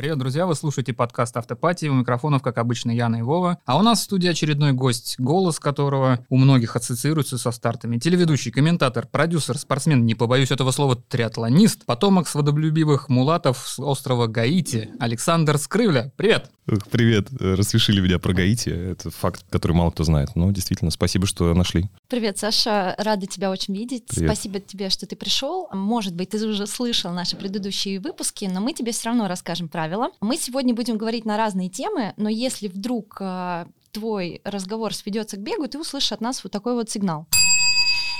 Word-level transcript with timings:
Привет, 0.00 0.16
друзья, 0.16 0.46
вы 0.46 0.54
слушаете 0.54 0.94
подкаст 0.94 1.36
«Автопати». 1.36 1.84
У 1.84 1.92
микрофонов, 1.92 2.40
как 2.40 2.56
обычно, 2.56 2.90
Яна 2.90 3.16
и 3.16 3.20
Вова. 3.22 3.58
А 3.66 3.76
у 3.76 3.82
нас 3.82 4.00
в 4.00 4.04
студии 4.04 4.30
очередной 4.30 4.72
гость, 4.72 5.16
голос 5.18 5.60
которого 5.60 6.24
у 6.30 6.38
многих 6.38 6.74
ассоциируется 6.74 7.36
со 7.36 7.50
стартами. 7.50 7.98
Телеведущий, 7.98 8.50
комментатор, 8.50 9.06
продюсер, 9.06 9.58
спортсмен, 9.58 10.06
не 10.06 10.14
побоюсь 10.14 10.50
этого 10.52 10.70
слова, 10.70 10.96
триатлонист, 10.96 11.84
потомок 11.84 12.28
сводолюбивых 12.28 13.10
мулатов 13.10 13.58
с 13.58 13.78
острова 13.78 14.26
Гаити, 14.26 14.88
Александр 14.98 15.58
Скрывля. 15.58 16.10
Привет! 16.16 16.50
Привет, 16.90 17.28
рассмешили 17.40 18.00
меня 18.00 18.18
про 18.18 18.32
Гаити. 18.32 18.68
Это 18.68 19.10
факт, 19.10 19.44
который 19.50 19.72
мало 19.72 19.90
кто 19.90 20.04
знает. 20.04 20.30
Но 20.36 20.50
действительно, 20.50 20.90
спасибо, 20.90 21.26
что 21.26 21.52
нашли. 21.54 21.86
Привет, 22.08 22.38
Саша, 22.38 22.94
рада 22.98 23.26
тебя 23.26 23.50
очень 23.50 23.74
видеть. 23.74 24.06
Привет. 24.08 24.30
Спасибо 24.30 24.60
тебе, 24.60 24.90
что 24.90 25.06
ты 25.06 25.16
пришел. 25.16 25.68
Может 25.72 26.14
быть, 26.14 26.30
ты 26.30 26.46
уже 26.46 26.66
слышал 26.66 27.12
наши 27.12 27.36
предыдущие 27.36 28.00
выпуски, 28.00 28.44
но 28.44 28.60
мы 28.60 28.72
тебе 28.72 28.92
все 28.92 29.08
равно 29.08 29.28
расскажем 29.28 29.68
правила. 29.68 30.10
Мы 30.20 30.36
сегодня 30.36 30.74
будем 30.74 30.96
говорить 30.98 31.24
на 31.24 31.36
разные 31.36 31.68
темы, 31.68 32.14
но 32.16 32.28
если 32.28 32.68
вдруг 32.68 33.16
э, 33.20 33.66
твой 33.92 34.40
разговор 34.44 34.94
сведется 34.94 35.36
к 35.36 35.40
бегу, 35.40 35.66
ты 35.66 35.78
услышишь 35.78 36.12
от 36.12 36.20
нас 36.20 36.42
вот 36.44 36.52
такой 36.52 36.74
вот 36.74 36.90
сигнал. 36.90 37.26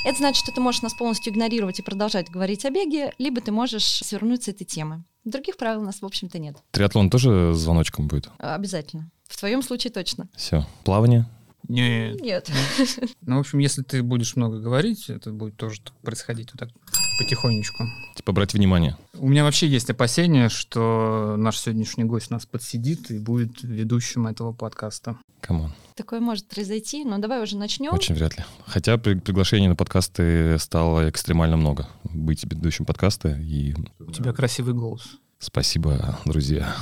Это 0.04 0.16
значит, 0.16 0.42
что 0.42 0.52
ты 0.52 0.60
можешь 0.60 0.82
нас 0.82 0.94
полностью 0.94 1.32
игнорировать 1.32 1.78
и 1.78 1.82
продолжать 1.82 2.30
говорить 2.30 2.64
о 2.64 2.70
беге, 2.70 3.12
либо 3.18 3.40
ты 3.40 3.52
можешь 3.52 3.84
свернуть 3.84 4.44
с 4.44 4.48
этой 4.48 4.64
темы. 4.64 5.04
Других 5.24 5.58
правил 5.58 5.82
у 5.82 5.84
нас, 5.84 6.00
в 6.00 6.06
общем-то, 6.06 6.38
нет. 6.38 6.56
Триатлон 6.70 7.10
тоже 7.10 7.52
звоночком 7.54 8.08
будет? 8.08 8.30
А, 8.38 8.54
Обязательно. 8.54 9.10
В 9.28 9.38
твоем 9.38 9.62
случае 9.62 9.92
точно. 9.92 10.28
Все. 10.34 10.66
Плавание? 10.84 11.26
Нет. 11.68 12.20
Нет. 12.20 12.50
Ну, 13.20 13.36
в 13.36 13.40
общем, 13.40 13.58
если 13.58 13.82
ты 13.82 14.02
будешь 14.02 14.34
много 14.34 14.58
говорить, 14.58 15.08
это 15.08 15.30
будет 15.30 15.56
тоже 15.56 15.80
происходить 16.02 16.50
вот 16.52 16.58
так 16.58 16.70
потихонечку. 17.18 17.84
Типа 18.16 18.32
брать 18.32 18.54
внимание. 18.54 18.96
У 19.14 19.28
меня 19.28 19.44
вообще 19.44 19.68
есть 19.68 19.90
опасение, 19.90 20.48
что 20.48 21.36
наш 21.36 21.58
сегодняшний 21.60 22.04
гость 22.04 22.30
нас 22.30 22.46
подсидит 22.46 23.10
и 23.10 23.18
будет 23.18 23.62
ведущим 23.62 24.26
этого 24.26 24.52
подкаста. 24.52 25.18
Come 25.40 25.58
on. 25.58 25.72
Такое 26.00 26.20
может 26.20 26.48
произойти, 26.48 27.04
но 27.04 27.18
давай 27.18 27.42
уже 27.42 27.58
начнем. 27.58 27.92
Очень 27.92 28.14
вряд 28.14 28.34
ли. 28.38 28.42
Хотя 28.64 28.96
при- 28.96 29.16
приглашений 29.20 29.68
на 29.68 29.76
подкасты 29.76 30.58
стало 30.58 31.10
экстремально 31.10 31.58
много. 31.58 31.88
Быть 32.04 32.42
ведущим 32.44 32.86
подкаста. 32.86 33.28
И 33.38 33.74
У 33.98 34.10
тебя 34.10 34.32
красивый 34.32 34.72
голос. 34.72 35.02
спасибо, 35.38 36.18
друзья. 36.24 36.74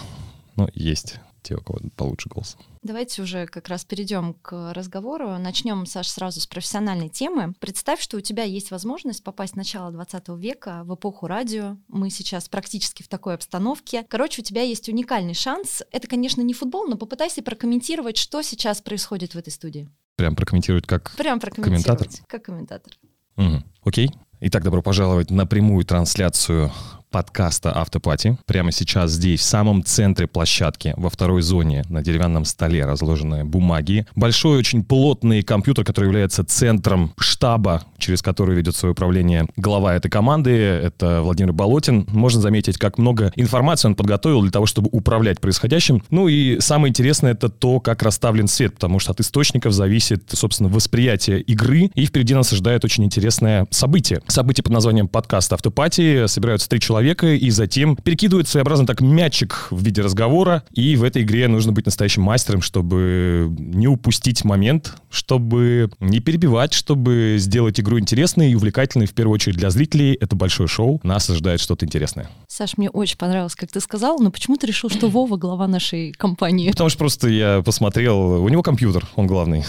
Ну, 0.55 0.69
есть 0.72 1.16
те, 1.42 1.56
у 1.56 1.61
кого 1.61 1.81
получше 1.97 2.28
голос. 2.28 2.56
Давайте 2.83 3.22
уже 3.22 3.47
как 3.47 3.69
раз 3.69 3.84
перейдем 3.84 4.34
к 4.34 4.72
разговору. 4.72 5.36
Начнем, 5.39 5.86
Саш, 5.86 6.08
сразу 6.08 6.41
с 6.41 6.47
профессиональной 6.47 7.08
темы. 7.08 7.55
Представь, 7.61 8.00
что 8.00 8.17
у 8.17 8.20
тебя 8.20 8.44
есть 8.44 8.70
возможность 8.70 9.22
попасть 9.22 9.55
в 9.55 9.56
начало 9.56 9.91
20 9.91 10.28
века, 10.31 10.83
в 10.84 10.94
эпоху 10.94 11.27
радио. 11.27 11.77
Мы 11.89 12.11
сейчас 12.11 12.48
практически 12.48 13.03
в 13.03 13.09
такой 13.09 13.34
обстановке. 13.34 14.05
Короче, 14.09 14.42
у 14.42 14.44
тебя 14.44 14.62
есть 14.62 14.89
уникальный 14.89 15.34
шанс. 15.34 15.83
Это, 15.92 16.09
конечно, 16.09 16.42
не 16.42 16.55
футбол, 16.55 16.86
но 16.86 16.97
попытайся 16.97 17.42
прокомментировать, 17.42 18.16
что 18.16 18.42
сейчас 18.42 18.81
происходит 18.81 19.34
в 19.34 19.39
этой 19.39 19.50
студии. 19.50 19.89
Прям 20.16 20.34
прокомментировать 20.34 20.86
как... 20.86 21.14
Прям 21.16 21.41
прокомментировать. 21.41 21.84
Комментатор? 21.84 22.27
Как 22.27 22.44
комментатор. 22.44 22.92
Мгм. 23.36 23.64
Окей. 23.84 24.11
Итак, 24.41 24.62
добро 24.62 24.83
пожаловать 24.83 25.31
на 25.31 25.47
прямую 25.47 25.84
трансляцию 25.84 26.72
подкаста 27.11 27.73
«Автопати». 27.73 28.37
Прямо 28.47 28.73
сейчас 28.73 29.12
здесь, 29.12 29.41
в 29.41 29.45
самом 29.45 29.84
центре 29.84 30.27
площадки, 30.27 30.95
во 30.97 31.11
второй 31.11 31.42
зоне, 31.42 31.84
на 31.89 32.03
деревянном 32.03 32.45
столе 32.45 32.84
разложены 32.84 33.45
бумаги. 33.45 34.06
Большой, 34.15 34.59
очень 34.59 34.84
плотный 34.84 35.42
компьютер, 35.42 35.84
который 35.84 36.06
является 36.06 36.45
центром 36.45 37.12
штаба, 37.19 37.83
через 37.98 38.23
который 38.23 38.55
ведет 38.56 38.77
свое 38.77 38.92
управление 38.92 39.47
глава 39.56 39.95
этой 39.95 40.11
команды. 40.11 40.50
Это 40.50 41.23
Владимир 41.23 41.53
Болотин. 41.53 42.06
Можно 42.09 42.41
заметить, 42.41 42.78
как 42.78 42.98
много 42.98 43.33
информации 43.37 43.89
он 43.89 43.95
подготовил 43.95 44.43
для 44.43 44.50
того, 44.50 44.67
чтобы 44.67 44.89
управлять 44.93 45.41
происходящим. 45.41 46.03
Ну 46.11 46.28
и 46.28 46.61
самое 46.61 46.91
интересное 46.91 47.33
это 47.33 47.48
то, 47.48 47.81
как 47.81 48.03
расставлен 48.03 48.48
свет, 48.48 48.75
потому 48.75 48.98
что 48.98 49.12
от 49.12 49.20
источников 49.20 49.72
зависит, 49.72 50.25
собственно, 50.33 50.69
восприятие 50.69 51.41
игры. 51.41 51.91
И 51.95 52.06
впереди 52.06 52.34
нас 52.34 52.53
ожидает 52.53 52.84
очень 52.84 53.05
интересное 53.05 53.66
событие. 53.71 54.21
Событие 54.27 54.62
под 54.62 54.72
названием 54.72 55.09
подкаст 55.09 55.53
«Автопати». 55.53 56.27
Собираются 56.27 56.69
три 56.69 56.81
человека 56.81 56.97
и 57.36 57.50
затем 57.50 57.97
перекидывают 57.97 58.48
своеобразно 58.48 58.86
так 58.86 59.00
мячик 59.00 59.69
в 59.70 59.82
виде 59.82 60.03
разговора. 60.03 60.64
И 60.72 60.97
в 60.97 61.03
этой 61.03 61.22
игре 61.22 61.48
нужно 61.48 61.72
быть 61.72 61.86
настоящим 61.86 62.22
мастером, 62.22 62.62
чтобы 62.62 63.54
не 63.59 63.88
упустить 63.88 64.44
момент, 64.44 64.94
чтобы 65.10 65.91
не 66.00 66.20
перебивать, 66.20 66.72
чтобы 66.72 67.37
сделать 67.38 67.81
игру 67.81 67.98
интересной 67.98 68.53
и 68.53 68.54
увлекательной 68.54 69.06
в 69.06 69.14
первую 69.14 69.34
очередь 69.34 69.56
для 69.56 69.70
зрителей. 69.70 70.14
Это 70.14 70.37
большое 70.37 70.69
шоу. 70.69 71.00
Нас 71.03 71.28
ожидает 71.31 71.60
что-то 71.60 71.87
интересное. 71.87 72.28
Саш, 72.58 72.76
мне 72.76 72.91
очень 72.91 73.16
понравилось, 73.16 73.54
как 73.54 73.70
ты 73.70 73.78
сказал, 73.78 74.19
но 74.19 74.32
почему 74.32 74.56
ты 74.56 74.66
решил, 74.66 74.91
что 74.91 75.06
Вова 75.08 75.36
глава 75.36 75.69
нашей 75.69 76.10
компании? 76.10 76.72
Потому 76.72 76.91
что 76.91 76.98
просто 76.98 77.28
я 77.28 77.62
посмотрел, 77.64 78.42
у 78.42 78.48
него 78.48 78.64
компьютер, 78.64 79.06
он 79.14 79.28
главный. 79.28 79.64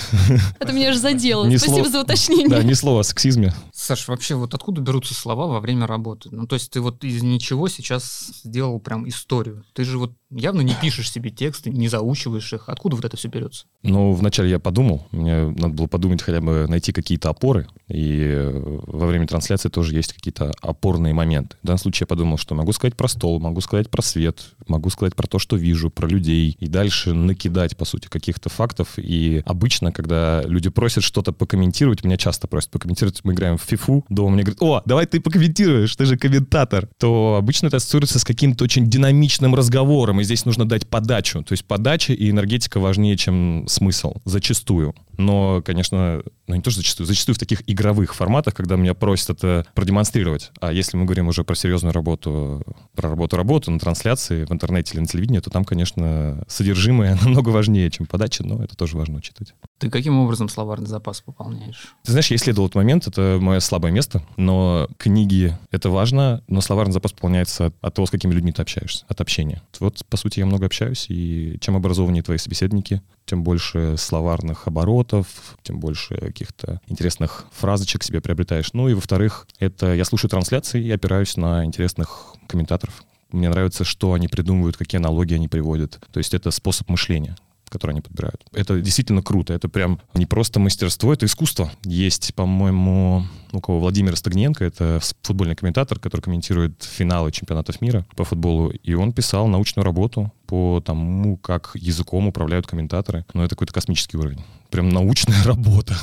Это 0.59 0.73
меня 0.73 0.91
же 0.91 0.97
задело. 0.97 1.45
Ни 1.45 1.57
Спасибо 1.57 1.75
слова- 1.83 1.89
за 1.91 2.01
уточнение. 2.01 2.49
Да, 2.49 2.63
ни 2.63 2.73
слова 2.73 3.01
о 3.01 3.03
сексизме. 3.03 3.53
Саш, 3.71 4.07
вообще 4.07 4.33
вот 4.33 4.55
откуда 4.55 4.81
берутся 4.81 5.13
слова 5.13 5.45
во 5.45 5.59
время 5.59 5.85
работы? 5.85 6.29
Ну, 6.31 6.47
то 6.47 6.55
есть 6.55 6.71
ты 6.71 6.81
вот 6.81 7.03
из 7.03 7.21
ничего 7.21 7.67
сейчас 7.67 8.31
сделал 8.43 8.79
прям 8.79 9.07
историю. 9.07 9.63
Ты 9.73 9.83
же 9.83 9.99
вот 9.99 10.13
явно 10.31 10.61
не 10.61 10.75
пишешь 10.75 11.11
себе 11.11 11.29
тексты, 11.29 11.69
не 11.69 11.87
заучиваешь 11.87 12.51
их. 12.53 12.69
Откуда 12.69 12.95
вот 12.95 13.05
это 13.05 13.17
все 13.17 13.27
берется? 13.27 13.65
Ну, 13.83 14.13
вначале 14.13 14.49
я 14.49 14.59
подумал, 14.59 15.07
мне 15.11 15.49
надо 15.49 15.73
было 15.73 15.87
подумать 15.87 16.21
хотя 16.21 16.41
бы 16.41 16.65
найти 16.67 16.91
какие-то 16.91 17.29
опоры, 17.29 17.67
и 17.87 18.21
э, 18.21 18.79
во 18.87 19.07
время 19.07 19.27
трансляции 19.27 19.69
тоже 19.69 19.95
есть 19.95 20.13
какие-то 20.13 20.53
опорные 20.61 21.13
моменты. 21.13 21.57
В 21.63 21.67
данном 21.67 21.79
случае 21.79 22.03
я 22.03 22.07
подумал, 22.07 22.37
что 22.37 22.55
могу 22.55 22.71
сказать 22.73 22.95
про 22.95 23.07
стол, 23.07 23.39
могу 23.39 23.61
сказать 23.61 23.89
про 23.89 24.01
свет, 24.01 24.53
могу 24.67 24.89
сказать 24.89 25.15
про 25.15 25.27
то, 25.27 25.39
что 25.39 25.55
вижу, 25.55 25.89
про 25.89 26.07
людей, 26.07 26.55
и 26.59 26.67
дальше 26.67 27.13
накидать, 27.13 27.75
по 27.75 27.85
сути, 27.85 28.07
каких-то 28.07 28.49
фактов. 28.49 28.93
И 28.97 29.41
обычно, 29.45 29.91
когда 29.91 30.43
люди 30.43 30.69
просят 30.69 31.03
что-то 31.03 31.33
покомментировать, 31.33 32.03
меня 32.03 32.17
часто 32.17 32.47
просят 32.47 32.69
покомментировать, 32.69 33.21
мы 33.23 33.33
играем 33.33 33.57
в 33.57 33.63
фифу, 33.63 34.05
дома 34.09 34.31
мне 34.31 34.43
говорят, 34.43 34.61
о, 34.61 34.81
давай 34.85 35.07
ты 35.07 35.19
покомментируешь, 35.19 35.95
ты 35.95 36.05
же 36.05 36.17
комментатор, 36.17 36.87
то 36.97 37.35
обычно 37.37 37.67
это 37.67 37.77
ассоциируется 37.77 38.19
с 38.19 38.23
каким-то 38.23 38.63
очень 38.63 38.89
динамичным 38.89 39.55
разговором, 39.55 40.18
и 40.19 40.23
здесь 40.23 40.45
нужно 40.45 40.67
дать 40.67 40.87
подачу. 40.87 41.43
То 41.43 41.53
есть 41.53 41.65
подача 41.65 42.13
и 42.13 42.29
энергетика 42.29 42.79
важнее, 42.79 43.17
чем 43.17 43.65
смысл, 43.67 44.15
зачастую. 44.25 44.95
Но, 45.17 45.61
конечно, 45.65 46.23
ну 46.47 46.55
не 46.55 46.61
то, 46.61 46.71
что 46.71 46.79
зачастую, 46.79 47.05
зачастую 47.05 47.35
в 47.35 47.39
таких 47.39 47.61
игровых 47.67 48.15
форматах, 48.15 48.53
когда 48.53 48.77
меня 48.77 48.93
просят 48.93 49.31
это 49.31 49.65
продемонстрировать. 49.75 50.51
А 50.61 50.71
если 50.71 50.95
мы 50.95 51.03
говорим 51.03 51.27
уже 51.27 51.43
про 51.43 51.55
серьезную 51.55 51.93
работу, 51.93 52.63
про 52.95 53.09
работу-работу 53.09 53.69
на 53.69 53.79
трансляции 53.79 54.45
в 54.45 54.51
интернете 54.51 54.93
или 54.93 55.01
на 55.01 55.07
телевидении, 55.07 55.39
то 55.39 55.49
там, 55.49 55.65
конечно, 55.65 56.43
содержимое 56.47 57.15
намного 57.21 57.49
важнее, 57.49 57.91
чем 57.91 58.05
подача, 58.05 58.45
но 58.45 58.63
это 58.63 58.77
тоже 58.77 58.97
важно 58.97 59.17
учитывать. 59.17 59.53
Ты 59.77 59.89
каким 59.89 60.17
образом 60.19 60.47
словарный 60.47 60.87
запас 60.87 61.21
пополняешь? 61.21 61.95
Ты 62.03 62.11
знаешь, 62.11 62.31
я 62.31 62.37
исследовал 62.37 62.67
этот 62.67 62.75
момент, 62.75 63.07
это 63.07 63.37
мое 63.41 63.59
слабое 63.59 63.91
место, 63.91 64.23
но 64.37 64.87
книги— 64.97 65.57
это 65.71 65.89
важно, 65.89 66.43
но 66.47 66.61
словарный 66.61 66.93
запас 66.93 67.11
пополняется 67.11 67.73
от, 67.81 67.93
того, 67.93 68.05
с 68.05 68.09
какими 68.09 68.33
людьми 68.33 68.53
ты 68.53 68.61
общаешься, 68.61 69.05
от 69.09 69.19
общения. 69.21 69.61
Вот, 69.79 70.01
по 70.09 70.17
сути, 70.17 70.39
я 70.39 70.45
много 70.45 70.65
общаюсь, 70.65 71.05
и 71.09 71.57
чем 71.61 71.75
образованнее 71.75 72.23
твои 72.23 72.37
собеседники, 72.37 73.01
тем 73.25 73.43
больше 73.43 73.95
словарных 73.97 74.67
оборотов, 74.67 75.27
тем 75.63 75.79
больше 75.79 76.15
каких-то 76.15 76.81
интересных 76.87 77.45
фразочек 77.51 78.03
себе 78.03 78.21
приобретаешь. 78.21 78.73
Ну 78.73 78.89
и, 78.89 78.93
во-вторых, 78.93 79.47
это 79.59 79.93
я 79.93 80.05
слушаю 80.05 80.29
трансляции 80.29 80.83
и 80.83 80.91
опираюсь 80.91 81.37
на 81.37 81.65
интересных 81.65 82.33
комментаторов. 82.47 83.03
Мне 83.31 83.49
нравится, 83.49 83.83
что 83.83 84.13
они 84.13 84.27
придумывают, 84.27 84.77
какие 84.77 84.99
аналогии 84.99 85.35
они 85.35 85.47
приводят. 85.47 85.99
То 86.11 86.17
есть 86.17 86.33
это 86.33 86.49
способ 86.51 86.89
мышления 86.89 87.35
который 87.69 87.91
они 87.91 88.01
подбирают. 88.01 88.43
Это 88.53 88.79
действительно 88.81 89.21
круто. 89.21 89.53
Это 89.53 89.69
прям 89.69 89.99
не 90.13 90.25
просто 90.25 90.59
мастерство, 90.59 91.13
это 91.13 91.25
искусство. 91.25 91.71
Есть, 91.83 92.33
по-моему, 92.35 93.25
у 93.51 93.61
кого 93.61 93.79
Владимир 93.79 94.15
Стагненко, 94.15 94.63
это 94.63 94.99
футбольный 95.21 95.55
комментатор, 95.55 95.99
который 95.99 96.21
комментирует 96.21 96.83
финалы 96.83 97.31
чемпионатов 97.31 97.81
мира 97.81 98.05
по 98.15 98.23
футболу, 98.23 98.69
и 98.69 98.93
он 98.93 99.13
писал 99.13 99.47
научную 99.47 99.85
работу 99.85 100.31
по 100.45 100.81
тому, 100.83 101.37
как 101.37 101.71
языком 101.75 102.27
управляют 102.27 102.67
комментаторы. 102.67 103.25
Но 103.33 103.43
это 103.43 103.55
какой-то 103.55 103.73
космический 103.73 104.17
уровень. 104.17 104.43
Прям 104.69 104.89
научная 104.89 105.43
работа. 105.45 105.95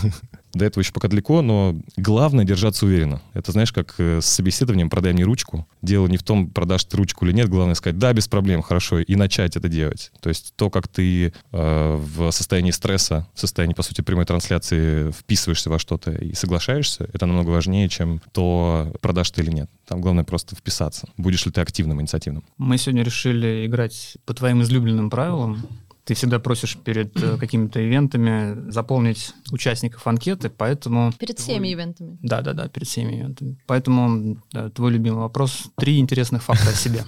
До 0.56 0.64
этого 0.64 0.82
еще 0.82 0.92
пока 0.92 1.08
далеко, 1.08 1.42
но 1.42 1.76
главное 1.98 2.44
держаться 2.44 2.86
уверенно. 2.86 3.20
Это 3.34 3.52
знаешь, 3.52 3.72
как 3.72 3.94
э, 3.98 4.20
с 4.22 4.26
собеседованием 4.26 4.88
«продай 4.88 5.12
мне 5.12 5.22
ручку». 5.22 5.68
Дело 5.82 6.06
не 6.06 6.16
в 6.16 6.22
том, 6.22 6.48
продашь 6.48 6.84
ты 6.84 6.96
ручку 6.96 7.26
или 7.26 7.32
нет, 7.32 7.50
главное 7.50 7.74
сказать 7.74 7.98
«да, 7.98 8.12
без 8.14 8.26
проблем, 8.26 8.62
хорошо», 8.62 9.00
и 9.00 9.16
начать 9.16 9.56
это 9.56 9.68
делать. 9.68 10.12
То 10.20 10.30
есть 10.30 10.54
то, 10.56 10.70
как 10.70 10.88
ты 10.88 11.26
э, 11.26 11.32
в 11.52 12.30
состоянии 12.30 12.70
стресса, 12.70 13.28
в 13.34 13.40
состоянии, 13.40 13.74
по 13.74 13.82
сути, 13.82 14.00
прямой 14.00 14.24
трансляции 14.24 15.10
вписываешься 15.10 15.68
во 15.68 15.78
что-то 15.78 16.12
и 16.12 16.32
соглашаешься, 16.32 17.06
это 17.12 17.26
намного 17.26 17.50
важнее, 17.50 17.90
чем 17.90 18.22
то, 18.32 18.94
продашь 19.02 19.32
ты 19.32 19.42
или 19.42 19.50
нет. 19.50 19.70
Там 19.86 20.00
главное 20.00 20.24
просто 20.24 20.56
вписаться. 20.56 21.06
Будешь 21.18 21.44
ли 21.44 21.52
ты 21.52 21.60
активным, 21.60 22.00
инициативным. 22.00 22.44
Мы 22.56 22.78
сегодня 22.78 23.02
решили 23.02 23.66
играть 23.66 24.16
по 24.24 24.32
твоим 24.32 24.62
излюбленным 24.62 25.10
правилам. 25.10 25.66
Ты 26.06 26.14
всегда 26.14 26.38
просишь 26.38 26.76
перед 26.76 27.20
э, 27.20 27.36
какими-то 27.36 27.84
ивентами 27.84 28.70
заполнить 28.70 29.34
участников 29.50 30.06
анкеты, 30.06 30.50
поэтому... 30.50 31.12
Перед 31.18 31.40
всеми 31.40 31.74
ивентами. 31.74 32.16
Да, 32.22 32.42
да, 32.42 32.52
да, 32.52 32.68
перед 32.68 32.86
всеми 32.86 33.16
ивентами. 33.16 33.58
Поэтому 33.66 34.38
да, 34.52 34.70
твой 34.70 34.92
любимый 34.92 35.18
вопрос. 35.18 35.64
Три 35.76 35.98
интересных 35.98 36.44
факта 36.44 36.70
о 36.70 36.74
себе. 36.74 37.02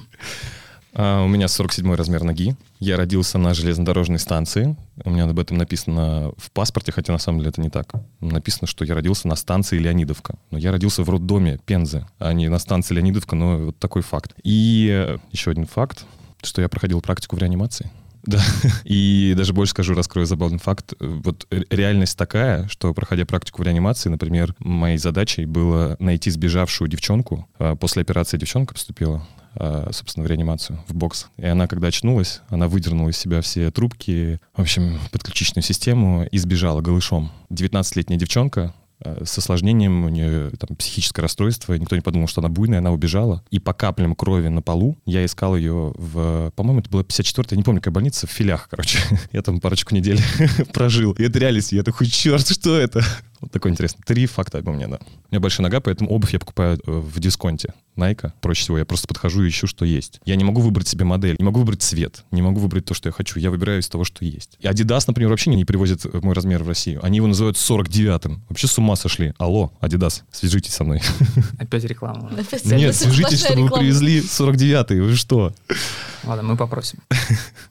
А, 0.94 1.22
у 1.22 1.28
меня 1.28 1.46
47 1.46 1.94
размер 1.94 2.24
ноги. 2.24 2.56
Я 2.80 2.96
родился 2.96 3.38
на 3.38 3.54
железнодорожной 3.54 4.18
станции. 4.18 4.76
У 5.04 5.10
меня 5.10 5.26
об 5.26 5.38
этом 5.38 5.58
написано 5.58 6.32
в 6.36 6.50
паспорте, 6.50 6.90
хотя 6.90 7.12
на 7.12 7.20
самом 7.20 7.38
деле 7.38 7.50
это 7.50 7.60
не 7.60 7.70
так. 7.70 7.92
Написано, 8.20 8.66
что 8.66 8.84
я 8.84 8.94
родился 8.94 9.28
на 9.28 9.36
станции 9.36 9.78
Леонидовка. 9.78 10.34
Но 10.50 10.58
я 10.58 10.72
родился 10.72 11.04
в 11.04 11.10
роддоме 11.10 11.60
Пензы, 11.66 12.04
а 12.18 12.32
не 12.32 12.48
на 12.48 12.58
станции 12.58 12.94
Леонидовка, 12.94 13.36
но 13.36 13.58
вот 13.66 13.78
такой 13.78 14.02
факт. 14.02 14.34
И 14.42 14.88
э, 14.90 15.18
еще 15.30 15.52
один 15.52 15.66
факт, 15.66 16.04
что 16.42 16.62
я 16.62 16.68
проходил 16.68 17.00
практику 17.00 17.36
в 17.36 17.38
реанимации. 17.38 17.92
Да. 18.28 18.42
И 18.84 19.32
даже 19.38 19.54
больше 19.54 19.70
скажу, 19.70 19.94
раскрою 19.94 20.26
забавный 20.26 20.58
факт. 20.58 20.92
Вот 21.00 21.46
реальность 21.70 22.18
такая, 22.18 22.68
что, 22.68 22.92
проходя 22.92 23.24
практику 23.24 23.62
в 23.62 23.64
реанимации, 23.64 24.10
например, 24.10 24.54
моей 24.58 24.98
задачей 24.98 25.46
было 25.46 25.96
найти 25.98 26.30
сбежавшую 26.30 26.88
девчонку. 26.88 27.48
А 27.58 27.74
после 27.74 28.02
операции 28.02 28.36
девчонка 28.36 28.74
поступила 28.74 29.26
а, 29.54 29.88
собственно, 29.92 30.26
в 30.26 30.28
реанимацию, 30.28 30.78
в 30.88 30.94
бокс. 30.94 31.28
И 31.38 31.46
она, 31.46 31.66
когда 31.66 31.88
очнулась, 31.88 32.42
она 32.50 32.68
выдернула 32.68 33.08
из 33.08 33.16
себя 33.16 33.40
все 33.40 33.70
трубки, 33.70 34.40
в 34.54 34.60
общем, 34.60 34.98
подключичную 35.10 35.64
систему 35.64 36.28
и 36.30 36.36
сбежала 36.36 36.82
голышом. 36.82 37.32
19-летняя 37.50 38.18
девчонка, 38.18 38.74
с 39.04 39.38
осложнением, 39.38 40.04
у 40.04 40.08
нее 40.08 40.50
там 40.58 40.76
психическое 40.76 41.22
расстройство, 41.22 41.74
никто 41.74 41.94
не 41.94 42.02
подумал, 42.02 42.26
что 42.26 42.40
она 42.40 42.48
буйная, 42.48 42.78
она 42.78 42.90
убежала. 42.90 43.44
И 43.50 43.58
по 43.58 43.72
каплям 43.72 44.14
крови 44.14 44.48
на 44.48 44.62
полу 44.62 44.98
я 45.06 45.24
искал 45.24 45.56
ее 45.56 45.92
в, 45.96 46.52
по-моему, 46.56 46.80
это 46.80 46.90
была 46.90 47.02
54-я, 47.02 47.56
не 47.56 47.62
помню, 47.62 47.80
какая 47.80 47.92
больница, 47.92 48.26
в 48.26 48.30
филях, 48.30 48.68
короче. 48.68 48.98
я 49.32 49.42
там 49.42 49.60
парочку 49.60 49.94
недель 49.94 50.20
прожил. 50.72 51.12
И 51.12 51.22
это 51.22 51.38
реальность, 51.38 51.72
я 51.72 51.82
такой, 51.82 52.06
черт, 52.06 52.48
что 52.48 52.76
это? 52.76 53.04
Вот 53.40 53.52
такой 53.52 53.70
интересный. 53.70 54.02
Три 54.04 54.26
факта 54.26 54.58
обо 54.58 54.72
мне, 54.72 54.88
да. 54.88 54.98
У 55.30 55.34
меня 55.34 55.40
большая 55.40 55.64
нога, 55.64 55.80
поэтому 55.80 56.10
обувь 56.10 56.32
я 56.32 56.38
покупаю 56.38 56.78
э, 56.78 56.90
в 56.90 57.20
дисконте. 57.20 57.74
Найка. 57.94 58.32
Проще 58.40 58.62
всего, 58.62 58.78
я 58.78 58.84
просто 58.84 59.08
подхожу 59.08 59.42
и 59.42 59.48
ищу, 59.48 59.66
что 59.66 59.84
есть. 59.84 60.20
Я 60.24 60.36
не 60.36 60.44
могу 60.44 60.60
выбрать 60.60 60.86
себе 60.86 61.04
модель, 61.04 61.36
не 61.38 61.44
могу 61.44 61.60
выбрать 61.60 61.82
цвет, 61.82 62.24
не 62.30 62.42
могу 62.42 62.60
выбрать 62.60 62.84
то, 62.84 62.94
что 62.94 63.08
я 63.08 63.12
хочу. 63.12 63.40
Я 63.40 63.50
выбираю 63.50 63.80
из 63.80 63.88
того, 63.88 64.04
что 64.04 64.24
есть. 64.24 64.56
И 64.60 64.66
Adidas, 64.66 65.04
например, 65.08 65.30
вообще 65.30 65.50
не 65.50 65.64
привозят 65.64 66.04
мой 66.22 66.34
размер 66.34 66.62
в 66.62 66.68
Россию. 66.68 67.04
Они 67.04 67.16
его 67.16 67.26
называют 67.26 67.56
49-м. 67.56 68.44
Вообще 68.48 68.68
с 68.68 68.78
ума 68.78 68.94
сошли. 68.94 69.34
Алло, 69.38 69.72
Adidas, 69.80 70.22
свяжитесь 70.30 70.74
со 70.74 70.84
мной. 70.84 71.02
Опять 71.58 71.84
реклама. 71.84 72.30
Опять 72.38 72.64
Нет, 72.64 72.94
свяжитесь, 72.94 73.44
чтобы 73.44 73.64
вы 73.64 73.70
привезли 73.70 74.20
49-й. 74.20 75.00
Вы 75.00 75.14
что? 75.16 75.52
Ладно, 76.24 76.44
мы 76.44 76.56
попросим. 76.56 77.00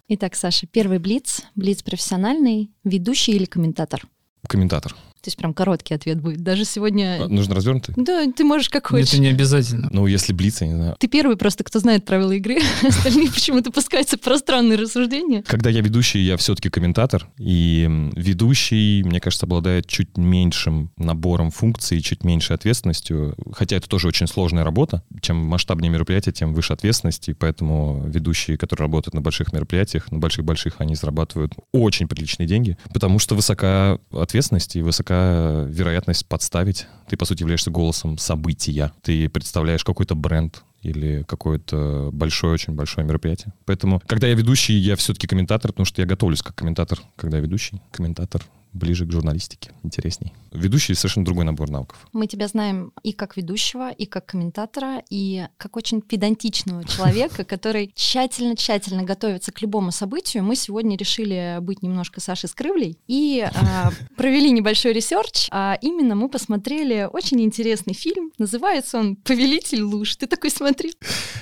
Итак, 0.09 0.35
Саша, 0.35 0.67
первый 0.67 0.99
блиц. 0.99 1.41
Блиц 1.55 1.83
профессиональный, 1.83 2.71
ведущий 2.83 3.33
или 3.33 3.45
комментатор? 3.45 4.01
Комментатор. 4.47 4.95
То 5.21 5.27
есть 5.27 5.37
прям 5.37 5.53
короткий 5.53 5.93
ответ 5.93 6.21
будет. 6.21 6.41
Даже 6.43 6.63
сегодня... 6.63 7.23
А, 7.23 7.27
Нужно 7.27 7.55
развернутый? 7.55 7.95
Да, 7.97 8.25
ты 8.31 8.43
можешь 8.43 8.69
как 8.69 8.87
хочешь. 8.87 9.09
Это 9.09 9.19
не 9.19 9.27
обязательно. 9.27 9.89
Ну, 9.91 10.05
если 10.07 10.33
блиц, 10.33 10.61
я 10.61 10.67
не 10.67 10.75
знаю. 10.75 10.95
Ты 10.99 11.07
первый 11.07 11.37
просто, 11.37 11.63
кто 11.63 11.79
знает 11.79 12.05
правила 12.05 12.31
игры. 12.31 12.59
Остальные 12.87 13.31
почему-то 13.31 13.71
пускаются 13.71 14.17
в 14.17 14.21
пространные 14.21 14.77
рассуждения. 14.77 15.43
Когда 15.43 15.69
я 15.69 15.81
ведущий, 15.81 16.19
я 16.19 16.37
все-таки 16.37 16.69
комментатор. 16.69 17.27
И 17.37 17.89
ведущий, 18.15 19.03
мне 19.03 19.19
кажется, 19.19 19.45
обладает 19.45 19.87
чуть 19.87 20.17
меньшим 20.17 20.91
набором 20.97 21.51
функций, 21.51 21.99
чуть 22.01 22.23
меньшей 22.23 22.55
ответственностью. 22.55 23.35
Хотя 23.53 23.77
это 23.77 23.89
тоже 23.89 24.07
очень 24.07 24.27
сложная 24.27 24.63
работа. 24.63 25.03
Чем 25.21 25.37
масштабнее 25.37 25.91
мероприятие, 25.91 26.33
тем 26.33 26.53
выше 26.53 26.73
ответственность. 26.73 27.29
И 27.29 27.33
поэтому 27.33 28.03
ведущие, 28.07 28.57
которые 28.57 28.85
работают 28.85 29.13
на 29.13 29.21
больших 29.21 29.51
мероприятиях, 29.53 30.11
на 30.11 30.19
больших-больших, 30.19 30.75
они 30.77 30.95
зарабатывают 30.95 31.53
очень 31.71 32.07
приличные 32.07 32.47
деньги. 32.47 32.77
Потому 32.93 33.19
что 33.19 33.35
высока 33.35 33.99
ответственность 34.11 34.75
и 34.75 34.81
высока 34.81 35.06
вероятность 35.13 36.25
подставить. 36.27 36.87
Ты, 37.07 37.17
по 37.17 37.25
сути, 37.25 37.41
являешься 37.41 37.71
голосом 37.71 38.17
события. 38.17 38.91
Ты 39.01 39.29
представляешь 39.29 39.83
какой-то 39.83 40.15
бренд, 40.15 40.63
или 40.81 41.23
какое-то 41.27 42.09
большое, 42.13 42.53
очень 42.53 42.73
большое 42.73 43.05
мероприятие. 43.05 43.53
Поэтому, 43.65 44.01
когда 44.05 44.27
я 44.27 44.35
ведущий, 44.35 44.73
я 44.73 44.95
все-таки 44.95 45.27
комментатор, 45.27 45.71
потому 45.71 45.85
что 45.85 46.01
я 46.01 46.07
готовлюсь 46.07 46.41
как 46.41 46.55
комментатор, 46.55 46.99
когда 47.15 47.37
я 47.37 47.43
ведущий. 47.43 47.81
Комментатор 47.91 48.43
ближе 48.77 49.05
к 49.05 49.11
журналистике, 49.11 49.71
интересней. 49.83 50.33
Ведущий 50.51 50.93
совершенно 50.93 51.25
другой 51.25 51.45
набор 51.45 51.69
навыков. 51.69 52.07
Мы 52.13 52.27
тебя 52.27 52.47
знаем 52.47 52.91
и 53.03 53.11
как 53.11 53.37
ведущего, 53.37 53.91
и 53.91 54.05
как 54.05 54.25
комментатора, 54.25 55.03
и 55.09 55.47
как 55.57 55.75
очень 55.77 56.01
педантичного 56.01 56.83
человека, 56.85 57.43
который 57.45 57.91
тщательно-тщательно 57.95 59.03
готовится 59.03 59.51
к 59.51 59.61
любому 59.61 59.91
событию. 59.91 60.43
Мы 60.43 60.55
сегодня 60.55 60.97
решили 60.97 61.57
быть 61.61 61.83
немножко 61.83 62.21
Сашей 62.21 62.49
Скрывлей 62.49 62.97
и 63.07 63.47
а, 63.53 63.91
провели 64.15 64.51
небольшой 64.51 64.93
research. 64.93 65.47
А 65.51 65.77
именно 65.81 66.15
мы 66.15 66.29
посмотрели 66.29 67.07
очень 67.11 67.41
интересный 67.41 67.93
фильм. 67.93 68.31
Называется 68.37 68.99
он 68.99 69.15
«Повелитель 69.15 69.81
луж». 69.81 70.15
Ты 70.15 70.27
такой 70.27 70.49
смотри. 70.49 70.93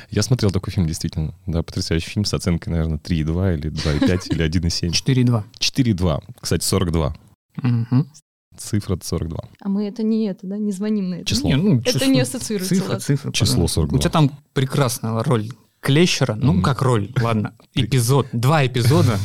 Я 0.10 0.24
смотрел 0.24 0.52
такой 0.52 0.74
фильм, 0.74 0.88
действительно. 0.88 1.34
Да, 1.46 1.64
потрясающий 1.64 2.10
фильм 2.10 2.26
с 2.26 2.34
оценкой, 2.34 2.72
наверное, 2.74 2.98
3,2 2.98 3.58
или 3.58 3.72
2,5 3.72 4.30
или 4.30 4.46
1,7. 4.46 4.90
4,2. 4.90 5.44
4,2. 5.60 6.24
Кстати, 6.40 6.64
42. 6.64 7.16
Мгм. 7.64 8.10
Цифра 8.58 8.98
42. 9.02 9.40
А 9.60 9.70
мы 9.70 9.86
это 9.88 10.02
не 10.04 10.26
это, 10.28 10.48
да, 10.48 10.58
не 10.58 10.72
звоним 10.72 11.10
на 11.10 11.16
это. 11.16 11.26
Число. 11.26 11.50
Не, 11.50 11.58
ну, 11.58 11.80
Это 11.80 12.00
число- 12.00 12.08
не 12.08 12.22
ассоциируется, 12.22 12.76
Цифра, 12.76 13.00
цифра. 13.00 13.32
Число 13.34 13.54
пожалуйста. 13.68 13.74
42. 13.82 13.98
У 13.98 14.02
тебя 14.02 14.12
там 14.12 14.32
прекрасная 14.54 15.24
роль 15.24 15.50
Клещера. 15.86 16.34
Ну, 16.34 16.54
Мгм. 16.54 16.64
как 16.64 16.82
роль, 16.82 17.12
ладно. 17.22 17.54
Эпизод, 17.76 18.28
два 18.32 18.66
эпизода 18.66 19.20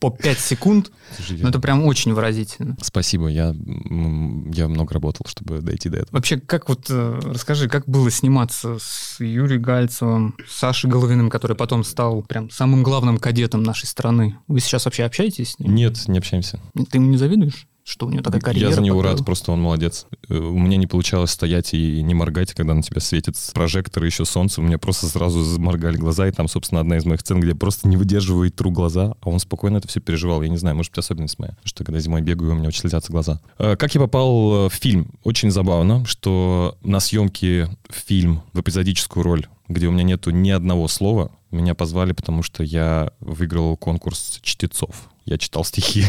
по 0.00 0.10
5 0.10 0.38
секунд. 0.40 0.90
Ну, 1.30 1.48
это 1.48 1.60
прям 1.60 1.84
очень 1.84 2.12
выразительно. 2.12 2.76
Спасибо, 2.82 3.28
я, 3.28 3.54
я 3.54 4.68
много 4.68 4.92
работал, 4.92 5.24
чтобы 5.28 5.60
дойти 5.60 5.88
до 5.88 5.98
этого. 5.98 6.16
Вообще, 6.16 6.38
как 6.40 6.68
вот, 6.68 6.86
э, 6.90 7.20
расскажи, 7.22 7.68
как 7.68 7.86
было 7.86 8.10
сниматься 8.10 8.78
с 8.80 9.20
Юрием 9.20 9.62
Гальцевым, 9.62 10.34
с 10.48 10.58
Сашей 10.58 10.90
Головиным, 10.90 11.30
который 11.30 11.56
потом 11.56 11.84
стал 11.84 12.22
прям 12.22 12.50
самым 12.50 12.82
главным 12.82 13.18
кадетом 13.18 13.62
нашей 13.62 13.86
страны? 13.86 14.36
Вы 14.48 14.58
сейчас 14.58 14.86
вообще 14.86 15.04
общаетесь 15.04 15.52
с 15.52 15.58
ним? 15.60 15.74
Нет, 15.76 16.08
не 16.08 16.18
общаемся. 16.18 16.58
Ты 16.90 16.98
ему 16.98 17.08
не 17.08 17.18
завидуешь? 17.18 17.68
Что 17.84 18.06
у 18.06 18.10
него 18.10 18.22
такая 18.22 18.40
карьера? 18.40 18.70
Я 18.70 18.74
за 18.74 18.80
него 18.80 19.02
рад, 19.02 19.22
просто 19.26 19.52
он 19.52 19.60
молодец. 19.60 20.06
Э, 20.30 20.38
У 20.38 20.58
меня 20.58 20.78
не 20.78 20.86
получалось 20.86 21.32
стоять 21.32 21.74
и 21.74 22.02
не 22.02 22.14
моргать, 22.14 22.54
когда 22.54 22.72
на 22.72 22.82
тебя 22.82 22.98
светит 23.00 23.36
прожектор 23.52 24.02
и 24.02 24.06
еще 24.06 24.24
солнце. 24.24 24.62
У 24.62 24.64
меня 24.64 24.78
просто 24.78 25.06
сразу 25.06 25.42
заморгали 25.42 25.98
глаза, 25.98 26.26
и 26.26 26.32
там, 26.32 26.48
собственно, 26.48 26.80
одна 26.80 26.96
из 26.96 27.04
моих 27.04 27.20
сцен, 27.20 27.40
где 27.40 27.50
я 27.50 27.54
просто 27.54 27.86
не 27.86 27.98
выдерживаю 27.98 28.48
и 28.48 28.50
тру 28.50 28.70
глаза, 28.70 29.14
а 29.20 29.28
он 29.28 29.38
спокойно 29.38 29.76
это 29.76 29.88
все 29.88 30.00
переживал. 30.00 30.40
Я 30.42 30.48
не 30.48 30.56
знаю, 30.56 30.76
может 30.76 30.92
быть, 30.92 30.98
особенность 30.98 31.38
моя, 31.38 31.56
что 31.62 31.84
когда 31.84 32.00
зимой 32.00 32.22
бегаю, 32.22 32.52
у 32.52 32.54
меня 32.54 32.68
очень 32.68 32.80
слезятся 32.80 33.12
глаза. 33.12 33.38
Э, 33.58 33.76
Как 33.76 33.94
я 33.94 34.00
попал 34.00 34.66
э, 34.66 34.68
в 34.70 34.72
фильм? 34.74 35.10
Очень 35.22 35.50
забавно, 35.50 36.06
что 36.06 36.78
на 36.82 37.00
съемки 37.00 37.68
в 37.90 37.96
фильм, 37.96 38.40
в 38.54 38.60
эпизодическую 38.60 39.22
роль, 39.22 39.46
где 39.68 39.88
у 39.88 39.92
меня 39.92 40.04
нету 40.04 40.30
ни 40.30 40.48
одного 40.50 40.88
слова, 40.88 41.30
меня 41.54 41.74
позвали, 41.74 42.12
потому 42.12 42.42
что 42.42 42.62
я 42.62 43.12
выиграл 43.20 43.76
конкурс 43.76 44.38
чтецов. 44.42 45.08
Я 45.24 45.38
читал 45.38 45.64
стихи. 45.64 46.04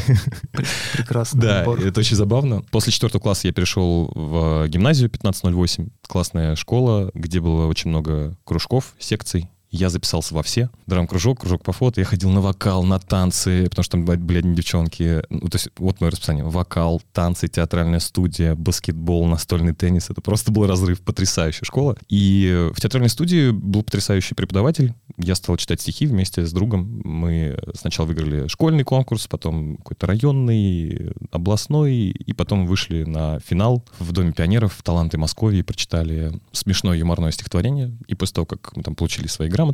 Прекрасно. 0.93 1.41
Да, 1.41 1.61
это 1.61 1.99
очень 1.99 2.17
забавно. 2.17 2.63
После 2.71 2.91
четвертого 2.91 3.21
класса 3.21 3.47
я 3.47 3.53
перешел 3.53 4.11
в 4.13 4.67
гимназию 4.67 5.07
1508, 5.07 5.89
классная 6.05 6.55
школа, 6.55 7.11
где 7.13 7.39
было 7.39 7.67
очень 7.67 7.89
много 7.89 8.35
кружков, 8.43 8.93
секций. 8.99 9.49
Я 9.77 9.89
записался 9.89 10.33
во 10.33 10.41
все. 10.41 10.69
Драм-кружок, 10.87 11.41
кружок 11.41 11.61
по 11.63 11.73
фото. 11.73 11.99
Я 11.99 12.05
ходил 12.05 12.29
на 12.29 12.39
вокал, 12.39 12.83
на 12.83 12.97
танцы, 12.97 13.65
потому 13.69 13.83
что 13.83 13.97
там 13.97 14.09
одни 14.09 14.55
девчонки. 14.55 15.21
Ну, 15.29 15.49
то 15.49 15.57
есть 15.57 15.67
вот 15.77 15.99
мое 15.99 16.11
расписание. 16.11 16.45
Вокал, 16.45 17.01
танцы, 17.11 17.49
театральная 17.49 17.99
студия, 17.99 18.55
баскетбол, 18.55 19.27
настольный 19.27 19.73
теннис. 19.73 20.09
Это 20.09 20.21
просто 20.21 20.53
был 20.53 20.65
разрыв. 20.65 21.01
Потрясающая 21.01 21.65
школа. 21.65 21.97
И 22.07 22.69
в 22.73 22.79
театральной 22.79 23.09
студии 23.09 23.51
был 23.51 23.83
потрясающий 23.83 24.33
преподаватель. 24.33 24.93
Я 25.17 25.35
стал 25.35 25.57
читать 25.57 25.81
стихи 25.81 26.07
вместе 26.07 26.45
с 26.45 26.53
другом. 26.53 27.01
Мы 27.03 27.59
сначала 27.73 28.05
выиграли 28.05 28.47
школьный 28.47 28.85
конкурс, 28.85 29.27
потом 29.27 29.75
какой-то 29.75 30.07
районный, 30.07 31.11
областной, 31.31 31.93
и 31.95 32.31
потом 32.31 32.65
вышли 32.65 33.03
на 33.03 33.41
финал 33.41 33.83
в 33.99 34.13
Доме 34.13 34.31
пионеров 34.31 34.81
«Таланты 34.83 35.17
Москвы» 35.17 35.57
и 35.57 35.63
прочитали 35.63 36.31
смешное 36.53 36.97
юморное 36.97 37.31
стихотворение. 37.31 37.91
И 38.07 38.15
после 38.15 38.35
того, 38.35 38.45
как 38.45 38.73
мы 38.77 38.83
там 38.83 38.95
получили 38.95 39.27
свои 39.27 39.49
грамоты, 39.49 39.64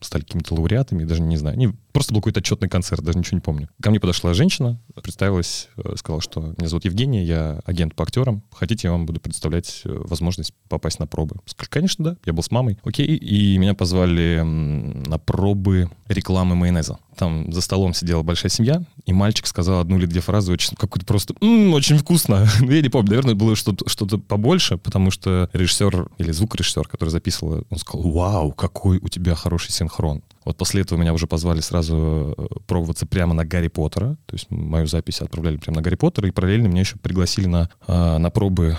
стали 0.00 0.22
какими-то 0.22 0.54
лауреатами, 0.54 1.04
даже 1.04 1.22
не 1.22 1.36
знаю, 1.36 1.56
не, 1.56 1.72
просто 1.92 2.12
был 2.12 2.20
какой-то 2.20 2.40
отчетный 2.40 2.68
концерт, 2.68 3.02
даже 3.02 3.18
ничего 3.18 3.36
не 3.36 3.40
помню. 3.40 3.68
Ко 3.82 3.90
мне 3.90 4.00
подошла 4.00 4.34
женщина, 4.34 4.80
представилась, 5.02 5.68
э, 5.76 5.94
сказала, 5.96 6.20
что 6.20 6.54
меня 6.58 6.68
зовут 6.68 6.84
Евгения, 6.84 7.24
я 7.24 7.60
агент 7.64 7.94
по 7.94 8.04
актерам, 8.04 8.42
хотите, 8.52 8.88
я 8.88 8.92
вам 8.92 9.06
буду 9.06 9.20
предоставлять 9.20 9.82
э, 9.84 9.88
возможность 10.04 10.52
попасть 10.68 10.98
на 10.98 11.06
пробы. 11.06 11.36
Сказали, 11.46 11.70
конечно, 11.70 12.04
да, 12.04 12.16
я 12.24 12.32
был 12.32 12.42
с 12.42 12.50
мамой. 12.50 12.78
Окей, 12.84 13.06
и 13.06 13.58
меня 13.58 13.74
позвали 13.74 14.40
на 14.44 15.18
пробы 15.18 15.90
рекламы 16.08 16.54
майонеза. 16.54 16.98
Там 17.16 17.52
за 17.52 17.60
столом 17.60 17.92
сидела 17.94 18.22
большая 18.22 18.50
семья, 18.50 18.82
и 19.04 19.12
мальчик 19.12 19.46
сказал 19.46 19.80
одну 19.80 19.98
или 19.98 20.06
две 20.06 20.20
фразы, 20.20 20.52
очень 20.52 20.76
какую-то 20.76 21.06
просто 21.06 21.34
«М, 21.40 21.72
очень 21.74 21.98
вкусно. 21.98 22.46
Ну, 22.60 22.70
я 22.70 22.82
не 22.82 22.88
помню, 22.88 23.10
наверное, 23.10 23.34
было 23.34 23.56
что-то 23.56 23.88
что 23.88 24.06
побольше, 24.06 24.76
потому 24.76 25.10
что 25.10 25.48
режиссер 25.52 26.08
или 26.18 26.30
звукорежиссер, 26.30 26.86
который 26.86 27.10
записывал, 27.10 27.64
он 27.70 27.78
сказал, 27.78 28.10
вау, 28.10 28.52
какой 28.52 28.98
у 28.98 29.08
тебя 29.08 29.34
хороший 29.34 29.72
синхрон. 29.72 30.22
Вот 30.44 30.56
после 30.56 30.82
этого 30.82 30.98
меня 30.98 31.12
уже 31.12 31.26
позвали 31.26 31.60
сразу 31.60 32.34
э, 32.36 32.46
пробоваться 32.66 33.06
прямо 33.06 33.34
на 33.34 33.44
Гарри 33.44 33.68
Поттера. 33.68 34.16
То 34.26 34.34
есть 34.34 34.50
мою 34.50 34.86
запись 34.86 35.20
отправляли 35.20 35.58
прямо 35.58 35.76
на 35.76 35.82
Гарри 35.82 35.96
Поттера, 35.96 36.28
и 36.28 36.30
параллельно 36.30 36.68
меня 36.68 36.80
еще 36.80 36.96
пригласили 36.96 37.46
на, 37.46 37.70
а, 37.86 38.18
на 38.18 38.30
пробы 38.30 38.76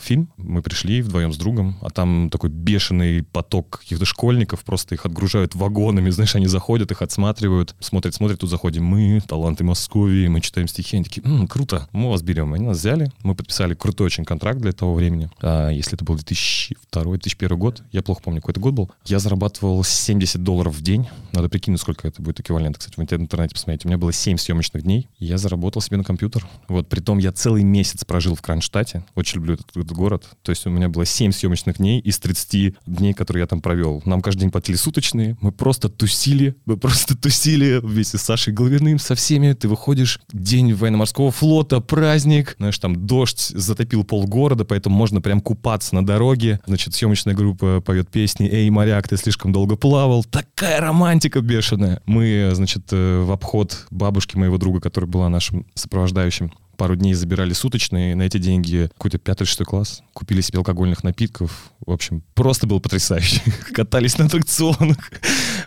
фильм. 0.00 0.30
Мы 0.36 0.62
пришли 0.62 1.02
вдвоем 1.02 1.32
с 1.32 1.36
другом, 1.36 1.76
а 1.80 1.90
там 1.90 2.30
такой 2.30 2.50
бешеный 2.50 3.22
поток 3.22 3.80
каких-то 3.80 4.04
школьников, 4.04 4.64
просто 4.64 4.94
их 4.94 5.06
отгружают 5.06 5.54
вагонами, 5.54 6.10
знаешь, 6.16 6.34
они 6.36 6.46
заходят, 6.46 6.90
их 6.90 7.02
отсматривают, 7.02 7.74
смотрят, 7.80 8.14
смотрят, 8.14 8.40
тут 8.40 8.50
заходим 8.50 8.84
мы, 8.84 9.20
таланты 9.26 9.64
Москвы, 9.64 10.28
мы 10.28 10.40
читаем 10.40 10.68
стихи, 10.68 10.96
они 10.96 11.04
такие, 11.04 11.26
М, 11.26 11.48
круто, 11.48 11.88
мы 11.92 12.10
вас 12.10 12.22
берем. 12.22 12.54
Они 12.54 12.64
нас 12.64 12.78
взяли, 12.78 13.10
мы 13.22 13.34
подписали 13.34 13.74
крутой 13.74 14.06
очень 14.06 14.24
контракт 14.24 14.60
для 14.60 14.72
того 14.72 14.94
времени. 14.94 15.30
А, 15.40 15.70
если 15.70 15.94
это 15.94 16.04
был 16.04 16.16
2002-2001 16.16 17.56
год, 17.56 17.82
я 17.92 18.02
плохо 18.02 18.22
помню, 18.22 18.40
какой 18.40 18.52
это 18.52 18.60
год 18.60 18.74
был, 18.74 18.90
я 19.04 19.18
зарабатывал 19.18 19.82
70 19.84 20.42
долларов 20.42 20.74
в 20.74 20.82
день. 20.82 21.08
Надо 21.32 21.48
прикинуть, 21.48 21.80
сколько 21.80 22.08
это 22.08 22.22
будет 22.22 22.40
эквивалент. 22.40 22.78
Кстати, 22.78 22.96
в 22.96 23.00
интернете 23.00 23.54
посмотрите. 23.54 23.86
У 23.86 23.88
меня 23.88 23.98
было 23.98 24.12
7 24.12 24.36
съемочных 24.36 24.82
дней, 24.82 25.08
я 25.18 25.38
заработал 25.38 25.82
себе 25.82 25.96
на 25.96 26.04
компьютер. 26.04 26.46
Вот, 26.68 26.88
притом 26.88 27.18
я 27.18 27.32
целый 27.32 27.62
месяц 27.62 28.04
прожил 28.04 28.34
в 28.34 28.42
Кронштадте. 28.42 29.04
Очень 29.14 29.36
люблю 29.40 29.54
этот, 29.54 29.75
этот 29.82 29.96
город. 29.96 30.24
То 30.42 30.50
есть 30.50 30.66
у 30.66 30.70
меня 30.70 30.88
было 30.88 31.04
7 31.04 31.32
съемочных 31.32 31.78
дней 31.78 32.00
из 32.00 32.18
30 32.18 32.76
дней, 32.86 33.12
которые 33.12 33.42
я 33.42 33.46
там 33.46 33.60
провел. 33.60 34.02
Нам 34.04 34.22
каждый 34.22 34.40
день 34.40 34.50
платили 34.50 34.76
суточные. 34.76 35.36
Мы 35.40 35.52
просто 35.52 35.88
тусили. 35.88 36.56
Мы 36.64 36.76
просто 36.76 37.16
тусили 37.16 37.80
вместе 37.82 38.18
с 38.18 38.22
Сашей 38.22 38.52
Головиным, 38.52 38.98
со 38.98 39.14
всеми. 39.14 39.52
Ты 39.52 39.68
выходишь, 39.68 40.20
день 40.32 40.74
военно-морского 40.74 41.30
флота, 41.30 41.80
праздник. 41.80 42.56
Знаешь, 42.58 42.78
там 42.78 43.06
дождь 43.06 43.52
затопил 43.54 44.04
полгорода, 44.04 44.64
поэтому 44.64 44.96
можно 44.96 45.20
прям 45.20 45.40
купаться 45.40 45.94
на 45.94 46.04
дороге. 46.04 46.60
Значит, 46.66 46.94
съемочная 46.94 47.34
группа 47.34 47.80
поет 47.80 48.10
песни 48.10 48.48
«Эй, 48.48 48.68
моряк, 48.70 49.08
ты 49.08 49.16
слишком 49.16 49.52
долго 49.52 49.76
плавал». 49.76 50.24
Такая 50.24 50.80
романтика 50.80 51.40
бешеная. 51.40 52.02
Мы, 52.06 52.50
значит, 52.52 52.84
э, 52.92 53.22
в 53.22 53.32
обход 53.32 53.86
бабушки 53.90 54.36
моего 54.36 54.58
друга, 54.58 54.80
которая 54.80 55.10
была 55.10 55.28
нашим 55.28 55.66
сопровождающим, 55.74 56.52
пару 56.76 56.96
дней 56.96 57.14
забирали 57.14 57.52
суточные, 57.52 58.14
на 58.14 58.22
эти 58.22 58.38
деньги 58.38 58.88
какой-то 58.94 59.18
пятый, 59.18 59.44
шестой 59.44 59.66
класс, 59.66 60.02
купили 60.12 60.40
себе 60.40 60.58
алкогольных 60.58 61.04
напитков. 61.04 61.70
В 61.84 61.90
общем, 61.90 62.22
просто 62.34 62.66
было 62.66 62.78
потрясающе. 62.78 63.42
Катались 63.74 64.18
на 64.18 64.26
аттракционах. 64.26 64.96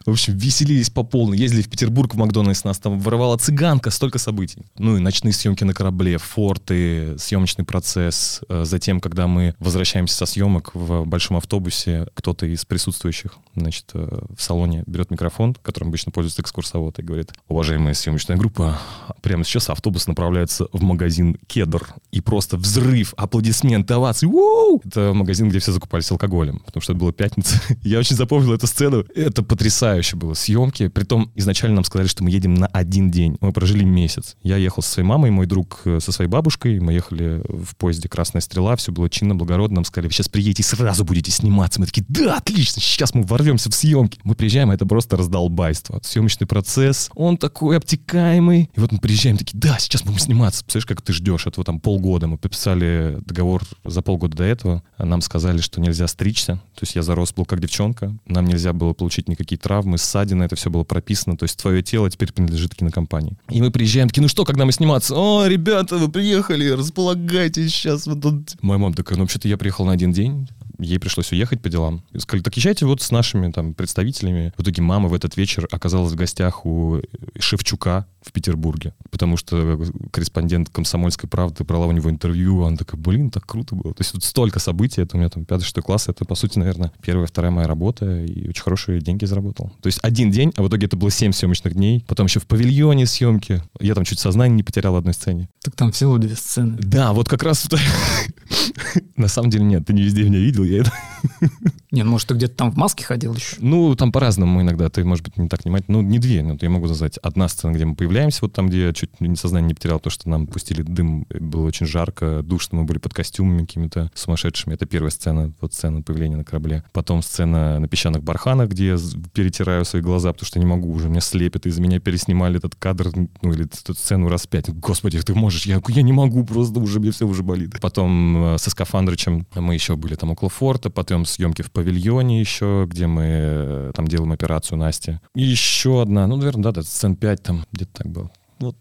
В 0.06 0.12
общем, 0.12 0.38
веселились 0.38 0.90
по 0.90 1.04
полной. 1.04 1.38
Ездили 1.38 1.62
в 1.62 1.70
Петербург 1.70 2.14
в 2.14 2.18
Макдональдс, 2.18 2.64
нас 2.64 2.80
там 2.80 3.00
воровала 3.00 3.38
цыганка, 3.38 3.90
столько 3.90 4.18
событий. 4.20 4.66
Ну 4.78 4.98
и 4.98 5.00
ночные 5.00 5.34
съемки 5.34 5.64
на 5.64 5.74
корабле, 5.74 6.18
форты, 6.18 7.18
съемочный 7.18 7.66
процесс. 7.66 8.42
Э, 8.50 8.64
Затем, 8.66 9.00
когда 9.00 9.28
мы 9.28 9.56
возвращаемся 9.60 10.16
со 10.16 10.26
съемок 10.26 10.76
в 10.76 11.06
большом 11.06 11.38
автобусе, 11.38 12.08
кто-то 12.14 12.46
из 12.46 12.66
присутствующих, 12.66 13.38
значит, 13.56 13.86
э, 13.94 14.22
в 14.36 14.42
салоне 14.42 14.84
берет 14.86 15.12
микрофон, 15.12 15.56
которым 15.56 15.90
обычно 15.90 16.12
пользуется 16.12 16.42
экскурсовод, 16.42 17.00
и 17.00 17.02
говорит, 17.02 17.34
уважаемая 17.48 17.94
съемочная 17.94 18.38
группа, 18.38 18.80
прямо 19.22 19.44
сейчас 19.44 19.70
автобус 19.70 20.08
направляется 20.08 20.68
в 20.72 20.84
магазин 21.00 21.38
«Кедр». 21.48 21.88
И 22.12 22.22
просто 22.22 22.58
взрыв, 22.58 23.14
аплодисменты, 23.16 23.94
овации. 23.94 24.26
Уу! 24.26 24.82
Это 24.84 25.14
магазин, 25.14 25.50
где 25.50 25.60
все 25.60 25.72
закупались 25.72 26.12
алкоголем, 26.12 26.60
потому 26.66 26.82
что 26.82 26.94
это 26.94 27.00
была 27.00 27.12
пятница. 27.12 27.62
Я 27.84 28.00
очень 28.00 28.16
запомнил 28.16 28.54
эту 28.54 28.68
сцену. 28.68 29.06
Это 29.16 29.44
потрясающе 29.44 30.18
было. 30.18 30.34
Съемки. 30.34 30.88
Притом 30.90 31.32
изначально 31.36 31.76
нам 31.76 31.84
сказали, 31.84 32.08
что 32.08 32.24
мы 32.24 32.32
едем 32.32 32.56
на 32.56 32.68
один 32.68 33.12
день. 33.12 33.38
Мы 33.40 33.54
прожили 33.54 33.84
месяц. 33.84 34.36
Я 34.44 34.58
ехал 34.58 34.82
со 34.82 34.92
своей 34.92 35.08
мамой, 35.08 35.32
мой 35.32 35.46
друг 35.46 35.82
э, 35.86 36.00
со 36.02 36.12
своей 36.12 36.30
бабушкой. 36.30 36.80
Мы 36.80 36.94
ехали 36.94 37.42
в 37.48 37.76
поезде 37.78 38.10
«Красная 38.10 38.42
стрела». 38.42 38.76
Все 38.76 38.92
было 38.92 39.10
чинно, 39.10 39.36
благородно. 39.36 39.76
Нам 39.76 39.86
сказали, 39.86 40.08
вы 40.08 40.14
сейчас 40.14 40.28
приедете 40.28 40.64
и 40.64 40.66
сразу 40.66 41.06
будете 41.06 41.32
сниматься. 41.32 41.80
Мы 41.80 41.86
такие, 41.86 42.06
да, 42.10 42.38
отлично, 42.38 42.82
сейчас 42.82 43.14
мы 43.14 43.24
ворвемся 43.24 43.70
в 43.70 43.76
съемки. 43.76 44.20
Мы 44.24 44.36
приезжаем, 44.36 44.72
а 44.72 44.74
это 44.74 44.86
просто 44.86 45.16
раздолбайство. 45.16 46.00
Съемочный 46.04 46.48
процесс, 46.48 47.10
он 47.14 47.38
такой 47.38 47.78
обтекаемый. 47.78 48.70
И 48.76 48.80
вот 48.80 48.92
мы 48.92 48.98
приезжаем, 48.98 49.38
такие, 49.38 49.58
да, 49.58 49.78
сейчас 49.80 50.02
будем 50.04 50.20
сниматься. 50.20 50.64
Представляешь, 50.64 50.88
как 50.90 51.04
ты 51.04 51.14
ждешь 51.14 51.46
этого 51.46 51.64
там 51.64 51.80
полгода. 51.80 52.26
Мы 52.26 52.40
подписали 52.40 53.20
договор 53.24 53.62
за 53.86 54.02
полгода 54.02 54.38
до 54.38 54.44
этого. 54.44 54.84
Нам 54.98 55.22
сказали, 55.22 55.60
что 55.60 55.80
нельзя 55.80 56.08
стричься. 56.08 56.56
То 56.74 56.82
есть 56.82 56.96
я 56.96 57.04
зарос 57.04 57.32
был 57.32 57.46
как 57.46 57.62
девчонка. 57.62 58.16
Нам 58.26 58.48
нельзя 58.48 58.74
было 58.74 58.94
получить 58.94 59.30
никакие 59.30 59.60
травмы, 59.60 60.00
ссадины. 60.00 60.44
Это 60.44 60.56
все 60.56 60.72
было 60.72 60.84
прописано. 60.84 61.38
То 61.38 61.44
есть 61.44 61.58
твое 61.58 61.84
тело 61.84 62.10
теперь 62.10 62.34
принадлежит 62.34 62.74
кинокомпании. 62.74 63.38
И 63.50 63.62
мы 63.62 63.70
приезжаем, 63.70 64.08
такие, 64.08 64.24
ну 64.24 64.28
что, 64.28 64.46
когда 64.46 64.66
мы 64.66 64.72
сниматься? 64.72 65.14
О, 65.16 65.46
ребята, 65.46 65.98
вы 65.98 66.10
приехали, 66.10 66.70
располагайтесь 66.70 67.72
сейчас. 67.72 68.08
Вот 68.08 68.22
тут. 68.22 68.56
Моя 68.64 68.80
мама 68.80 68.96
такая, 68.96 69.16
ну 69.16 69.26
вообще-то 69.26 69.48
я 69.48 69.58
приехал 69.58 69.86
на 69.86 69.92
один 69.92 70.12
день. 70.12 70.48
Ей 70.80 71.00
пришлось 71.00 71.32
уехать 71.32 71.62
по 71.62 71.70
делам. 71.70 72.04
И 72.12 72.20
Сказали, 72.20 72.44
так 72.44 72.56
езжайте 72.56 72.86
вот 72.86 73.02
с 73.02 73.12
нашими 73.12 73.52
там 73.52 73.74
представителями. 73.74 74.54
В 74.58 74.64
итоге 74.64 74.82
мама 74.82 75.10
в 75.10 75.14
этот 75.14 75.38
вечер 75.38 75.68
оказалась 75.72 76.14
в 76.14 76.16
гостях 76.16 76.66
у 76.66 77.02
Шевчука 77.38 78.08
в 78.22 78.32
Петербурге, 78.32 78.94
потому 79.12 79.38
что 79.38 79.80
корреспондент 80.12 80.70
«Комсомольской 80.70 81.30
правды» 81.30 81.64
брала 81.64 81.88
у 81.88 81.92
него 81.92 82.10
интервью, 82.10 82.64
она 82.64 82.78
такая, 82.78 83.00
блин, 83.00 83.32
так 83.32 83.46
круто 83.46 83.76
было. 83.76 83.94
То 83.94 84.02
есть 84.02 84.12
тут 84.12 84.24
столько 84.24 84.60
событий, 84.60 85.02
это 85.02 85.16
у 85.16 85.20
меня 85.20 85.30
там 85.30 85.46
пятый, 85.46 85.64
шестой 85.64 85.84
класс, 85.84 86.10
это, 86.10 86.26
по 86.26 86.36
сути, 86.36 86.60
наверное, 86.60 86.92
первая, 87.02 87.28
вторая 87.28 87.52
моя 87.52 87.68
работа, 87.68 88.24
и 88.24 88.50
очень 88.50 88.62
хорошие 88.62 89.00
деньги 89.00 89.26
заработал. 89.26 89.72
То 89.82 89.88
есть 89.88 90.00
один 90.02 90.32
день, 90.32 90.52
а 90.58 90.64
в 90.64 90.68
итоге 90.68 90.88
это 90.88 90.98
было 90.98 91.12
семь 91.12 91.32
съемочных 91.32 91.74
дней, 91.74 92.04
потом 92.08 92.28
еще 92.28 92.40
в 92.40 92.48
павильоне 92.48 93.06
съемки. 93.06 93.64
Я 93.80 93.96
там 93.96 94.04
чуть 94.04 94.20
сознание 94.20 94.58
не 94.58 94.64
потерял 94.64 94.96
одной 94.96 95.14
сцене. 95.14 95.50
Так 95.62 95.76
там 95.76 95.92
всего 95.92 96.18
две 96.18 96.36
сцены. 96.36 96.78
Да, 96.80 97.14
вот 97.14 97.30
как 97.30 97.44
раз... 97.44 97.70
На 99.20 99.28
самом 99.28 99.50
деле 99.50 99.66
нет, 99.66 99.86
ты 99.86 99.92
не 99.92 100.02
везде 100.02 100.24
меня 100.24 100.40
видел, 100.40 100.64
я 100.64 100.80
это... 100.80 100.94
Не, 101.92 102.04
ну 102.04 102.12
может 102.12 102.28
ты 102.28 102.36
где-то 102.36 102.56
там 102.56 102.72
в 102.72 102.78
маске 102.78 103.04
ходил 103.04 103.34
еще? 103.34 103.56
Ну, 103.60 103.96
там 103.96 104.12
по-разному 104.12 104.62
иногда, 104.62 104.90
ты, 104.90 105.04
может 105.04 105.26
быть, 105.26 105.38
не 105.38 105.50
так 105.50 105.64
внимательно. 105.64 105.98
Ну, 105.98 106.08
не 106.08 106.20
две, 106.20 106.44
но 106.44 106.56
я 106.62 106.70
могу 106.70 106.88
назвать. 106.88 107.18
Одна 107.18 107.48
сцена, 107.48 107.72
где 107.72 107.84
мы 107.84 107.96
появляемся, 107.96 108.40
вот 108.44 108.54
там, 108.54 108.70
где 108.70 108.86
я 108.86 108.94
чуть 108.94 109.20
не 109.20 109.36
сознание 109.36 109.70
не 109.70 109.74
потерял, 109.74 110.00
то, 110.00 110.12
что 110.12 110.30
нам 110.30 110.46
пустили 110.46 110.84
дым, 110.84 111.26
было 111.30 111.66
очень 111.66 111.88
жарко, 111.88 112.44
душно, 112.44 112.80
мы 112.80 112.84
были 112.86 113.00
под 113.00 113.16
костюмами 113.16 113.66
какими-то 113.66 114.12
сумасшедшими. 114.14 114.76
Это 114.76 114.86
первая 114.86 115.10
сцена, 115.10 115.52
вот 115.62 115.74
сцена 115.74 116.04
появления 116.04 116.38
на 116.38 116.44
корабле. 116.44 116.84
Потом 116.94 117.24
сцена 117.24 117.80
на 117.80 117.88
песчаных 117.88 118.24
барханах, 118.24 118.70
где 118.70 118.90
я 118.90 118.98
перетираю 119.34 119.84
свои 119.84 120.04
глаза, 120.04 120.32
потому 120.32 120.46
что 120.46 120.60
не 120.60 120.68
могу 120.68 120.92
уже, 120.92 121.10
меня 121.10 121.22
слепит, 121.22 121.66
из 121.66 121.80
меня 121.80 122.00
переснимали 122.00 122.58
этот 122.58 122.76
кадр, 122.76 123.10
ну, 123.42 123.52
или 123.52 123.66
эту 123.66 123.96
сцену 123.96 124.30
раз 124.30 124.46
пять. 124.46 124.70
Господи, 124.70 125.20
ты 125.22 125.34
можешь, 125.34 125.66
я, 125.66 125.82
я 125.88 126.02
не 126.04 126.14
могу, 126.14 126.46
просто 126.46 126.80
уже, 126.80 127.00
мне 127.00 127.10
все 127.10 127.26
уже 127.26 127.42
болит. 127.42 127.80
Потом 127.82 128.54
э, 128.54 128.58
со 128.60 128.70
Скафандрычем 129.10 129.48
мы 129.56 129.74
еще 129.74 129.96
были 129.96 130.16
там 130.16 130.32
около 130.32 130.50
форта, 130.50 130.90
потом 130.90 131.26
съемки 131.26 131.62
в 131.62 131.72
павильоне 131.72 132.40
еще, 132.40 132.86
где 132.88 133.08
мы 133.08 133.24
э, 133.26 133.92
там 133.96 134.08
делаем 134.08 134.32
операцию 134.32 134.78
Насти. 134.78 135.20
И 135.36 135.42
еще 135.42 136.02
одна, 136.02 136.28
ну, 136.28 136.36
наверное, 136.36 136.64
да, 136.64 136.72
да, 136.72 136.84
сцен 136.84 137.16
5 137.16 137.42
там 137.42 137.66
где-то 137.72 137.92
так 137.94 138.08
было. 138.12 138.30
Вот, 138.60 138.76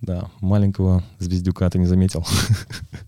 да, 0.00 0.30
маленького 0.40 1.04
звездюка 1.18 1.70
ты 1.70 1.78
не 1.78 1.86
заметил. 1.86 2.26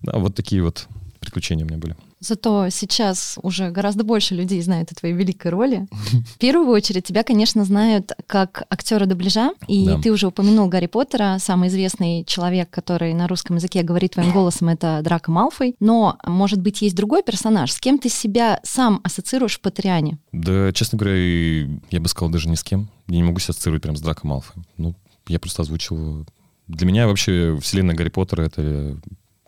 Да, 0.03 0.13
вот 0.19 0.35
такие 0.37 0.63
вот 0.63 0.87
приключения 1.21 1.65
у 1.65 1.69
меня 1.69 1.79
были. 1.79 1.97
Зато 2.21 2.69
сейчас 2.71 3.39
уже 3.43 3.71
гораздо 3.71 4.05
больше 4.05 4.35
людей 4.35 4.61
знают 4.63 4.93
о 4.93 4.95
твоей 4.95 5.15
великой 5.15 5.51
роли. 5.53 5.87
В 6.35 6.39
первую 6.39 6.69
очередь 6.69 7.05
тебя, 7.05 7.23
конечно, 7.23 7.65
знают 7.65 8.13
как 8.27 8.65
актера 8.69 9.07
дубляжа, 9.07 9.53
и 9.69 9.87
Да. 9.87 10.01
ты 10.01 10.11
уже 10.11 10.27
упомянул 10.27 10.69
Гарри 10.69 10.87
Поттера, 10.87 11.37
самый 11.41 11.69
известный 11.69 12.25
человек, 12.25 12.69
который 12.71 13.15
на 13.15 13.27
русском 13.29 13.57
языке 13.57 13.83
говорит 13.83 14.13
твоим 14.13 14.33
голосом, 14.33 14.69
это 14.69 15.01
Драко 15.03 15.31
Малфой. 15.31 15.77
Но, 15.81 16.19
может 16.27 16.61
быть, 16.61 16.83
есть 16.83 16.97
другой 16.97 17.23
персонаж, 17.23 17.73
с 17.73 17.79
кем 17.79 17.99
ты 17.99 18.09
себя 18.09 18.61
сам 18.65 19.01
ассоциируешь 19.05 19.57
в 19.59 19.61
Патриане? 19.61 20.19
Да, 20.33 20.73
честно 20.73 20.99
говоря, 20.99 21.17
я 21.17 22.01
бы 22.01 22.09
сказал 22.09 22.31
даже 22.31 22.49
ни 22.49 22.55
с 22.55 22.63
кем. 22.63 22.91
Я 23.09 23.17
не 23.17 23.23
могу 23.23 23.39
себя 23.41 23.53
ассоциировать 23.53 23.83
прям 23.83 23.97
с 23.97 24.01
Драко 24.01 24.27
Малфой. 24.27 24.63
Ну, 24.77 24.95
я 25.29 25.39
просто 25.39 25.63
озвучил... 25.63 26.27
Для 26.67 26.87
меня 26.87 27.09
вообще 27.09 27.59
вселенная 27.61 27.97
Гарри 27.97 28.11
Поттера— 28.11 28.43
это 28.45 28.97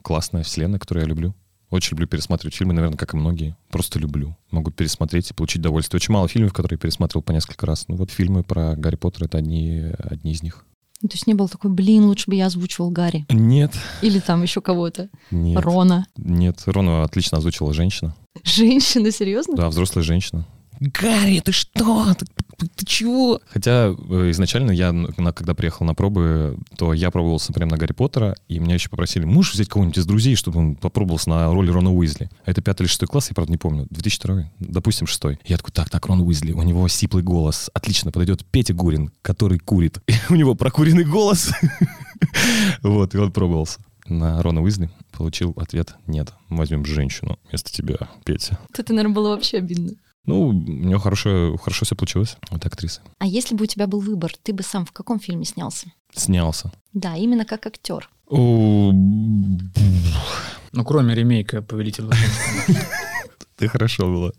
классная 0.03 0.43
вселенная, 0.43 0.81
которую 0.81 1.05
я 1.05 1.09
люблю. 1.09 1.35
Очень 1.73 1.93
люблю 1.93 2.07
пересматривать 2.07 2.55
фильмы, 2.55 2.75
наверное, 2.75 2.99
как 2.99 3.15
и 3.15 3.17
многие. 3.17 3.57
Просто 3.71 3.99
люблю. 3.99 4.37
Могу 4.51 4.71
пересмотреть 4.71 5.31
и 5.31 5.35
получить 5.35 5.61
удовольствие. 5.61 5.97
Очень 5.99 6.13
мало 6.13 6.29
фильмов, 6.29 6.53
которые 6.53 6.77
я 6.77 6.81
пересматривал 6.81 7.23
по 7.23 7.33
несколько 7.33 7.67
раз. 7.67 7.87
Ну 7.89 7.97
вот 7.97 8.11
фильмы 8.11 8.43
про 8.45 8.77
Гарри 8.77 8.97
Поттера— 8.97 9.25
это 9.27 9.39
одни, 9.39 9.91
одни 9.99 10.33
из 10.33 10.43
них. 10.43 10.67
Ну, 11.01 11.09
То 11.09 11.15
есть 11.17 11.27
не 11.27 11.35
было 11.35 11.49
такой, 11.49 11.71
блин, 11.71 12.05
лучше 12.05 12.31
бы 12.31 12.37
я 12.37 12.47
озвучивал 12.47 12.91
Гарри. 12.91 13.27
Нет, 13.31 13.73
Или 14.03 14.21
там 14.21 14.43
еще 14.43 14.61
кого-то. 14.61 15.09
нет. 15.31 15.59
Рона. 15.61 16.07
Нет, 16.17 16.63
Рона 16.67 17.03
отлично 17.03 17.39
озвучила 17.39 17.73
женщина. 17.75 18.15
Женщина, 18.45 19.11
серьезно? 19.11 19.57
Да, 19.57 19.69
взрослая 19.69 20.05
женщина. 20.05 20.47
Гарри, 20.79 21.41
ты 21.41 21.53
что? 21.53 22.13
Ты, 22.15 22.27
ты- 22.75 22.87
чего? 22.87 23.41
Хотя 23.49 23.95
э, 24.11 24.31
изначально 24.31 24.71
я, 24.73 24.93
когда 25.35 25.55
приехал 25.55 25.87
на 25.87 25.95
пробы, 25.95 26.57
то 26.77 26.93
я 26.93 27.11
пробовался 27.11 27.53
прямо 27.53 27.73
на 27.73 27.77
Гарри 27.79 27.93
Поттера, 27.93 28.35
и 28.49 28.59
меня 28.59 28.75
еще 28.75 28.89
попросили, 28.89 29.25
можешь 29.25 29.55
взять 29.55 29.69
кого-нибудь 29.69 29.99
из 29.99 30.07
друзей, 30.07 30.35
чтобы 30.37 30.59
он 30.61 30.77
попробовался 30.77 31.31
на 31.31 31.47
роли 31.53 31.71
Рона 31.71 31.93
Уизли. 31.93 32.31
Это 32.45 32.63
пятый 32.63 32.83
или 32.83 32.89
шестой 32.89 33.09
класс, 33.09 33.29
я, 33.31 33.35
правда, 33.35 33.53
не 33.53 33.59
помню. 33.59 33.87
2002, 33.91 34.51
допустим, 34.61 35.07
шестой. 35.07 35.39
Я 35.45 35.57
такой, 35.57 35.73
так, 35.73 35.91
так, 35.91 36.05
Рон 36.07 36.21
Уизли, 36.21 36.53
у 36.53 36.63
него 36.63 36.87
сиплый 36.89 37.23
голос. 37.23 37.71
Отлично, 37.75 38.11
подойдет 38.13 38.45
Петя 38.47 38.75
Гурин, 38.75 39.11
который 39.23 39.59
курит. 39.59 39.99
И 40.07 40.15
у 40.31 40.35
него 40.35 40.55
прокуренный 40.55 41.05
голос. 41.05 41.51
Вот, 42.83 43.15
и 43.15 43.19
он 43.19 43.33
пробовался. 43.33 43.81
На 44.07 44.43
Рона 44.43 44.63
Уизли 44.63 44.91
получил 45.13 45.53
ответ 45.57 45.95
«Нет, 46.07 46.33
возьмем 46.49 46.85
женщину 46.85 47.39
вместо 47.49 47.73
тебя, 47.73 48.09
Петя». 48.25 48.59
Это, 48.77 48.93
наверное, 48.93 49.15
было 49.15 49.29
вообще 49.31 49.59
обидно. 49.59 49.93
Ну, 50.25 50.49
у 50.49 50.53
нее 50.53 50.99
хорошо, 50.99 51.57
хорошо 51.57 51.85
все 51.85 51.97
получилось. 51.97 52.37
Вот 52.51 52.65
актриса. 52.65 53.01
А 53.19 53.27
если 53.27 53.57
бы 53.57 53.65
у 53.65 53.67
тебя 53.67 53.87
был 53.87 54.01
выбор, 54.01 54.33
ты 54.43 54.53
бы 54.53 54.63
сам 54.63 54.87
в 54.87 54.93
каком 54.93 55.19
фильме 55.19 55.45
снялся? 55.45 55.93
Снялся. 56.15 56.73
Да, 56.93 57.17
именно 57.17 57.45
как 57.45 57.67
актер. 57.67 58.09
Ну, 58.31 58.93
кроме 60.87 61.15
ремейка 61.15 61.61
«Повелитель 61.61 62.05
лжи». 62.05 62.27
Ты 63.57 63.69
хорошо 63.69 64.07
было. 64.07 64.33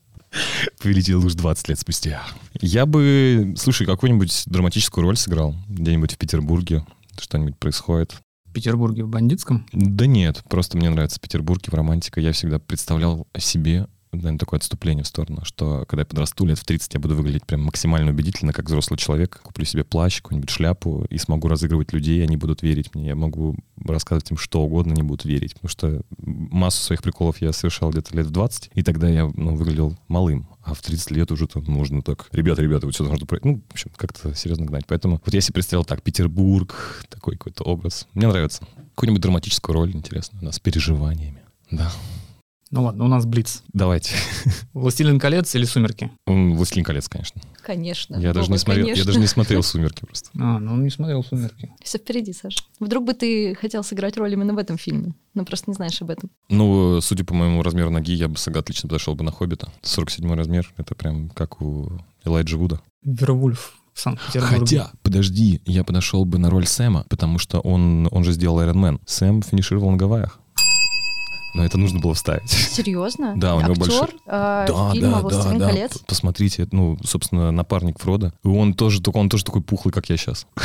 Повелитель 0.82 1.16
луж 1.16 1.34
20 1.36 1.70
лет 1.70 1.80
спустя. 1.80 2.24
Я 2.60 2.86
бы, 2.86 3.54
слушай, 3.58 3.86
какую-нибудь 3.86 4.44
драматическую 4.48 5.04
роль 5.04 5.18
сыграл 5.18 5.56
где-нибудь 5.70 6.14
в 6.14 6.18
Петербурге. 6.18 6.86
Что-нибудь 7.20 7.58
происходит. 7.58 8.16
В 8.46 8.54
Петербурге 8.54 9.04
в 9.04 9.10
бандитском? 9.10 9.68
Да 9.72 10.08
нет, 10.08 10.44
просто 10.50 10.78
мне 10.78 10.90
нравится 10.90 11.20
Петербург 11.20 11.68
и 11.68 11.72
в 11.72 11.74
романтика. 11.74 12.20
Я 12.20 12.32
всегда 12.32 12.58
представлял 12.60 13.28
о 13.34 13.40
себе 13.40 13.88
наверное, 14.18 14.40
такое 14.40 14.60
отступление 14.60 15.04
в 15.04 15.08
сторону, 15.08 15.42
что 15.44 15.86
когда 15.88 16.02
я 16.02 16.06
подрасту 16.06 16.46
лет 16.46 16.60
в 16.60 16.66
30, 16.66 16.94
я 16.94 17.00
буду 17.00 17.16
выглядеть 17.16 17.46
прям 17.46 17.62
максимально 17.62 18.12
убедительно, 18.12 18.54
как 18.54 18.66
взрослый 18.66 18.98
человек. 18.98 19.42
Куплю 19.44 19.66
себе 19.66 19.84
плащ, 19.84 20.22
какую-нибудь 20.22 20.50
шляпу 20.50 21.06
и 21.10 21.18
смогу 21.18 21.48
разыгрывать 21.48 21.94
людей, 21.94 22.24
они 22.24 22.38
будут 22.38 22.62
верить 22.62 22.94
мне. 22.94 23.08
Я 23.08 23.16
могу 23.16 23.56
рассказывать 23.86 24.32
им 24.32 24.38
что 24.38 24.62
угодно, 24.62 24.94
они 24.94 25.04
будут 25.04 25.26
верить. 25.26 25.56
Потому 25.56 25.70
что 25.70 26.02
массу 26.18 26.84
своих 26.84 27.02
приколов 27.02 27.42
я 27.42 27.54
совершал 27.54 27.92
где-то 27.92 28.16
лет 28.16 28.28
в 28.28 28.32
20, 28.32 28.72
и 28.74 28.84
тогда 28.84 29.10
я 29.10 29.32
ну, 29.36 29.56
выглядел 29.56 29.98
малым. 30.08 30.48
А 30.64 30.74
в 30.74 30.82
30 30.82 31.12
лет 31.12 31.32
уже 31.32 31.48
там 31.48 31.64
можно 31.68 32.02
так, 32.02 32.30
ребята, 32.32 32.62
ребята, 32.62 32.86
вот 32.86 32.96
сюда 32.96 33.10
нужно. 33.10 33.28
Ну, 33.44 33.62
в 33.68 33.74
общем, 33.74 33.92
как-то 33.98 34.34
серьезно 34.34 34.66
гнать. 34.66 34.86
Поэтому 34.88 35.22
вот 35.24 35.34
я 35.34 35.42
себе 35.42 35.56
представил 35.56 35.84
так, 35.84 36.02
Петербург, 36.02 37.04
такой 37.10 37.36
какой-то 37.36 37.64
образ. 37.64 38.08
Мне 38.14 38.28
нравится. 38.28 38.66
Какую-нибудь 38.96 39.22
драматическую 39.22 39.74
роль, 39.74 39.92
интересно, 39.92 40.40
да, 40.42 40.52
с 40.52 40.60
переживаниями. 40.60 41.42
Да. 41.70 41.92
Ну 42.74 42.86
ладно, 42.86 43.06
у 43.06 43.08
нас 43.08 43.28
Блиц. 43.28 43.62
Давайте. 43.72 44.16
«Властелин 44.74 45.20
колец» 45.20 45.54
или 45.54 45.64
«Сумерки»? 45.64 46.10
«Властелин 46.26 46.84
колец», 46.84 47.08
конечно. 47.08 47.40
Конечно. 47.62 48.16
Я 48.16 48.34
даже, 48.34 48.52
не 48.52 48.58
смотрел, 48.58 48.88
я 48.88 48.94
конечно. 48.94 49.06
даже 49.06 49.20
не 49.20 49.28
смотрел 49.36 49.62
«Сумерки» 49.62 50.04
просто. 50.04 50.32
А, 50.34 50.58
ну 50.58 50.74
он 50.74 50.84
не 50.84 50.90
смотрел 50.90 51.24
«Сумерки». 51.24 51.72
Все 51.84 52.00
впереди, 52.00 52.34
Саша. 52.34 52.64
Вдруг 52.80 53.06
бы 53.06 53.14
ты 53.14 53.54
хотел 53.54 53.84
сыграть 53.84 54.18
роль 54.18 54.34
именно 54.34 54.56
в 54.56 54.58
этом 54.58 54.80
фильме, 54.80 55.14
но 55.36 55.46
просто 55.46 55.70
не 55.70 55.76
знаешь 55.76 56.02
об 56.02 56.10
этом. 56.10 56.32
Ну, 56.50 57.00
судя 57.00 57.24
по 57.24 57.36
моему 57.36 57.62
размеру 57.62 57.92
ноги, 57.92 58.12
я 58.16 58.28
бы 58.28 58.38
сага- 58.38 58.62
отлично 58.62 58.90
подошел 58.90 59.14
бы 59.14 59.24
на 59.24 59.32
«Хоббита». 59.32 59.72
47 59.84 60.34
размер, 60.34 60.74
это 60.78 60.96
прям 60.96 61.30
как 61.30 61.62
у 61.62 61.92
Элайджа 62.26 62.58
Вуда. 62.58 62.82
«Вервульф» 63.04 63.74
в 63.94 64.00
Санкт-Петербурге. 64.00 64.58
Хотя, 64.60 64.92
подожди, 65.04 65.62
я 65.68 65.84
подошел 65.84 66.26
бы 66.26 66.40
на 66.40 66.50
роль 66.50 66.66
Сэма, 66.66 67.06
потому 67.08 67.38
что 67.38 67.60
он, 67.60 68.08
он 68.10 68.24
же 68.24 68.32
сделал 68.32 68.60
Iron 68.62 68.74
Man. 68.74 69.00
Сэм 69.06 69.44
финишировал 69.44 69.92
на 69.92 69.98
Гавайях. 69.98 70.40
Но 71.54 71.64
это 71.64 71.78
нужно 71.78 72.00
было 72.00 72.14
вставить. 72.16 72.50
Серьезно? 72.50 73.36
Да, 73.38 73.56
у 73.56 73.62
него 73.62 73.74
Актер 73.74 73.88
большой- 73.88 74.10
э, 74.26 74.66
Да, 74.68 74.92
фильма 74.94 75.12
да, 75.12 75.16
да, 75.16 75.22
«Властелин 75.22 75.60
да. 75.60 75.70
колец». 75.70 75.98
П- 76.00 76.06
Посмотрите, 76.08 76.68
ну, 76.72 76.98
собственно, 77.04 77.52
напарник 77.52 78.00
Фрода. 78.00 78.34
И 78.44 78.48
он 78.48 78.74
тоже, 78.74 79.02
только 79.02 79.18
он 79.18 79.30
тоже 79.30 79.46
такой 79.46 79.62
пухлый, 79.62 79.92
как 79.94 80.10
я 80.10 80.18
сейчас. 80.18 80.48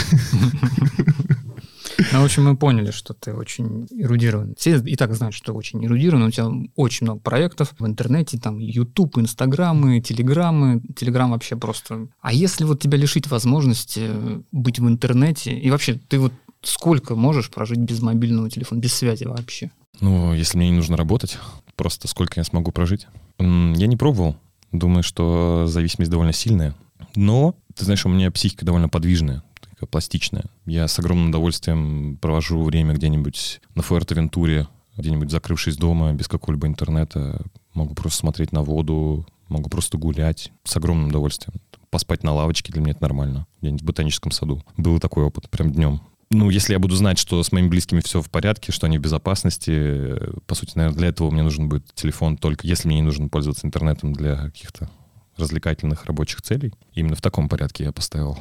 Ну, 2.12 2.20
в 2.22 2.24
общем, 2.24 2.44
мы 2.44 2.56
поняли, 2.56 2.92
что 2.92 3.12
ты 3.12 3.34
очень 3.34 3.88
эрудирован. 3.90 4.54
Все 4.56 4.76
и 4.78 4.94
так 4.94 5.14
знают, 5.16 5.34
что 5.34 5.46
ты 5.46 5.52
очень 5.52 5.84
эрудирован. 5.84 6.22
У 6.24 6.30
тебя 6.30 6.46
очень 6.76 7.06
много 7.06 7.18
проектов 7.20 7.74
в 7.78 7.84
интернете, 7.86 8.38
там 8.38 8.58
YouTube, 8.58 9.18
Инстаграмы, 9.18 10.00
Телеграммы. 10.00 10.80
Телеграм 10.94 11.32
вообще 11.32 11.56
просто... 11.56 12.06
А 12.20 12.32
если 12.32 12.62
вот 12.64 12.80
тебя 12.80 12.96
лишить 12.98 13.26
возможности 13.28 14.10
быть 14.52 14.78
в 14.78 14.86
интернете, 14.86 15.58
и 15.58 15.70
вообще 15.70 15.94
ты 15.94 16.20
вот 16.20 16.32
сколько 16.62 17.16
можешь 17.16 17.50
прожить 17.50 17.78
без 17.80 18.00
мобильного 18.00 18.48
телефона, 18.48 18.78
без 18.78 18.94
связи 18.94 19.24
вообще? 19.24 19.72
Ну, 20.00 20.32
если 20.34 20.56
мне 20.56 20.70
не 20.70 20.76
нужно 20.76 20.96
работать, 20.96 21.38
просто 21.76 22.08
сколько 22.08 22.40
я 22.40 22.44
смогу 22.44 22.72
прожить. 22.72 23.06
Я 23.38 23.86
не 23.86 23.96
пробовал. 23.96 24.36
Думаю, 24.72 25.02
что 25.02 25.66
зависимость 25.66 26.10
довольно 26.10 26.32
сильная. 26.32 26.74
Но, 27.14 27.54
ты 27.74 27.84
знаешь, 27.84 28.04
у 28.04 28.08
меня 28.08 28.30
психика 28.30 28.64
довольно 28.64 28.88
подвижная, 28.88 29.42
такая 29.60 29.88
пластичная. 29.88 30.44
Я 30.66 30.86
с 30.88 30.98
огромным 30.98 31.30
удовольствием 31.30 32.18
провожу 32.20 32.62
время 32.62 32.94
где-нибудь 32.94 33.60
на 33.74 33.82
Фуэртовентуре, 33.82 34.68
где-нибудь 34.96 35.30
закрывшись 35.30 35.76
дома, 35.76 36.12
без 36.12 36.28
какого-либо 36.28 36.66
интернета. 36.66 37.40
Могу 37.74 37.94
просто 37.94 38.18
смотреть 38.18 38.52
на 38.52 38.62
воду, 38.62 39.26
могу 39.48 39.70
просто 39.70 39.96
гулять 39.96 40.52
с 40.64 40.76
огромным 40.76 41.08
удовольствием. 41.08 41.60
Поспать 41.90 42.22
на 42.22 42.34
лавочке 42.34 42.72
для 42.72 42.82
меня 42.82 42.92
это 42.92 43.02
нормально. 43.02 43.46
Где-нибудь 43.62 43.82
в 43.82 43.86
ботаническом 43.86 44.30
саду. 44.30 44.62
Был 44.76 44.98
такой 45.00 45.24
опыт, 45.24 45.48
прям 45.48 45.72
днем. 45.72 46.02
Ну, 46.30 46.50
если 46.50 46.74
я 46.74 46.78
буду 46.78 46.94
знать, 46.94 47.18
что 47.18 47.42
с 47.42 47.52
моими 47.52 47.68
близкими 47.68 48.00
все 48.00 48.20
в 48.20 48.28
порядке, 48.28 48.70
что 48.70 48.86
они 48.86 48.98
в 48.98 49.00
безопасности, 49.00 50.18
по 50.46 50.54
сути, 50.54 50.72
наверное, 50.76 50.98
для 50.98 51.08
этого 51.08 51.30
мне 51.30 51.42
нужен 51.42 51.68
будет 51.68 51.86
телефон 51.94 52.36
только 52.36 52.66
если 52.66 52.86
мне 52.86 52.96
не 52.96 53.02
нужно 53.02 53.28
пользоваться 53.28 53.66
интернетом 53.66 54.12
для 54.12 54.36
каких-то 54.36 54.90
развлекательных 55.38 56.04
рабочих 56.04 56.42
целей. 56.42 56.74
Именно 56.92 57.16
в 57.16 57.22
таком 57.22 57.48
порядке 57.48 57.84
я 57.84 57.92
поставил 57.92 58.38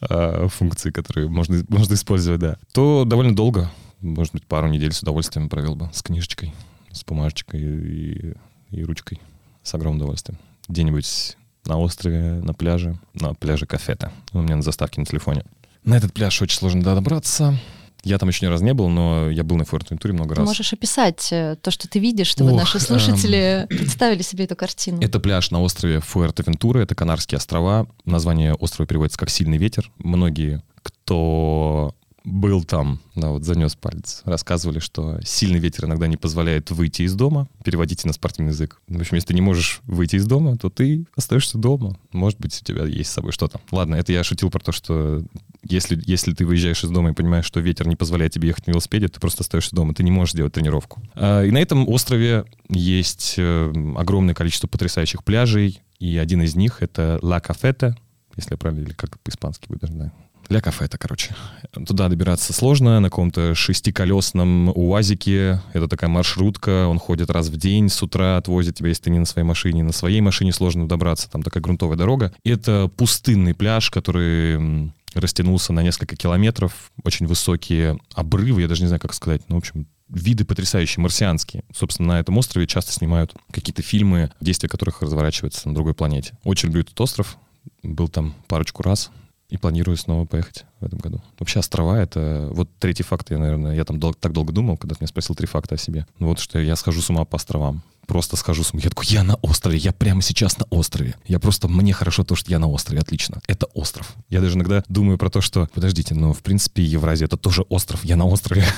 а, 0.00 0.48
функции, 0.48 0.90
которые 0.90 1.28
можно, 1.28 1.62
можно 1.68 1.94
использовать, 1.94 2.40
да. 2.40 2.56
То 2.72 3.04
довольно 3.04 3.36
долго, 3.36 3.70
может 4.00 4.32
быть, 4.32 4.46
пару 4.46 4.68
недель 4.68 4.92
с 4.92 5.02
удовольствием 5.02 5.48
провел 5.48 5.76
бы 5.76 5.90
с 5.92 6.02
книжечкой, 6.02 6.54
с 6.90 7.04
бумажечкой 7.04 7.60
и, 7.60 8.34
и 8.70 8.84
ручкой. 8.84 9.20
С 9.62 9.74
огромным 9.74 10.00
удовольствием. 10.00 10.38
Где-нибудь 10.68 11.36
на 11.66 11.78
острове, 11.78 12.40
на 12.42 12.54
пляже, 12.54 12.98
на 13.14 13.34
пляже 13.34 13.66
Кафета. 13.66 14.10
У 14.32 14.40
меня 14.40 14.56
на 14.56 14.62
заставке 14.62 15.00
на 15.00 15.06
телефоне. 15.06 15.44
На 15.88 15.94
этот 15.94 16.12
пляж 16.12 16.42
очень 16.42 16.58
сложно 16.58 16.82
добраться. 16.82 17.58
Я 18.04 18.18
там 18.18 18.28
еще 18.28 18.44
ни 18.44 18.50
разу 18.50 18.62
не 18.62 18.74
был, 18.74 18.90
но 18.90 19.30
я 19.30 19.42
был 19.42 19.56
на 19.56 19.64
Фуэртовентуре 19.64 20.12
много 20.12 20.34
Ты 20.34 20.40
раз. 20.42 20.48
можешь 20.48 20.70
описать 20.74 21.28
э, 21.32 21.56
то, 21.62 21.70
что 21.70 21.88
ты 21.88 21.98
видишь, 21.98 22.26
чтобы 22.26 22.52
Ох, 22.52 22.58
наши 22.58 22.78
слушатели 22.78 23.64
представили 23.70 24.20
себе 24.20 24.44
эту 24.44 24.54
картину. 24.54 25.00
Это 25.00 25.18
пляж 25.18 25.50
на 25.50 25.62
острове 25.62 26.00
Фуэртовентура, 26.00 26.80
это 26.80 26.94
Канарские 26.94 27.38
острова. 27.38 27.86
Название 28.04 28.52
острова 28.52 28.86
переводится 28.86 29.18
как 29.18 29.30
«Сильный 29.30 29.56
ветер». 29.56 29.90
Многие, 29.96 30.62
кто 30.82 31.94
был 32.28 32.64
там, 32.64 33.00
да, 33.14 33.30
вот 33.30 33.44
занес 33.44 33.74
палец, 33.74 34.22
рассказывали, 34.24 34.78
что 34.78 35.18
сильный 35.24 35.58
ветер 35.58 35.86
иногда 35.86 36.06
не 36.06 36.16
позволяет 36.16 36.70
выйти 36.70 37.02
из 37.02 37.14
дома. 37.14 37.48
Переводите 37.64 38.06
на 38.06 38.12
спортивный 38.12 38.52
язык. 38.52 38.80
В 38.86 39.00
общем, 39.00 39.16
если 39.16 39.28
ты 39.28 39.34
не 39.34 39.40
можешь 39.40 39.80
выйти 39.84 40.16
из 40.16 40.26
дома, 40.26 40.56
то 40.56 40.70
ты 40.70 41.06
остаешься 41.16 41.58
дома. 41.58 41.98
Может 42.12 42.38
быть, 42.38 42.58
у 42.60 42.64
тебя 42.64 42.84
есть 42.84 43.10
с 43.10 43.14
собой 43.14 43.32
что-то. 43.32 43.60
Ладно, 43.70 43.96
это 43.96 44.12
я 44.12 44.22
шутил 44.22 44.50
про 44.50 44.60
то, 44.60 44.72
что 44.72 45.24
если, 45.62 46.00
если 46.06 46.32
ты 46.32 46.46
выезжаешь 46.46 46.84
из 46.84 46.90
дома 46.90 47.10
и 47.10 47.14
понимаешь, 47.14 47.44
что 47.44 47.60
ветер 47.60 47.88
не 47.88 47.96
позволяет 47.96 48.32
тебе 48.32 48.48
ехать 48.48 48.66
на 48.66 48.72
велосипеде, 48.72 49.08
ты 49.08 49.20
просто 49.20 49.42
остаешься 49.42 49.74
дома, 49.74 49.94
ты 49.94 50.02
не 50.02 50.10
можешь 50.10 50.34
делать 50.34 50.52
тренировку. 50.52 51.02
А, 51.14 51.42
И 51.44 51.50
на 51.50 51.58
этом 51.58 51.88
острове 51.88 52.44
есть 52.68 53.34
э, 53.38 53.72
огромное 53.96 54.34
количество 54.34 54.68
потрясающих 54.68 55.24
пляжей, 55.24 55.80
и 55.98 56.16
один 56.16 56.42
из 56.42 56.54
них— 56.54 56.78
это 56.80 57.18
Ла 57.22 57.40
Кафета, 57.40 57.96
если 58.36 58.52
я 58.52 58.56
правильно, 58.56 58.84
или 58.84 58.92
как 58.92 59.18
по-испански 59.20 59.66
будет, 59.68 59.80
даже 59.80 59.94
не 59.94 60.12
знаю. 60.48 60.58
Ля 60.58 60.60
Кафета, 60.60 60.98
короче. 60.98 61.34
Туда 61.72 62.08
добираться 62.08 62.52
сложно, 62.52 63.00
на 63.00 63.08
каком-то 63.10 63.54
шестиколесном 63.54 64.70
УАЗике. 64.70 65.60
Это 65.72 65.88
такая 65.88 66.10
маршрутка, 66.10 66.86
он 66.86 66.98
ходит 66.98 67.30
раз 67.30 67.48
в 67.48 67.56
день 67.56 67.88
с 67.88 68.02
утра, 68.02 68.36
отвозит 68.36 68.76
тебя, 68.76 68.88
если 68.88 69.04
ты 69.04 69.10
не 69.10 69.18
на 69.18 69.26
своей 69.26 69.46
машине. 69.46 69.82
На 69.82 69.92
своей 69.92 70.20
машине 70.20 70.52
сложно 70.52 70.88
добраться, 70.88 71.30
там 71.30 71.42
такая 71.42 71.62
грунтовая 71.62 71.96
дорога. 71.96 72.32
Это 72.44 72.88
пустынный 72.96 73.54
пляж, 73.54 73.90
который 73.90 74.92
растянулся 75.14 75.72
на 75.72 75.82
несколько 75.82 76.16
километров. 76.16 76.90
Очень 77.04 77.26
высокие 77.26 77.98
обрывы, 78.14 78.62
я 78.62 78.68
даже 78.68 78.82
не 78.82 78.88
знаю, 78.88 79.00
как 79.00 79.14
сказать. 79.14 79.42
Ну, 79.48 79.56
в 79.56 79.58
общем, 79.58 79.86
виды 80.08 80.44
потрясающие, 80.44 81.02
марсианские. 81.02 81.64
Собственно, 81.74 82.14
на 82.14 82.20
этом 82.20 82.36
острове 82.38 82.66
часто 82.66 82.92
снимают 82.92 83.34
какие-то 83.50 83.82
фильмы, 83.82 84.30
действия 84.40 84.68
которых 84.68 85.02
разворачиваются 85.02 85.68
на 85.68 85.74
другой 85.74 85.94
планете. 85.94 86.38
Очень 86.44 86.68
люблю 86.68 86.82
этот 86.82 86.98
остров. 87.00 87.36
Был 87.82 88.08
там 88.08 88.34
парочку 88.46 88.82
раз 88.82 89.10
и 89.48 89.56
планирую 89.56 89.96
снова 89.96 90.26
поехать 90.26 90.64
в 90.80 90.84
этом 90.84 90.98
году. 90.98 91.22
Вообще 91.38 91.60
острова— 91.60 91.98
это... 92.00 92.48
Вот 92.52 92.68
третий 92.78 93.02
факт, 93.02 93.30
я, 93.30 93.38
наверное, 93.38 93.74
я 93.74 93.84
там 93.84 93.98
дол- 93.98 94.14
так 94.14 94.32
долго 94.32 94.52
думал, 94.52 94.76
когда 94.76 94.94
ты 94.94 95.02
меня 95.02 95.08
спросил 95.08 95.34
три 95.34 95.46
факта 95.46 95.76
о 95.76 95.78
себе. 95.78 96.06
Ну 96.18 96.28
вот 96.28 96.38
что 96.38 96.58
я 96.58 96.76
схожу 96.76 97.00
с 97.00 97.08
ума 97.10 97.24
по 97.24 97.36
островам. 97.36 97.82
Просто 98.06 98.36
схожу 98.36 98.62
с 98.62 98.72
ума. 98.72 98.82
Я 98.82 98.90
такой, 98.90 99.06
я 99.06 99.22
на 99.22 99.36
острове, 99.36 99.78
я 99.78 99.92
прямо 99.92 100.22
сейчас 100.22 100.58
на 100.58 100.66
острове. 100.70 101.14
Я 101.26 101.38
просто, 101.38 101.68
мне 101.68 101.92
хорошо 101.92 102.24
то, 102.24 102.34
что 102.34 102.50
я 102.50 102.58
на 102.58 102.68
острове, 102.68 103.00
отлично. 103.00 103.40
Это 103.46 103.66
остров. 103.66 104.14
Я 104.28 104.40
даже 104.40 104.56
иногда 104.56 104.82
думаю 104.88 105.18
про 105.18 105.30
то, 105.30 105.40
что, 105.40 105.68
подождите, 105.72 106.14
но 106.14 106.32
в 106.32 106.42
принципе 106.42 106.82
Евразия— 106.82 107.26
это 107.26 107.36
тоже 107.36 107.62
остров, 107.62 108.04
я 108.04 108.16
на 108.16 108.26
острове. 108.26 108.64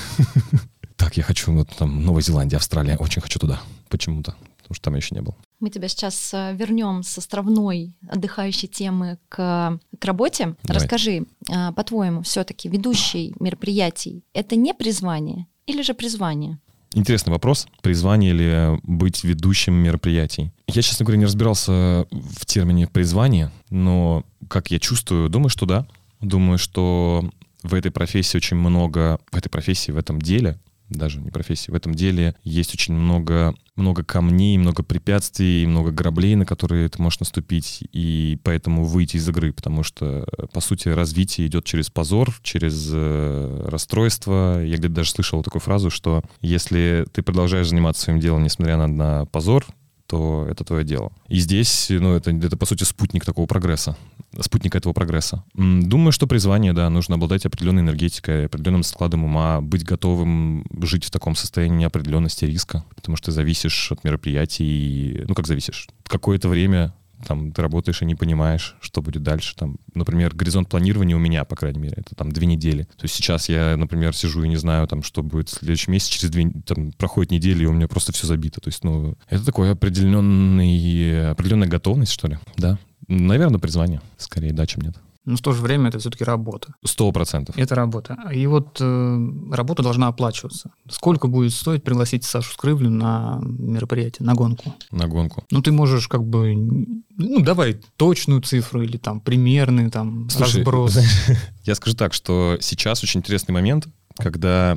Так, 0.97 1.17
я 1.17 1.23
хочу, 1.23 1.51
вот 1.51 1.71
там, 1.79 2.05
Новая 2.05 2.21
Зеландия, 2.21 2.59
Австралия, 2.59 2.99
очень 2.99 3.23
хочу 3.23 3.39
туда. 3.39 3.63
Почему-то. 3.89 4.35
Потому 4.59 4.75
что 4.75 4.85
там 4.85 4.97
еще 4.97 5.15
не 5.15 5.23
был. 5.23 5.35
Мы 5.61 5.71
тебя 5.71 5.89
сейчас 5.89 6.33
э, 6.33 6.55
вернем 6.55 7.03
с 7.03 7.19
островной 7.19 7.95
отдыхающей 8.09 8.67
темы 8.67 9.19
к, 9.29 9.79
к 9.99 10.05
работе. 10.05 10.57
Давай. 10.63 10.83
Расскажи, 10.83 11.27
а, 11.51 11.73
по-твоему, 11.73 12.23
все-таки 12.23 12.69
ведущий 12.69 13.35
мероприятий 13.39 14.25
это 14.33 14.57
не 14.57 14.73
призвание 14.73 15.47
или 15.67 15.83
же 15.83 15.95
призвание? 15.95 16.59
Интересный 16.95 17.31
вопрос. 17.31 17.69
Призвание 17.83 18.31
или 18.33 18.81
быть 18.83 19.23
ведущим 19.23 19.75
мероприятий? 19.75 20.51
Я, 20.67 20.83
честно 20.83 21.05
говоря, 21.05 21.19
не 21.19 21.27
разбирался 21.27 22.07
в 22.11 22.47
термине 22.47 22.89
призвание, 22.89 23.53
но 23.69 24.25
как 24.49 24.71
я 24.71 24.81
чувствую, 24.81 25.29
думаю, 25.29 25.51
что 25.51 25.67
да. 25.67 25.87
Думаю, 26.21 26.59
что 26.59 27.31
в 27.63 27.75
этой 27.75 27.91
профессии 27.91 28.37
очень 28.37 28.57
много, 28.57 29.21
в 29.31 29.37
этой 29.37 29.49
профессии, 29.49 29.93
в 29.93 29.97
этом 29.97 30.21
деле 30.21 30.59
даже 30.91 31.21
не 31.21 31.31
профессии. 31.31 31.71
В 31.71 31.75
этом 31.75 31.95
деле 31.95 32.35
есть 32.43 32.75
очень 32.75 32.95
много, 32.95 33.55
много 33.77 34.05
камней, 34.05 34.59
много 34.59 34.83
препятствий, 34.83 35.67
много 35.67 35.91
граблей, 35.91 36.35
на 36.35 36.45
которые 36.47 36.89
ты 36.89 37.01
можешь 37.01 37.21
наступить, 37.21 37.83
и 37.93 38.39
поэтому 38.43 38.85
выйти 38.85 39.17
из 39.17 39.29
игры, 39.29 39.53
потому 39.53 39.83
что, 39.83 40.27
по 40.53 40.61
сути, 40.61 40.89
развитие 40.89 41.47
идет 41.47 41.65
через 41.65 41.91
позор, 41.91 42.35
через 42.43 42.91
э, 42.93 43.67
расстройство. 43.69 44.63
Я 44.65 44.77
где-то 44.77 44.95
даже 44.95 45.11
слышал 45.11 45.43
такую 45.43 45.61
фразу, 45.61 45.91
что 45.91 46.23
если 46.41 47.07
ты 47.13 47.23
продолжаешь 47.23 47.69
заниматься 47.69 48.03
своим 48.03 48.21
делом, 48.21 48.43
несмотря 48.43 48.77
на, 48.77 48.87
на 48.87 49.27
позор, 49.27 49.67
то 50.11 50.45
это 50.51 50.65
твое 50.65 50.85
дело. 50.85 51.13
И 51.29 51.39
здесь, 51.39 51.87
ну, 51.89 52.17
это, 52.17 52.33
это 52.33 52.57
по 52.57 52.67
сути 52.67 52.83
спутник 52.83 53.25
такого 53.25 53.47
прогресса, 53.47 53.97
спутник 54.41 54.75
этого 54.75 54.93
прогресса. 54.93 55.45
Думаю, 55.55 56.11
что 56.11 56.27
призвание, 56.27 56.73
да, 56.73 56.91
нужно 56.91 57.15
обладать 57.15 57.47
определенной 57.47 57.83
энергетикой, 57.83 58.47
определенным 58.47 58.83
складом 58.83 59.23
ума, 59.23 59.61
быть 59.61 59.85
готовым 59.85 60.67
жить 60.83 61.05
в 61.05 61.13
таком 61.13 61.37
состоянии 61.37 61.79
неопределенности 61.79 62.45
риска, 62.45 62.85
потому 62.97 63.17
что 63.17 63.31
зависишь 63.31 63.93
от 63.93 64.03
мероприятий, 64.03 65.23
ну, 65.29 65.35
как 65.37 65.47
зависишь? 65.47 65.89
Какое-то 66.09 66.49
время 66.49 66.93
там 67.27 67.53
ты 67.53 67.63
работаешь 67.63 68.03
и 68.03 68.05
не 68.05 68.15
понимаешь, 68.15 68.77
что 68.81 69.03
будет 69.03 69.23
дальше. 69.23 69.55
Там, 69.57 69.79
например, 69.95 70.35
горизонт 70.35 70.69
планирования 70.69 71.17
у 71.17 71.21
меня, 71.21 71.45
по 71.45 71.57
крайней 71.57 71.79
мере, 71.79 71.95
это 71.99 72.15
там 72.15 72.33
две 72.33 72.47
недели. 72.47 72.85
То 72.97 73.05
есть 73.05 73.15
сейчас 73.15 73.49
я, 73.49 73.77
например, 73.77 74.15
сижу 74.15 74.43
и 74.43 74.49
не 74.49 74.57
знаю, 74.57 74.87
там, 74.89 75.03
что 75.03 75.23
будет 75.23 75.49
в 75.49 75.59
следующем 75.59 75.93
месяце, 75.93 76.13
через 76.13 76.31
две, 76.31 76.51
там, 76.67 76.93
проходит 76.93 77.33
неделя, 77.33 77.63
и 77.63 77.67
у 77.67 77.73
меня 77.73 77.89
просто 77.89 78.13
все 78.13 78.27
забито. 78.27 78.61
То 78.61 78.69
есть, 78.69 78.85
ну, 78.85 79.17
это 79.29 79.45
такой 79.45 79.71
определенный, 79.73 81.31
определенная 81.31 81.69
готовность, 81.69 82.13
что 82.13 82.29
ли, 82.29 82.39
да. 82.57 82.79
Наверное, 83.09 83.59
призвание, 83.59 84.01
скорее, 84.19 84.53
да, 84.53 84.67
чем 84.67 84.83
нет. 84.83 84.95
Но 85.25 85.37
в 85.37 85.41
то 85.41 85.53
же 85.53 85.63
время 85.63 85.89
это 85.89 85.99
все-таки 85.99 86.25
работа. 86.25 86.75
Сто 86.85 87.13
процентов. 87.13 87.57
Это 87.59 87.75
работа. 87.75 88.17
И 88.33 88.47
вот 88.47 88.79
э, 88.81 89.29
работа 89.53 89.83
должна 89.83 90.09
оплачиваться. 90.09 90.71
Сколько 90.89 91.29
будет 91.29 91.53
стоить 91.53 91.85
пригласить 91.85 92.25
Сашу 92.25 92.53
Скрывлю 92.53 92.91
на 92.91 93.39
мероприятие, 93.43 94.27
на 94.27 94.35
гонку? 94.35 94.75
На 94.91 95.07
гонку. 95.09 95.45
Ну, 95.51 95.61
ты 95.61 95.73
можешь 95.73 96.09
как 96.09 96.25
бы, 96.25 96.55
ну, 96.55 97.41
давай 97.41 97.81
точную 97.97 98.41
цифру 98.41 98.83
или 98.83 98.97
там 98.97 99.21
примерный 99.21 99.91
там 99.91 100.31
Слушай, 100.31 100.57
разброс. 100.57 100.99
Я 101.65 101.75
скажу 101.75 101.97
так, 101.97 102.15
что 102.15 102.57
сейчас 102.61 103.03
очень 103.03 103.21
интересный 103.21 103.53
момент, 103.53 103.89
когда 104.17 104.77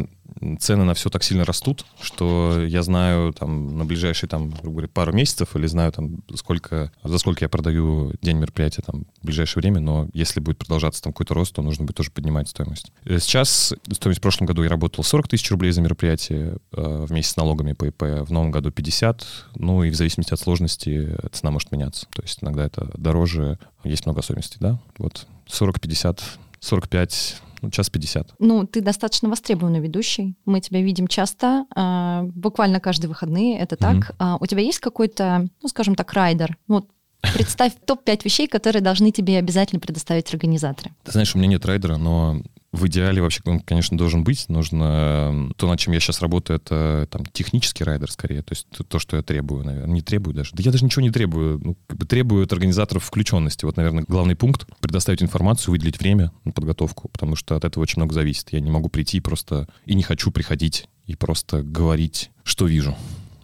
цены 0.59 0.83
на 0.83 0.93
все 0.93 1.09
так 1.09 1.23
сильно 1.23 1.45
растут, 1.45 1.85
что 2.01 2.63
я 2.65 2.83
знаю 2.83 3.33
там 3.33 3.77
на 3.77 3.85
ближайшие 3.85 4.27
там, 4.29 4.49
грубо 4.49 4.71
говоря, 4.71 4.87
пару 4.87 5.13
месяцев 5.13 5.55
или 5.55 5.67
знаю 5.67 5.91
там 5.91 6.23
сколько, 6.35 6.91
за 7.03 7.17
сколько 7.17 7.45
я 7.45 7.49
продаю 7.49 8.13
день 8.21 8.37
мероприятия 8.37 8.81
там 8.81 9.05
в 9.21 9.25
ближайшее 9.25 9.61
время, 9.61 9.79
но 9.79 10.09
если 10.13 10.39
будет 10.39 10.57
продолжаться 10.57 11.01
там 11.01 11.13
какой-то 11.13 11.33
рост, 11.33 11.53
то 11.53 11.61
нужно 11.61 11.85
будет 11.85 11.97
тоже 11.97 12.11
поднимать 12.11 12.49
стоимость. 12.49 12.91
Э, 13.05 13.19
сейчас 13.19 13.73
стоимость 13.91 14.19
в 14.19 14.21
прошлом 14.21 14.47
году 14.47 14.63
я 14.63 14.69
работал 14.69 15.03
40 15.03 15.27
тысяч 15.27 15.49
рублей 15.51 15.71
за 15.71 15.81
мероприятие 15.81 16.57
э, 16.71 17.05
вместе 17.07 17.31
с 17.31 17.37
налогами 17.37 17.73
по 17.73 17.85
ИП, 17.85 18.01
в 18.01 18.31
новом 18.31 18.51
году 18.51 18.71
50, 18.71 19.25
ну 19.55 19.83
и 19.83 19.89
в 19.89 19.95
зависимости 19.95 20.33
от 20.33 20.39
сложности 20.39 21.15
цена 21.31 21.51
может 21.51 21.71
меняться. 21.71 22.07
То 22.13 22.21
есть 22.21 22.39
иногда 22.41 22.65
это 22.65 22.91
дороже, 22.97 23.59
есть 23.83 24.05
много 24.05 24.19
особенностей, 24.19 24.57
да? 24.59 24.79
Вот 24.97 25.27
40, 25.47 25.79
50, 25.79 26.23
45 26.59 27.41
ну, 27.63 27.71
час 27.71 27.89
50. 27.89 28.35
Ну, 28.39 28.67
ты 28.67 28.81
достаточно 28.81 29.29
востребованный 29.29 29.79
ведущий. 29.79 30.35
Мы 30.45 30.59
тебя 30.59 30.81
видим 30.81 31.07
часто, 31.07 31.65
э, 31.75 32.23
буквально 32.35 32.79
каждые 32.79 33.09
выходные, 33.09 33.57
это 33.57 33.75
так. 33.75 33.95
Mm-hmm. 33.95 34.15
А 34.19 34.37
у 34.39 34.45
тебя 34.45 34.61
есть 34.61 34.79
какой-то, 34.79 35.47
ну, 35.61 35.67
скажем 35.69 35.95
так, 35.95 36.13
райдер? 36.13 36.57
Вот 36.67 36.87
Представь 37.33 37.71
топ-5 37.85 38.21
вещей, 38.25 38.47
которые 38.47 38.81
должны 38.81 39.11
тебе 39.11 39.37
обязательно 39.37 39.79
предоставить 39.79 40.31
организаторы. 40.33 40.91
Ты 41.03 41.13
знаешь, 41.13 41.33
у 41.33 41.37
меня 41.37 41.47
нет 41.47 41.65
райдера, 41.65 41.95
но 41.95 42.41
в 42.73 42.87
идеале 42.87 43.21
вообще 43.21 43.41
он, 43.45 43.59
конечно, 43.59 43.97
должен 43.97 44.23
быть. 44.23 44.49
Нужно... 44.49 45.51
То, 45.57 45.67
над 45.67 45.79
чем 45.79 45.93
я 45.93 45.99
сейчас 45.99 46.21
работаю, 46.21 46.57
это 46.57 47.07
там 47.09 47.23
технический 47.27 47.83
райдер 47.83 48.11
скорее. 48.11 48.41
То 48.41 48.51
есть 48.51 48.67
то, 48.87 48.99
что 48.99 49.15
я 49.15 49.21
требую, 49.21 49.63
наверное. 49.63 49.93
Не 49.93 50.01
требую 50.01 50.33
даже. 50.33 50.51
Да 50.53 50.63
я 50.63 50.71
даже 50.71 50.83
ничего 50.83 51.03
не 51.03 51.11
требую. 51.11 51.61
Ну, 51.63 51.77
как 51.87 51.99
бы 51.99 52.05
требую 52.07 52.43
от 52.43 52.51
организаторов 52.51 53.03
включенности. 53.05 53.63
Вот, 53.63 53.77
наверное, 53.77 54.03
главный 54.07 54.35
пункт— 54.35 54.67
предоставить 54.81 55.21
информацию, 55.21 55.71
выделить 55.71 55.99
время 55.99 56.31
на 56.45 56.51
подготовку, 56.51 57.09
потому 57.09 57.35
что 57.35 57.55
от 57.55 57.63
этого 57.63 57.83
очень 57.83 57.99
много 57.99 58.13
зависит. 58.13 58.51
Я 58.51 58.59
не 58.59 58.71
могу 58.71 58.89
прийти 58.89 59.19
просто... 59.19 59.67
И 59.85 59.93
не 59.93 60.03
хочу 60.03 60.31
приходить 60.31 60.89
и 61.05 61.15
просто 61.15 61.61
говорить, 61.61 62.31
что 62.43 62.65
вижу. 62.65 62.97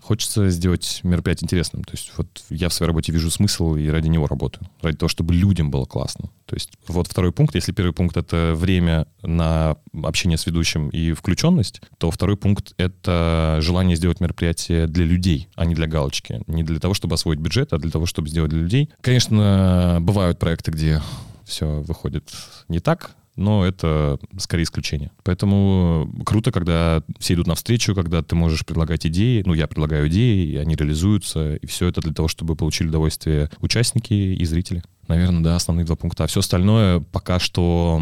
Хочется 0.10 0.50
сделать 0.50 1.02
мероприятие 1.04 1.46
интересным. 1.46 1.84
То 1.84 1.92
есть 1.92 2.12
вот 2.18 2.42
я 2.50 2.70
в 2.70 2.74
своей 2.74 2.88
работе 2.88 3.12
вижу 3.12 3.30
смысл 3.30 3.76
и 3.76 3.88
ради 3.90 4.08
него 4.08 4.26
работаю. 4.26 4.68
Ради 4.82 4.98
того, 4.98 5.08
чтобы 5.08 5.36
людям 5.36 5.70
было 5.70 5.86
классно. 5.86 6.32
То 6.48 6.56
есть 6.56 6.72
вот 6.88 7.06
второй 7.06 7.32
пункт, 7.32 7.54
если 7.54 7.74
первый 7.74 7.94
пункт— 7.94 8.18
это 8.18 8.56
время 8.56 9.06
на 9.22 9.78
общение 10.02 10.40
с 10.40 10.48
ведущим 10.48 10.90
и 10.90 11.14
включенность, 11.14 11.84
то 12.00 12.10
второй 12.10 12.38
пункт— 12.38 12.74
это 12.78 13.60
желание 13.62 13.96
сделать 13.96 14.20
мероприятие 14.20 14.88
для 14.88 15.06
людей, 15.06 15.48
а 15.54 15.66
не 15.66 15.76
для 15.76 15.86
галочки. 15.86 16.42
Не 16.48 16.64
для 16.64 16.80
того, 16.80 16.96
чтобы 16.96 17.14
освоить 17.14 17.40
бюджет, 17.40 17.72
а 17.72 17.78
для 17.78 17.92
того, 17.92 18.08
чтобы 18.08 18.30
сделать 18.30 18.50
для 18.50 18.62
людей. 18.62 18.90
Конечно, 19.02 20.00
бывают 20.02 20.40
проекты, 20.40 20.72
где 20.72 21.04
все 21.46 21.82
выходит 21.82 22.32
не 22.68 22.80
так, 22.80 23.12
но 23.40 23.66
это 23.66 24.20
скорее 24.38 24.64
исключение. 24.64 25.12
Поэтому 25.24 26.12
круто, 26.26 26.52
когда 26.52 27.02
все 27.20 27.34
идут 27.34 27.48
навстречу, 27.48 27.96
когда 27.96 28.22
ты 28.22 28.36
можешь 28.36 28.66
предлагать 28.66 29.08
идеи, 29.08 29.44
ну, 29.46 29.54
я 29.54 29.68
предлагаю 29.68 30.08
идеи, 30.10 30.46
и 30.46 30.58
они 30.58 30.76
реализуются, 30.76 31.56
и 31.56 31.66
все 31.66 31.88
это 31.88 32.02
для 32.02 32.14
того, 32.14 32.28
чтобы 32.28 32.56
получили 32.56 32.90
удовольствие 32.90 33.50
участники 33.62 34.14
и 34.14 34.46
зрители. 34.46 34.84
Наверное, 35.08 35.42
да, 35.42 35.56
основные 35.56 35.86
два 35.86 35.96
пункта. 35.96 36.26
А 36.26 36.28
все 36.28 36.42
остальное 36.42 37.00
пока 37.00 37.40
что 37.40 38.00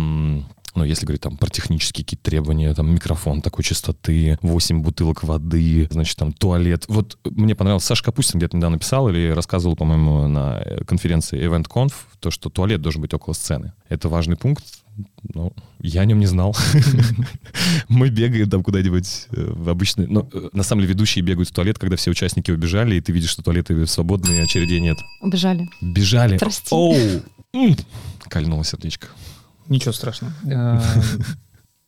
ну, 0.77 0.83
если 0.83 1.07
говорить 1.07 1.21
там 1.21 1.37
про 1.37 1.49
технические 1.49 2.05
какие-то 2.05 2.29
требования, 2.29 2.73
там 2.75 2.93
микрофон 2.93 3.41
такой 3.41 3.63
частоты, 3.63 4.37
8 4.43 4.81
бутылок 4.81 5.23
воды, 5.23 5.87
значит, 5.89 6.15
там 6.17 6.31
туалет. 6.31 6.85
Вот 6.87 7.17
мне 7.23 7.55
понравилось, 7.55 7.83
Саша 7.83 8.03
Капустин 8.03 8.39
где-то 8.39 8.57
недавно 8.57 8.77
писал 8.77 9.09
или 9.09 9.31
рассказывал, 9.31 9.75
по-моему, 9.75 10.27
на 10.27 10.61
конференции 10.85 11.43
EventConf, 11.43 11.93
то, 12.19 12.29
что 12.29 12.51
туалет 12.51 12.81
должен 12.81 13.01
быть 13.01 13.13
около 13.13 13.33
сцены. 13.33 13.73
Это 13.89 14.07
важный 14.07 14.37
пункт, 14.37 14.65
ну, 15.33 15.53
я 15.79 16.01
о 16.01 16.05
нем 16.05 16.19
не 16.19 16.25
знал. 16.25 16.55
Мы 17.89 18.09
бегаем 18.09 18.49
там 18.49 18.63
куда-нибудь 18.63 19.27
э, 19.31 19.51
в 19.51 19.69
обычный... 19.69 20.07
Ну, 20.07 20.29
э, 20.33 20.49
на 20.53 20.63
самом 20.63 20.81
деле 20.81 20.93
ведущие 20.93 21.23
бегают 21.23 21.49
в 21.49 21.53
туалет, 21.53 21.77
когда 21.79 21.95
все 21.95 22.11
участники 22.11 22.51
убежали, 22.51 22.95
и 22.95 23.01
ты 23.01 23.11
видишь, 23.11 23.29
что 23.29 23.43
туалеты 23.43 23.85
свободные, 23.87 24.43
очередей 24.43 24.79
нет. 24.79 24.97
Убежали. 25.21 25.67
Бежали. 25.81 26.37
Прости. 26.37 26.69
Оу! 26.71 26.95
Кольнуло 28.27 28.63
сердечко. 28.63 29.07
Ничего 29.67 29.91
страшного. 29.91 30.33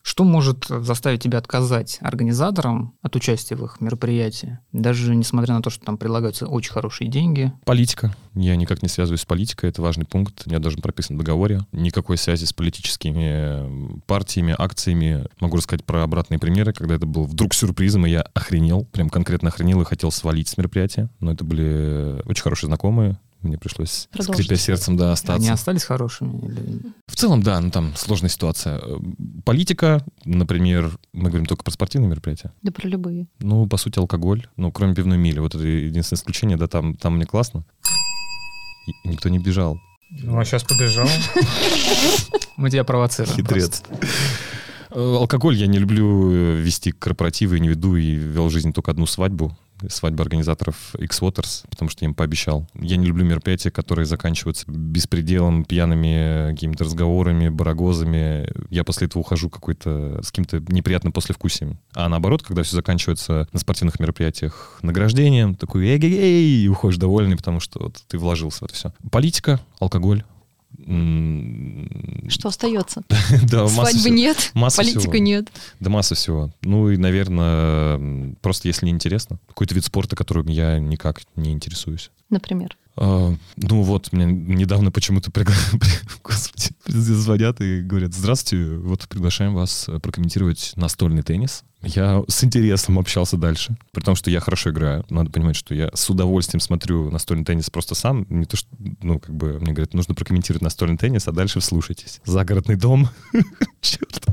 Э, 0.10 0.20
что 0.20 0.24
может 0.24 0.66
заставить 0.68 1.22
тебя 1.22 1.38
отказать 1.38 1.98
организаторам 2.02 2.94
от 3.02 3.16
участия 3.16 3.56
в 3.56 3.64
их 3.66 3.80
мероприятии, 3.80 4.60
даже 4.72 5.16
несмотря 5.16 5.56
на 5.56 5.62
то, 5.62 5.70
что 5.70 5.86
там 5.86 5.98
предлагаются 5.98 6.48
очень 6.48 6.72
хорошие 6.72 7.10
деньги? 7.10 7.52
Политика. 7.66 8.16
Я 8.36 8.56
никак 8.56 8.82
не 8.82 8.90
связываюсь 8.90 9.22
с 9.22 9.26
политикой, 9.26 9.70
это 9.70 9.82
важный 9.82 10.06
пункт. 10.06 10.44
Я 10.46 10.60
даже 10.60 10.78
прописан 10.78 11.18
в 11.18 11.20
договоре. 11.20 11.62
Никакой 11.72 12.18
связи 12.18 12.46
с 12.46 12.54
политическими 12.54 14.02
партиями, 14.02 14.56
акциями. 14.58 15.26
Могу 15.40 15.58
рассказать 15.58 15.86
про 15.86 16.04
обратные 16.04 16.40
примеры, 16.40 16.74
когда 16.74 16.96
это 16.96 17.06
был 17.06 17.26
вдруг 17.26 17.54
сюрпризом, 17.54 18.06
и 18.06 18.12
я 18.12 18.22
охренел, 18.34 18.86
прям 18.86 19.10
конкретно 19.10 19.50
охренел 19.50 19.82
и 19.82 19.86
хотел 19.86 20.12
свалить 20.12 20.48
с 20.48 20.58
мероприятия. 20.58 21.10
Но 21.20 21.32
это 21.32 21.44
были 21.44 22.22
очень 22.26 22.44
хорошие 22.44 22.68
знакомые, 22.68 23.18
мне 23.42 23.58
пришлось, 23.58 24.08
Продолжить. 24.12 24.46
скрипя 24.46 24.62
сердцем, 24.62 24.98
да, 24.98 25.12
остаться. 25.12 25.42
Они 25.42 25.50
остались 25.50 25.84
хорошими? 25.84 26.46
Или... 26.46 26.82
В 27.08 27.16
целом, 27.16 27.42
да, 27.42 27.60
ну 27.60 27.72
там 27.72 27.96
сложная 27.96 28.30
ситуация. 28.30 28.82
Политика, 29.46 30.04
например, 30.26 30.98
мы 31.14 31.30
говорим 31.30 31.46
только 31.46 31.64
про 31.64 31.72
спортивные 31.72 32.10
мероприятия. 32.10 32.54
Да 32.62 32.72
про 32.72 32.88
любые. 32.88 33.28
Ну, 33.40 33.66
по 33.68 33.78
сути, 33.78 34.00
алкоголь. 34.00 34.48
Ну, 34.58 34.72
кроме 34.72 34.94
пивной 34.94 35.18
мили. 35.18 35.40
Вот 35.40 35.56
это 35.56 35.66
единственное 35.66 36.20
исключение, 36.20 36.58
да, 36.58 36.68
там, 36.68 36.96
там 36.96 37.16
мне 37.16 37.26
классно. 37.26 37.66
И 38.88 39.08
никто 39.08 39.30
не 39.30 39.40
бежал. 39.40 39.80
Ну, 40.10 40.38
а 40.38 40.44
сейчас 40.44 40.64
побежал. 40.64 41.08
Мы 42.58 42.70
тебя 42.70 42.84
провоцируем. 42.84 43.38
Хитрец. 43.38 43.84
Э, 44.92 45.16
алкоголь 45.20 45.56
я 45.56 45.68
не 45.68 45.78
люблю 45.78 46.32
э, 46.32 46.56
вести 46.56 46.92
корпоративы, 46.92 47.60
не 47.60 47.70
веду 47.70 47.96
и 47.96 48.16
вел 48.16 48.50
жизнь 48.50 48.74
только 48.74 48.92
одну 48.92 49.06
свадьбу 49.06 49.56
свадьбы 49.88 50.24
организаторов 50.24 50.96
X-Waters, 50.96 51.66
потому 51.70 51.90
что 51.90 52.04
я 52.04 52.10
им 52.10 52.14
пообещал. 52.14 52.68
Я 52.74 52.98
не 52.98 53.06
люблю 53.06 53.26
мероприятия, 53.26 53.72
которые 53.72 54.06
заканчиваются 54.06 54.66
беспределом, 54.68 55.64
пьяными 55.66 56.52
какими-то 56.52 56.84
разговорами, 56.84 57.50
барагозами. 57.50 58.50
Я 58.70 58.84
после 58.84 59.08
этого 59.08 59.22
ухожу 59.22 59.50
какой-то 59.50 60.22
с 60.24 60.28
каким-то 60.28 60.60
неприятным 60.68 61.14
послевкусием. 61.14 61.80
А 61.94 62.10
наоборот, 62.10 62.44
когда 62.44 62.64
все 62.64 62.76
заканчивается 62.76 63.48
на 63.52 63.60
спортивных 63.60 64.00
мероприятиях 64.00 64.80
награждением, 64.82 65.56
такой 65.56 65.88
эй-эй-эй, 65.88 66.64
и 66.64 66.68
уходишь 66.68 66.98
довольный, 66.98 67.38
потому 67.38 67.60
что 67.60 67.84
вот 67.84 68.04
ты 68.08 68.18
вложился 68.18 68.60
в 68.60 68.64
это 68.64 68.74
все. 68.74 68.94
Политика, 69.12 69.60
алкоголь, 69.80 70.24
что 72.30 72.50
остается? 72.50 73.04
да, 73.50 73.68
Свадьбы 73.68 74.10
нет, 74.10 74.52
масса 74.54 74.78
политика 74.78 75.00
всего. 75.02 75.18
нет. 75.18 75.48
Да 75.80 75.90
масса 75.90 76.16
всего. 76.16 76.52
Ну 76.62 76.90
и, 76.90 76.98
наверное, 76.98 78.36
просто 78.42 78.68
если 78.68 78.86
не 78.86 78.92
интересно. 78.92 79.40
Какой-то 79.48 79.76
вид 79.76 79.86
спорта, 79.86 80.16
которым 80.16 80.48
я 80.48 80.80
никак 80.80 81.22
не 81.36 81.52
интересуюсь. 81.52 82.12
Например? 82.30 82.78
А, 83.02 83.34
ну 83.56 83.82
вот, 83.84 84.12
мне 84.12 84.26
недавно 84.26 84.92
почему-то 84.92 85.32
пригла... 85.32 85.56
Звонят 86.86 87.62
и 87.62 87.82
говорят, 87.82 88.14
здравствуйте, 88.14 88.76
вот 88.76 89.08
приглашаем 89.08 89.56
вас 89.56 89.88
прокомментировать 90.02 90.74
настольный 90.76 91.24
теннис. 91.24 91.64
Я 91.82 92.24
с 92.28 92.44
интересом 92.44 93.00
общался 93.00 93.38
дальше, 93.38 93.78
при 93.94 94.02
том, 94.02 94.16
что 94.16 94.30
я 94.30 94.42
хорошо 94.42 94.72
играю. 94.72 95.06
Надо 95.10 95.32
понимать, 95.32 95.56
что 95.56 95.74
я 95.74 95.90
с 95.94 96.10
удовольствием 96.10 96.60
смотрю 96.60 97.10
настольный 97.10 97.46
теннис 97.46 97.70
просто 97.70 97.96
сам. 97.96 98.26
Не 98.28 98.46
то, 98.46 98.58
что, 98.58 98.68
ну, 99.02 99.18
как 99.18 99.34
бы, 99.34 99.60
мне 99.62 99.72
говорят, 99.72 99.94
нужно 99.94 100.14
прокомментировать 100.14 100.62
настольный 100.62 100.98
теннис, 100.98 101.26
а 101.26 101.32
дальше 101.32 101.62
вслушайтесь. 101.62 102.20
Загородный 102.26 102.76
дом. 102.76 103.08
Черт. 103.82 104.26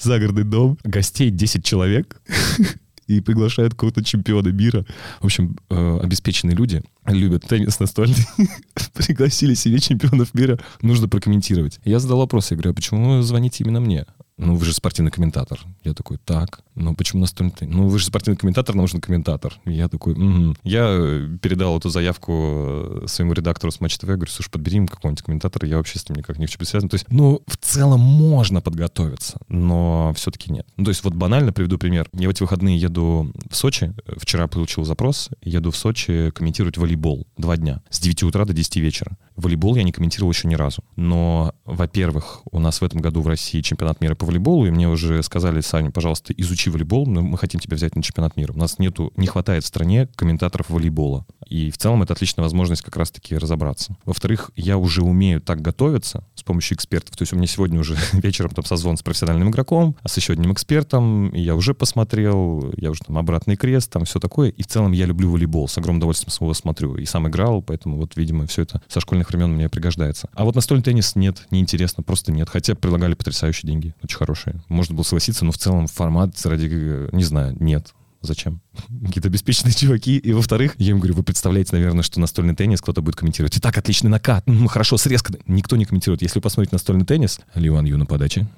Загородный 0.00 0.42
дом. 0.42 0.78
Гостей 0.82 1.30
10 1.30 1.64
человек 1.64 2.20
и 3.08 3.20
приглашают 3.20 3.72
какого-то 3.72 4.04
чемпиона 4.04 4.48
мира. 4.48 4.86
В 5.20 5.24
общем, 5.24 5.56
э, 5.70 5.98
обеспеченные 6.02 6.54
люди 6.54 6.82
любят 7.06 7.42
теннис 7.48 7.80
настольный. 7.80 8.26
Пригласили 8.94 9.54
себе 9.54 9.80
чемпионов 9.80 10.34
мира. 10.34 10.58
Нужно 10.82 11.08
прокомментировать. 11.08 11.80
Я 11.84 11.98
задал 11.98 12.18
вопрос, 12.18 12.50
я 12.50 12.56
говорю, 12.56 12.70
а 12.72 12.74
почему 12.74 13.16
вы 13.16 13.22
звоните 13.22 13.64
именно 13.64 13.80
мне? 13.80 14.06
Ну, 14.38 14.54
вы 14.54 14.64
же 14.64 14.72
спортивный 14.72 15.10
комментатор. 15.10 15.60
Я 15.84 15.94
такой, 15.94 16.16
так, 16.16 16.60
ну 16.76 16.94
почему 16.94 17.22
настольный 17.22 17.52
теннис? 17.52 17.74
Ну, 17.74 17.88
вы 17.88 17.98
же 17.98 18.06
спортивный 18.06 18.38
комментатор, 18.38 18.74
нам 18.74 18.84
нужен 18.84 19.00
комментатор. 19.00 19.58
я 19.64 19.88
такой, 19.88 20.14
угу. 20.14 20.54
Я 20.62 20.86
э, 20.88 21.28
передал 21.42 21.76
эту 21.76 21.90
заявку 21.90 22.32
э, 22.32 23.04
своему 23.06 23.32
редактору 23.32 23.72
с 23.72 23.80
Матч 23.80 23.98
ТВ, 23.98 24.04
говорю, 24.04 24.30
слушай, 24.30 24.50
подбери 24.50 24.76
им 24.76 24.86
какого-нибудь 24.86 25.22
комментатора, 25.22 25.66
я 25.66 25.76
вообще 25.76 25.98
с 25.98 26.08
ним 26.08 26.18
никак 26.18 26.38
не 26.38 26.46
хочу 26.46 26.58
быть 26.58 26.68
связан. 26.68 26.88
То 26.88 26.94
есть, 26.94 27.06
ну, 27.10 27.42
в 27.46 27.56
целом 27.56 28.00
можно 28.00 28.60
подготовиться, 28.60 29.40
но 29.48 30.12
все-таки 30.14 30.52
нет. 30.52 30.66
Ну, 30.76 30.84
то 30.84 30.90
есть, 30.90 31.02
вот 31.02 31.14
банально 31.14 31.52
приведу 31.52 31.76
пример. 31.76 32.08
Я 32.12 32.28
в 32.28 32.30
эти 32.30 32.42
выходные 32.42 32.78
еду 32.78 33.32
в 33.50 33.56
Сочи, 33.56 33.92
вчера 34.16 34.46
получил 34.46 34.84
запрос, 34.84 35.30
еду 35.42 35.72
в 35.72 35.76
Сочи 35.76 36.30
комментировать 36.30 36.78
волейбол 36.78 37.26
два 37.36 37.56
дня, 37.56 37.82
с 37.90 37.98
9 37.98 38.22
утра 38.22 38.44
до 38.44 38.52
10 38.52 38.76
вечера. 38.76 39.16
Волейбол 39.34 39.74
я 39.76 39.82
не 39.82 39.92
комментировал 39.92 40.30
еще 40.30 40.48
ни 40.48 40.54
разу. 40.54 40.82
Но, 40.96 41.54
во-первых, 41.64 42.42
у 42.50 42.58
нас 42.58 42.80
в 42.80 42.84
этом 42.84 43.00
году 43.00 43.20
в 43.22 43.28
России 43.28 43.60
чемпионат 43.60 44.00
мира 44.00 44.14
по 44.14 44.27
волейболу, 44.28 44.66
и 44.66 44.70
мне 44.70 44.88
уже 44.88 45.22
сказали, 45.22 45.60
Саня, 45.60 45.90
пожалуйста, 45.90 46.32
изучи 46.34 46.70
волейбол, 46.70 47.06
мы 47.06 47.36
хотим 47.36 47.60
тебя 47.60 47.76
взять 47.76 47.96
на 47.96 48.02
чемпионат 48.02 48.36
мира. 48.36 48.52
У 48.52 48.58
нас 48.58 48.78
нету, 48.78 49.12
не 49.16 49.26
хватает 49.26 49.64
в 49.64 49.66
стране 49.66 50.08
комментаторов 50.14 50.70
волейбола. 50.70 51.26
И 51.48 51.70
в 51.70 51.78
целом 51.78 52.02
это 52.02 52.12
отличная 52.12 52.42
возможность 52.42 52.82
как 52.82 52.96
раз-таки 52.96 53.36
разобраться. 53.36 53.96
Во-вторых, 54.04 54.50
я 54.56 54.76
уже 54.76 55.02
умею 55.02 55.40
так 55.40 55.62
готовиться 55.62 56.24
с 56.34 56.42
помощью 56.42 56.76
экспертов. 56.76 57.16
То 57.16 57.22
есть 57.22 57.32
у 57.32 57.36
меня 57.36 57.46
сегодня 57.46 57.80
уже 57.80 57.96
вечером 58.12 58.50
там 58.50 58.64
созвон 58.64 58.96
с 58.96 59.02
профессиональным 59.02 59.50
игроком, 59.50 59.96
а 60.02 60.08
с 60.08 60.16
еще 60.16 60.34
одним 60.34 60.52
экспертом. 60.52 61.30
И 61.30 61.40
я 61.40 61.54
уже 61.54 61.74
посмотрел, 61.74 62.72
я 62.76 62.90
уже 62.90 63.00
там 63.06 63.18
обратный 63.18 63.56
крест, 63.56 63.90
там 63.90 64.04
все 64.04 64.20
такое. 64.20 64.50
И 64.50 64.62
в 64.62 64.66
целом 64.66 64.92
я 64.92 65.06
люблю 65.06 65.30
волейбол, 65.30 65.68
с 65.68 65.78
огромным 65.78 65.98
удовольствием 65.98 66.32
его 66.40 66.54
смотрю. 66.54 66.96
И 66.96 67.04
сам 67.06 67.28
играл, 67.28 67.62
поэтому 67.62 67.96
вот, 67.96 68.16
видимо, 68.16 68.46
все 68.46 68.62
это 68.62 68.82
со 68.88 69.00
школьных 69.00 69.28
времен 69.30 69.52
мне 69.52 69.68
пригождается. 69.68 70.28
А 70.34 70.44
вот 70.44 70.54
настольный 70.54 70.82
теннис 70.82 71.16
нет, 71.16 71.46
неинтересно, 71.50 72.02
просто 72.02 72.32
нет. 72.32 72.48
Хотя 72.48 72.74
предлагали 72.74 73.14
потрясающие 73.14 73.66
деньги, 73.68 73.94
очень 74.02 74.17
хорошие. 74.18 74.60
Можно 74.68 74.94
было 74.94 75.04
согласиться, 75.04 75.44
но 75.44 75.52
в 75.52 75.58
целом 75.58 75.86
формат 75.86 76.34
ради, 76.44 77.14
не 77.14 77.24
знаю, 77.24 77.56
нет. 77.60 77.94
Зачем? 78.20 78.60
Какие-то 79.06 79.28
обеспеченные 79.28 79.72
чуваки. 79.72 80.18
И 80.18 80.32
во-вторых, 80.32 80.74
я 80.78 80.90
им 80.90 80.98
говорю, 80.98 81.14
вы 81.14 81.22
представляете, 81.22 81.70
наверное, 81.72 82.02
что 82.02 82.20
настольный 82.20 82.54
теннис 82.54 82.80
кто-то 82.80 83.00
будет 83.00 83.16
комментировать. 83.16 83.56
И 83.56 83.60
так, 83.60 83.78
отличный 83.78 84.10
накат. 84.10 84.44
Ну, 84.46 84.66
хорошо, 84.66 84.96
срезка. 84.98 85.34
Никто 85.46 85.76
не 85.76 85.84
комментирует. 85.84 86.22
Если 86.22 86.38
вы 86.38 86.42
посмотрите 86.42 86.74
настольный 86.74 87.06
теннис, 87.06 87.40
Ли 87.54 87.70
Ван 87.70 87.84
Ю 87.84 87.96
на 87.96 88.06
подаче 88.06 88.48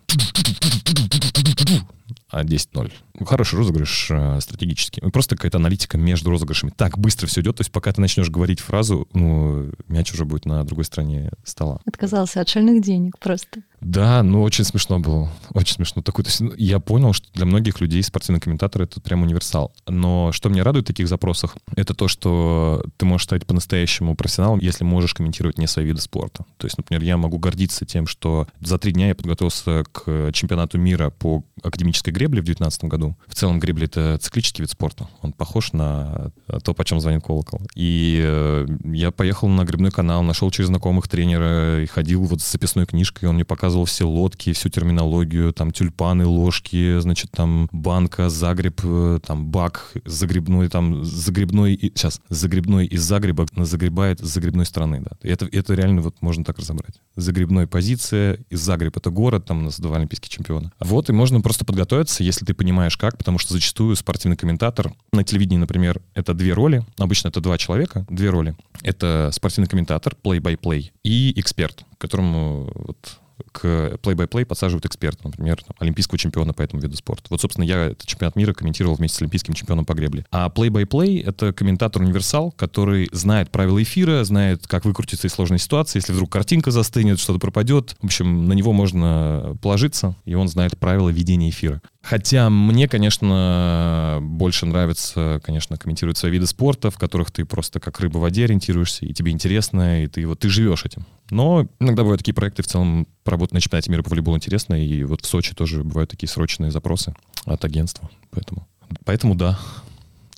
а 2.30 2.44
10-0. 2.44 2.92
Ну, 3.18 3.26
хороший 3.26 3.56
розыгрыш 3.56 4.08
э, 4.10 4.40
стратегический. 4.40 5.00
Ну, 5.02 5.10
просто 5.10 5.36
какая-то 5.36 5.58
аналитика 5.58 5.98
между 5.98 6.30
розыгрышами. 6.30 6.70
Так 6.70 6.98
быстро 6.98 7.26
все 7.26 7.40
идет, 7.40 7.56
то 7.56 7.62
есть 7.62 7.72
пока 7.72 7.92
ты 7.92 8.00
начнешь 8.00 8.30
говорить 8.30 8.60
фразу, 8.60 9.08
ну, 9.12 9.70
мяч 9.88 10.12
уже 10.12 10.24
будет 10.24 10.46
на 10.46 10.62
другой 10.64 10.84
стороне 10.84 11.30
стола. 11.44 11.80
Отказался 11.86 12.40
от 12.40 12.48
шальных 12.48 12.82
денег 12.82 13.18
просто. 13.18 13.62
Да, 13.80 14.22
ну 14.22 14.42
очень 14.42 14.64
смешно 14.64 15.00
было. 15.00 15.30
Очень 15.54 15.74
смешно. 15.76 16.02
Такой, 16.02 16.24
то 16.24 16.28
есть, 16.28 16.40
ну, 16.40 16.52
я 16.56 16.80
понял, 16.80 17.12
что 17.12 17.26
для 17.32 17.46
многих 17.46 17.80
людей 17.80 18.02
спортивный 18.02 18.40
комментатор— 18.40 18.82
это 18.82 19.00
прям 19.00 19.22
универсал. 19.22 19.72
Но 19.88 20.32
что 20.32 20.48
меня 20.48 20.64
радует 20.64 20.84
в 20.84 20.88
таких 20.88 21.08
запросах, 21.08 21.56
это 21.76 21.94
то, 21.94 22.08
что 22.08 22.84
ты 22.96 23.06
можешь 23.06 23.26
стать 23.26 23.46
по-настоящему 23.46 24.14
профессионалом, 24.14 24.58
если 24.60 24.84
можешь 24.84 25.14
комментировать 25.14 25.58
не 25.58 25.66
свои 25.66 25.84
виды 25.84 26.00
спорта. 26.00 26.44
То 26.58 26.66
есть, 26.66 26.76
например, 26.76 27.02
я 27.02 27.16
могу 27.16 27.38
гордиться 27.38 27.86
тем, 27.86 28.06
что 28.06 28.46
за 28.60 28.78
три 28.78 28.92
дня 28.92 29.08
я 29.08 29.14
подготовился 29.14 29.84
к 29.90 30.30
чемпионату 30.32 30.78
мира 30.78 31.10
по 31.10 31.42
академической 31.62 32.10
гребле 32.10 32.42
в 32.42 32.44
2019 32.44 32.84
году. 32.84 33.16
В 33.26 33.34
целом 33.34 33.60
гребли— 33.60 33.84
это 33.86 34.18
циклический 34.18 34.62
вид 34.62 34.70
спорта. 34.70 35.08
Он 35.22 35.32
похож 35.32 35.72
на 35.72 36.32
то, 36.64 36.74
по 36.74 36.84
чем 36.84 37.00
звонит 37.00 37.24
колокол. 37.24 37.60
И 37.74 38.20
э, 38.22 38.66
я 38.84 39.10
поехал 39.10 39.48
на 39.48 39.64
грибной 39.64 39.90
канал, 39.90 40.22
нашел 40.22 40.50
через 40.50 40.68
знакомых 40.68 41.08
тренера 41.08 41.82
и 41.82 41.86
ходил 41.86 42.22
вот 42.24 42.40
с 42.40 42.52
записной 42.52 42.86
книжкой, 42.86 43.28
он 43.28 43.36
мне 43.36 43.44
показывал 43.44 43.69
все 43.84 44.04
лодки, 44.04 44.52
всю 44.52 44.68
терминологию, 44.68 45.52
там 45.52 45.70
тюльпаны, 45.70 46.26
ложки, 46.26 46.98
значит, 47.00 47.30
там 47.30 47.68
банка, 47.72 48.28
загреб, 48.28 48.80
э, 48.84 49.20
там 49.24 49.46
бак, 49.46 49.92
загребной, 50.04 50.68
там 50.68 51.04
загребной, 51.04 51.78
сейчас, 51.94 52.20
загребной 52.28 52.86
из 52.86 53.02
Загреба 53.02 53.46
загребает 53.56 54.20
с 54.20 54.28
загребной 54.28 54.66
стороны, 54.66 55.00
да. 55.00 55.16
Это, 55.22 55.46
это 55.50 55.74
реально 55.74 56.00
вот 56.00 56.22
можно 56.22 56.44
так 56.44 56.58
разобрать. 56.58 57.00
Загребной 57.16 57.66
позиция, 57.66 58.38
из 58.50 58.60
Загреб 58.60 58.96
это 58.96 59.10
город, 59.10 59.46
там 59.46 59.58
у 59.58 59.62
нас 59.62 59.80
два 59.80 59.96
олимпийских 59.96 60.28
чемпиона. 60.28 60.72
Вот, 60.78 61.08
и 61.08 61.12
можно 61.12 61.40
просто 61.40 61.64
подготовиться, 61.64 62.22
если 62.22 62.44
ты 62.44 62.54
понимаешь 62.54 62.96
как, 62.96 63.18
потому 63.18 63.38
что 63.38 63.52
зачастую 63.52 63.96
спортивный 63.96 64.36
комментатор 64.36 64.92
на 65.12 65.24
телевидении, 65.24 65.58
например, 65.58 66.00
это 66.14 66.34
две 66.34 66.52
роли, 66.52 66.84
обычно 66.98 67.28
это 67.28 67.40
два 67.40 67.58
человека, 67.58 68.06
две 68.08 68.30
роли. 68.30 68.56
Это 68.82 69.30
спортивный 69.32 69.68
комментатор, 69.68 70.16
play-by-play, 70.22 70.90
и 71.02 71.32
эксперт, 71.40 71.84
которому 71.98 72.70
вот 72.74 73.18
к 73.52 73.64
play-by-play 74.02 74.44
подсаживают 74.44 74.86
эксперта, 74.86 75.20
например, 75.24 75.62
там, 75.62 75.74
олимпийского 75.78 76.18
чемпиона 76.18 76.52
по 76.52 76.62
этому 76.62 76.82
виду 76.82 76.96
спорта. 76.96 77.24
Вот, 77.30 77.40
собственно, 77.40 77.64
я 77.64 77.86
этот 77.86 78.06
чемпионат 78.06 78.36
мира 78.36 78.52
комментировал 78.52 78.94
вместе 78.94 79.18
с 79.18 79.20
олимпийским 79.20 79.54
чемпионом 79.54 79.84
по 79.84 79.94
гребле. 79.94 80.26
А 80.30 80.48
play-by-play— 80.48 81.24
это 81.26 81.52
комментатор-универсал, 81.52 82.52
который 82.52 83.08
знает 83.12 83.50
правила 83.50 83.82
эфира, 83.82 84.24
знает, 84.24 84.66
как 84.66 84.84
выкрутиться 84.84 85.26
из 85.26 85.32
сложной 85.32 85.58
ситуации, 85.58 85.98
если 85.98 86.12
вдруг 86.12 86.30
картинка 86.30 86.70
застынет, 86.70 87.18
что-то 87.18 87.38
пропадет. 87.38 87.96
В 88.00 88.06
общем, 88.06 88.46
на 88.46 88.52
него 88.52 88.72
можно 88.72 89.56
положиться, 89.62 90.16
и 90.24 90.34
он 90.34 90.48
знает 90.48 90.78
правила 90.78 91.08
ведения 91.08 91.50
эфира. 91.50 91.80
Хотя 92.02 92.48
мне, 92.48 92.88
конечно, 92.88 94.18
больше 94.22 94.64
нравится, 94.64 95.40
конечно, 95.44 95.76
комментировать 95.76 96.16
свои 96.16 96.32
виды 96.32 96.46
спорта, 96.46 96.90
в 96.90 96.96
которых 96.96 97.30
ты 97.30 97.44
просто 97.44 97.78
как 97.78 98.00
рыба 98.00 98.18
в 98.18 98.22
воде 98.22 98.44
ориентируешься, 98.44 99.04
и 99.04 99.12
тебе 99.12 99.32
интересно, 99.32 100.02
и 100.02 100.06
ты 100.06 100.26
вот 100.26 100.40
ты 100.40 100.48
живешь 100.48 100.84
этим. 100.84 101.04
Но 101.30 101.68
иногда 101.78 102.02
бывают 102.02 102.20
такие 102.20 102.34
проекты, 102.34 102.62
в 102.62 102.66
целом, 102.66 103.06
поработать 103.22 103.52
на 103.52 103.60
чемпионате 103.60 103.90
мира 103.90 104.02
по 104.02 104.10
волейболу 104.10 104.36
интересно, 104.36 104.82
и 104.82 105.04
вот 105.04 105.20
в 105.20 105.26
Сочи 105.26 105.54
тоже 105.54 105.84
бывают 105.84 106.10
такие 106.10 106.28
срочные 106.28 106.70
запросы 106.70 107.14
от 107.44 107.64
агентства. 107.64 108.08
Поэтому, 108.30 108.66
поэтому 109.04 109.34
да, 109.34 109.58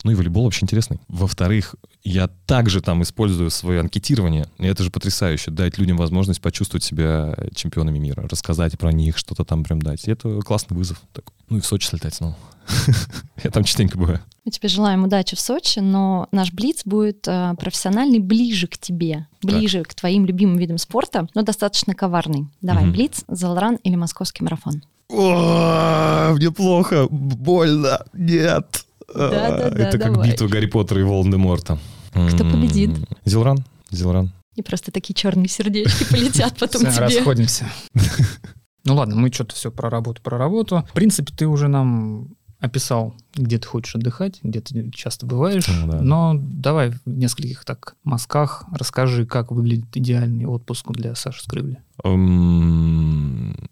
ну 0.04 0.12
и 0.12 0.14
волейбол 0.14 0.44
вообще 0.44 0.64
интересный. 0.64 1.00
Во-вторых, 1.08 1.74
я 2.02 2.28
также 2.46 2.80
там 2.80 3.02
использую 3.02 3.50
свое 3.50 3.80
анкетирование. 3.80 4.46
И 4.58 4.66
это 4.66 4.82
же 4.82 4.90
потрясающе. 4.90 5.50
Дать 5.50 5.78
людям 5.78 5.96
возможность 5.96 6.40
почувствовать 6.40 6.84
себя 6.84 7.36
чемпионами 7.54 7.98
мира, 7.98 8.26
рассказать 8.28 8.78
про 8.78 8.92
них, 8.92 9.18
что-то 9.18 9.44
там 9.44 9.64
прям 9.64 9.80
дать. 9.80 10.06
И 10.06 10.10
это 10.10 10.40
классный 10.40 10.76
вызов 10.76 11.00
такой. 11.12 11.34
Ну 11.48 11.58
и 11.58 11.60
в 11.60 11.66
Сочи 11.66 11.86
слетать 11.86 12.14
снова. 12.14 12.36
Я 13.44 13.50
там 13.50 13.64
частенько 13.64 13.98
бываю. 13.98 14.20
Мы 14.44 14.50
тебе 14.50 14.68
желаем 14.68 15.04
удачи 15.04 15.36
в 15.36 15.40
Сочи, 15.40 15.78
но 15.78 16.28
наш 16.32 16.52
Блиц 16.52 16.82
будет 16.84 17.26
э, 17.28 17.54
профессиональный 17.58 18.18
ближе 18.18 18.66
к 18.66 18.76
тебе, 18.78 19.26
ближе 19.42 19.78
так. 19.78 19.88
к 19.88 19.94
твоим 19.94 20.26
любимым 20.26 20.58
видам 20.58 20.78
спорта, 20.78 21.28
но 21.34 21.42
достаточно 21.42 21.94
коварный. 21.94 22.48
Давай, 22.60 22.84
угу. 22.84 22.92
Блиц, 22.92 23.24
Залран 23.28 23.76
или 23.76 23.94
Московский 23.94 24.42
марафон? 24.42 24.82
О, 25.08 26.32
мне 26.34 26.50
плохо, 26.50 27.06
больно, 27.08 28.04
нет. 28.12 28.86
Да-да-да, 29.14 29.88
Это 29.88 29.98
как 29.98 30.24
битва 30.24 30.48
Гарри 30.48 30.66
Поттера 30.66 31.00
и 31.00 31.04
Волан-де-Морта. 31.04 31.78
Кто 32.10 32.44
победит? 32.44 32.90
Зилран. 33.24 33.64
Зилран. 33.90 34.32
И 34.54 34.62
просто 34.62 34.90
такие 34.92 35.14
черные 35.14 35.48
сердечки 35.48 36.04
полетят 36.10 36.58
потом 36.58 36.82
тебе. 36.82 36.98
расходимся. 36.98 37.66
Ну 38.84 38.96
ладно, 38.96 39.14
мы 39.14 39.32
что-то 39.32 39.54
все 39.54 39.70
про 39.70 39.88
работу, 39.88 40.20
про 40.22 40.38
работу. 40.38 40.84
В 40.90 40.92
принципе, 40.92 41.32
ты 41.32 41.46
уже 41.46 41.68
нам 41.68 42.30
описал, 42.58 43.14
где 43.34 43.58
ты 43.58 43.66
хочешь 43.66 43.94
отдыхать, 43.94 44.40
где 44.42 44.60
ты 44.60 44.90
часто 44.90 45.24
бываешь. 45.24 45.68
Ну, 45.68 45.86
да. 45.86 46.00
Но 46.00 46.34
давай 46.36 46.90
в 46.90 47.00
нескольких 47.06 47.64
так 47.64 47.94
мазках 48.02 48.64
расскажи, 48.72 49.24
как 49.24 49.52
выглядит 49.52 49.96
идеальный 49.96 50.46
отпуск 50.46 50.90
для 50.90 51.14
Саши 51.14 51.42
Скрывли. 51.42 51.80
Um, 52.04 53.68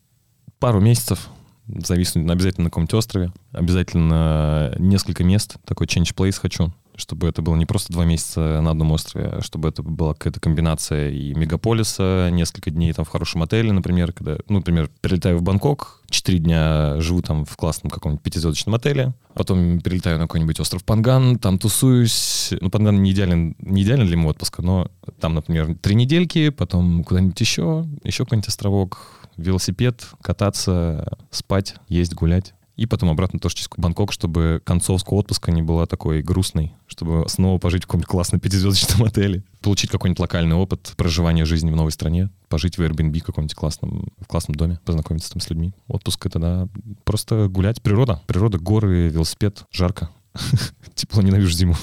пару 0.60 0.80
месяцев 0.80 1.28
зависнуть 1.78 2.30
обязательно 2.30 2.64
на 2.64 2.70
каком-нибудь 2.70 2.94
острове, 2.94 3.32
обязательно 3.52 4.74
несколько 4.78 5.24
мест, 5.24 5.56
такой 5.64 5.86
change 5.86 6.14
place 6.14 6.38
хочу, 6.40 6.72
чтобы 6.96 7.28
это 7.28 7.42
было 7.42 7.56
не 7.56 7.66
просто 7.66 7.92
два 7.92 8.04
месяца 8.04 8.60
на 8.60 8.70
одном 8.70 8.92
острове, 8.92 9.26
а 9.26 9.42
чтобы 9.42 9.68
это 9.68 9.82
была 9.82 10.14
какая-то 10.14 10.38
комбинация 10.38 11.10
и 11.10 11.34
мегаполиса, 11.34 12.28
несколько 12.30 12.70
дней 12.70 12.92
там 12.92 13.04
в 13.04 13.08
хорошем 13.08 13.42
отеле, 13.42 13.72
например, 13.72 14.12
когда, 14.12 14.36
ну, 14.48 14.58
например, 14.58 14.90
прилетаю 15.00 15.38
в 15.38 15.42
Бангкок, 15.42 16.02
четыре 16.08 16.38
дня 16.38 17.00
живу 17.00 17.22
там 17.22 17.44
в 17.44 17.56
классном 17.56 17.90
каком-нибудь 17.90 18.22
пятизвездочном 18.22 18.74
отеле, 18.74 19.14
потом 19.34 19.80
перелетаю 19.80 20.18
на 20.18 20.24
какой-нибудь 20.24 20.60
остров 20.60 20.84
Панган, 20.84 21.38
там 21.38 21.58
тусуюсь. 21.58 22.52
Ну, 22.60 22.70
Панган 22.70 23.02
не 23.02 23.12
идеален, 23.12 23.56
не 23.60 23.82
идеален 23.82 24.06
для 24.06 24.16
моего 24.16 24.30
отпуска, 24.30 24.62
но 24.62 24.88
там, 25.20 25.34
например, 25.34 25.74
три 25.80 25.94
недельки, 25.94 26.50
потом 26.50 27.04
куда-нибудь 27.04 27.40
еще, 27.40 27.86
еще 28.04 28.24
какой-нибудь 28.24 28.48
островок, 28.48 29.19
велосипед, 29.40 30.06
кататься, 30.22 31.18
спать, 31.30 31.76
есть, 31.88 32.14
гулять. 32.14 32.54
И 32.76 32.86
потом 32.86 33.10
обратно 33.10 33.38
тоже 33.38 33.56
через 33.56 33.68
Бангкок, 33.76 34.10
чтобы 34.10 34.62
концовского 34.64 35.18
отпуска 35.18 35.52
не 35.52 35.60
была 35.60 35.84
такой 35.84 36.22
грустной, 36.22 36.72
чтобы 36.86 37.28
снова 37.28 37.58
пожить 37.58 37.84
в 37.84 37.86
каком-нибудь 37.86 38.08
классном 38.08 38.40
пятизвездочном 38.40 39.04
отеле, 39.06 39.44
получить 39.60 39.90
какой-нибудь 39.90 40.20
локальный 40.20 40.56
опыт 40.56 40.94
проживания 40.96 41.44
жизни 41.44 41.70
в 41.70 41.76
новой 41.76 41.92
стране, 41.92 42.30
пожить 42.48 42.78
в 42.78 42.80
Airbnb 42.80 43.20
каком-нибудь 43.20 43.54
классном, 43.54 44.08
в 44.18 44.26
классном 44.26 44.54
доме, 44.54 44.80
познакомиться 44.84 45.30
там 45.30 45.40
с 45.40 45.50
людьми. 45.50 45.74
Отпуск— 45.88 46.24
это, 46.26 46.38
да, 46.38 46.68
просто 47.04 47.48
гулять. 47.48 47.82
Природа. 47.82 48.22
Природа, 48.26 48.58
горы, 48.58 49.08
велосипед, 49.08 49.64
жарко. 49.70 50.08
Тепло, 50.94 51.20
ненавижу 51.20 51.52
зиму 51.52 51.76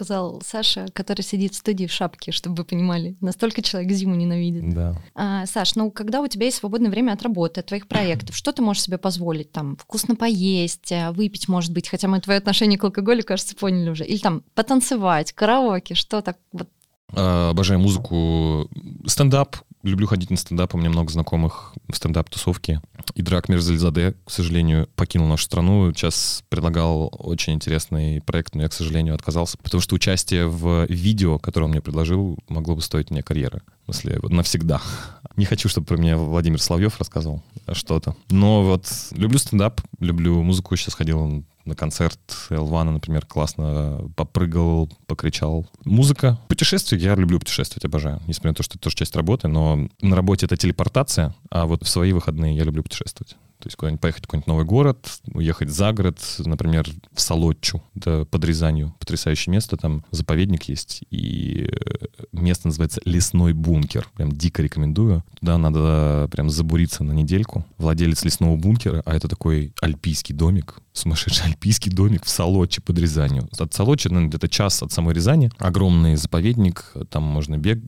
сказал 0.00 0.40
Саша, 0.42 0.86
который 0.94 1.20
сидит 1.20 1.52
в 1.52 1.56
студии 1.56 1.84
в 1.86 1.92
шапке, 1.92 2.32
чтобы 2.32 2.56
вы 2.56 2.64
понимали. 2.64 3.16
Настолько 3.20 3.60
человек 3.60 3.92
зиму 3.92 4.14
ненавидит. 4.14 4.72
Да. 4.72 4.96
А, 5.14 5.44
Саш, 5.44 5.74
ну 5.74 5.90
когда 5.90 6.22
у 6.22 6.26
тебя 6.26 6.46
есть 6.46 6.56
свободное 6.56 6.90
время 6.90 7.12
от 7.12 7.22
работы, 7.22 7.60
от 7.60 7.66
твоих 7.66 7.86
проектов, 7.86 8.34
что 8.34 8.52
ты 8.52 8.62
можешь 8.62 8.82
себе 8.82 8.96
позволить? 8.96 9.52
Там 9.52 9.76
вкусно 9.76 10.16
поесть, 10.16 10.90
э, 10.90 11.10
выпить, 11.10 11.48
может 11.48 11.72
быть, 11.72 11.88
хотя 11.88 12.08
мы 12.08 12.20
твое 12.20 12.38
отношение 12.38 12.78
к 12.78 12.84
алкоголю, 12.84 13.22
кажется, 13.22 13.54
поняли 13.54 13.90
уже. 13.90 14.06
Или 14.06 14.18
там 14.18 14.42
потанцевать, 14.54 15.32
караоке, 15.32 15.94
что 15.94 16.22
так 16.22 16.38
вот 16.52 16.68
а, 17.14 17.50
Обожаю 17.50 17.80
музыку. 17.80 18.70
Стендап. 19.06 19.56
Люблю 19.82 20.06
ходить 20.06 20.30
на 20.30 20.36
стендап. 20.36 20.74
У 20.74 20.78
меня 20.78 20.90
много 20.90 21.10
знакомых 21.10 21.72
в 21.88 21.96
стендап-тусовке. 21.96 22.82
И 23.14 23.22
Драк 23.22 23.48
Мирзализаде, 23.48 24.14
к 24.26 24.30
сожалению, 24.30 24.88
покинул 24.94 25.26
нашу 25.26 25.44
страну. 25.44 25.90
Сейчас 25.94 26.44
предлагал 26.50 27.10
очень 27.18 27.54
интересный 27.54 28.20
проект, 28.20 28.54
но 28.54 28.62
я, 28.62 28.68
к 28.68 28.74
сожалению, 28.74 29.14
отказался, 29.14 29.56
потому 29.56 29.80
что 29.80 29.94
участие 29.94 30.46
в 30.46 30.84
видео, 30.86 31.38
которое 31.38 31.64
он 31.64 31.70
мне 31.70 31.80
предложил, 31.80 32.38
могло 32.48 32.76
бы 32.76 32.82
стоить 32.82 33.10
мне 33.10 33.22
карьеры. 33.22 33.62
В 33.86 33.92
смысле, 33.94 34.18
навсегда. 34.22 34.82
Не 35.36 35.46
хочу, 35.46 35.70
чтобы 35.70 35.86
про 35.86 35.96
меня 35.96 36.18
Владимир 36.18 36.60
Соловьев 36.60 36.98
рассказывал 36.98 37.42
что-то. 37.72 38.14
Но 38.28 38.62
вот 38.62 38.86
люблю 39.12 39.38
стендап, 39.38 39.80
люблю 39.98 40.42
музыку. 40.42 40.76
Сейчас 40.76 40.92
ходил 40.92 41.44
на 41.70 41.76
концерт 41.76 42.18
Элвана, 42.50 42.92
например, 42.92 43.24
классно 43.24 44.10
попрыгал, 44.16 44.90
покричал. 45.06 45.66
Музыка. 45.84 46.38
Путешествия. 46.48 46.98
Я 46.98 47.14
люблю 47.14 47.38
путешествовать, 47.38 47.84
обожаю. 47.84 48.20
Несмотря 48.26 48.50
на 48.50 48.54
то, 48.56 48.62
что 48.62 48.74
это 48.74 48.82
тоже 48.82 48.96
часть 48.96 49.16
работы, 49.16 49.48
но 49.48 49.88
на 50.02 50.16
работе 50.16 50.46
это 50.46 50.56
телепортация, 50.56 51.34
а 51.50 51.66
вот 51.66 51.84
в 51.84 51.88
свои 51.88 52.12
выходные 52.12 52.56
я 52.56 52.64
люблю 52.64 52.82
путешествовать. 52.82 53.36
То 53.60 53.66
есть 53.66 53.76
куда-нибудь 53.76 54.00
поехать 54.00 54.24
в 54.24 54.26
какой-нибудь 54.26 54.46
новый 54.46 54.64
город, 54.64 55.20
уехать 55.34 55.68
за 55.68 55.92
город, 55.92 56.18
например, 56.38 56.88
в 57.12 57.20
Солодчу, 57.20 57.82
да, 57.94 58.24
под 58.24 58.44
Рязанью. 58.44 58.94
Потрясающее 58.98 59.52
место, 59.52 59.76
там 59.76 60.04
заповедник 60.10 60.64
есть, 60.64 61.04
и 61.10 61.68
э, 61.70 62.19
место 62.40 62.68
называется 62.68 63.00
Лесной 63.04 63.52
бункер. 63.52 64.08
Прям 64.14 64.32
дико 64.32 64.62
рекомендую. 64.62 65.24
Туда 65.38 65.58
надо 65.58 66.28
прям 66.30 66.50
забуриться 66.50 67.04
на 67.04 67.12
недельку. 67.12 67.64
Владелец 67.78 68.24
лесного 68.24 68.56
бункера, 68.56 69.02
а 69.04 69.14
это 69.14 69.28
такой 69.28 69.72
альпийский 69.80 70.34
домик, 70.34 70.78
сумасшедший 70.92 71.46
альпийский 71.46 71.90
домик 71.90 72.24
в 72.24 72.28
Солодче 72.28 72.80
под 72.80 72.98
Рязанью. 72.98 73.48
От 73.58 73.74
Солодчи, 73.74 74.08
наверное, 74.08 74.28
где-то 74.28 74.48
час 74.48 74.82
от 74.82 74.92
самой 74.92 75.14
Рязани. 75.14 75.50
Огромный 75.58 76.16
заповедник, 76.16 76.92
там 77.10 77.22
можно 77.22 77.56
бег... 77.58 77.80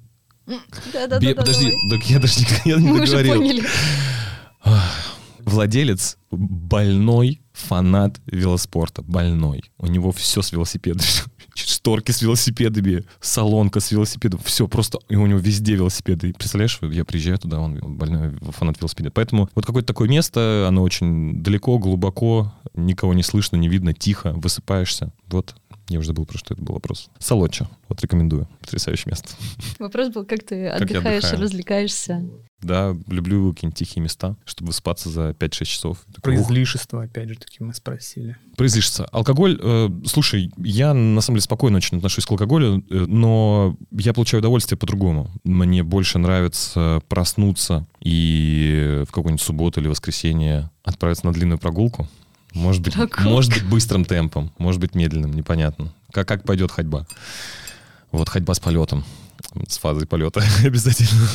Бе... 0.47 1.35
Подожди, 1.35 1.73
так 1.91 2.03
я 2.05 2.19
даже 2.19 2.41
никогда 2.41 2.81
не 2.81 2.88
Мы 2.93 3.03
уже 3.03 3.17
договорил. 3.17 3.41
поняли. 3.41 3.62
Владелец 5.45 6.19
больной 6.31 7.43
фанат 7.53 8.21
велоспорта. 8.27 9.03
Больной. 9.03 9.65
У 9.79 9.87
него 9.87 10.12
все 10.12 10.43
с 10.43 10.53
велосипедами. 10.53 11.07
Шторки 11.55 12.12
с 12.12 12.23
велосипедами, 12.23 13.05
салонка 13.21 13.81
с 13.81 13.91
велосипедом. 13.91 14.41
Все 14.45 14.69
просто. 14.69 14.99
И 15.09 15.17
у 15.17 15.27
него 15.27 15.38
везде 15.38 15.75
велосипеды. 15.75 16.33
Представляешь, 16.33 16.79
я 16.83 17.05
приезжаю 17.05 17.38
туда, 17.38 17.61
он 17.61 17.97
больной 17.97 18.33
фанат 18.51 18.81
велосипеда. 18.81 19.11
Поэтому 19.11 19.49
вот 19.55 19.67
какое-то 19.67 19.88
такое 19.88 20.09
место, 20.09 20.67
оно 20.69 20.83
очень 20.83 21.43
далеко, 21.43 21.79
глубоко, 21.79 22.53
никого 22.75 23.15
не 23.15 23.23
слышно, 23.23 23.57
не 23.57 23.69
видно, 23.69 23.93
тихо, 23.93 24.33
высыпаешься. 24.33 25.12
Вот 25.29 25.55
я 25.88 25.99
уже 25.99 26.09
забыл, 26.09 26.25
про 26.27 26.38
что 26.38 26.55
это 26.55 26.62
был 26.62 26.75
вопрос. 26.75 27.11
Солодча. 27.18 27.68
Вот 27.88 28.01
рекомендую. 28.01 28.49
Потрясающее 28.61 29.11
место. 29.11 29.29
Вопрос 29.79 30.09
был, 30.09 30.25
как 30.25 30.42
ты 30.45 30.68
Как 30.71 30.83
отдыхаешь, 30.83 31.25
отдыхаю. 31.25 31.42
развлекаешься. 31.42 32.25
Да, 32.61 32.97
люблю 33.09 33.53
какие-нибудь 33.53 33.77
тихие 33.77 34.03
места, 34.03 34.37
чтобы 34.45 34.73
спаться 34.73 35.11
за 35.11 35.31
5-6 35.31 35.64
часов. 35.64 35.99
Про 36.23 36.37
излишество, 36.37 37.03
опять 37.03 37.29
же 37.29 37.35
таки, 37.35 37.62
мы 37.62 37.75
спросили. 37.75 38.37
Произлишься. 38.57 39.05
Алкоголь, 39.07 39.59
э, 39.61 39.88
слушай, 40.07 40.53
я 40.59 40.95
на 40.95 41.21
самом 41.21 41.37
деле 41.38 41.42
спокойно 41.42 41.79
очень 41.79 41.99
отношусь 41.99 42.25
к 42.25 42.31
алкоголю, 42.31 42.85
э, 42.88 42.95
но 43.09 43.77
я 43.90 44.12
получаю 44.14 44.40
удовольствие 44.40 44.79
по-другому. 44.79 45.31
Мне 45.42 45.83
больше 45.83 46.18
нравится 46.18 47.03
проснуться 47.09 47.85
и 48.01 49.03
в 49.09 49.11
какую-нибудь 49.12 49.42
субботу 49.42 49.81
или 49.81 49.88
воскресенье 49.88 50.71
отправиться 50.85 51.27
на 51.27 51.33
длинную 51.33 51.59
прогулку. 51.59 52.09
Может 52.55 52.83
быть, 52.83 52.95
Прогулка. 52.95 53.23
может 53.23 53.53
быть 53.53 53.65
быстрым 53.65 54.05
темпом, 54.05 54.53
может 54.59 54.81
быть 54.81 54.95
медленным, 54.95 55.33
непонятно. 55.33 55.93
Как, 56.12 56.29
как 56.29 56.45
пойдет 56.45 56.71
ходьба. 56.71 57.07
Вот 58.11 58.29
ходьба 58.29 58.53
с 58.55 58.61
полетом, 58.61 59.05
с 59.69 59.79
фазой 59.79 60.07
полета 60.07 60.43
обязательно. 60.65 61.29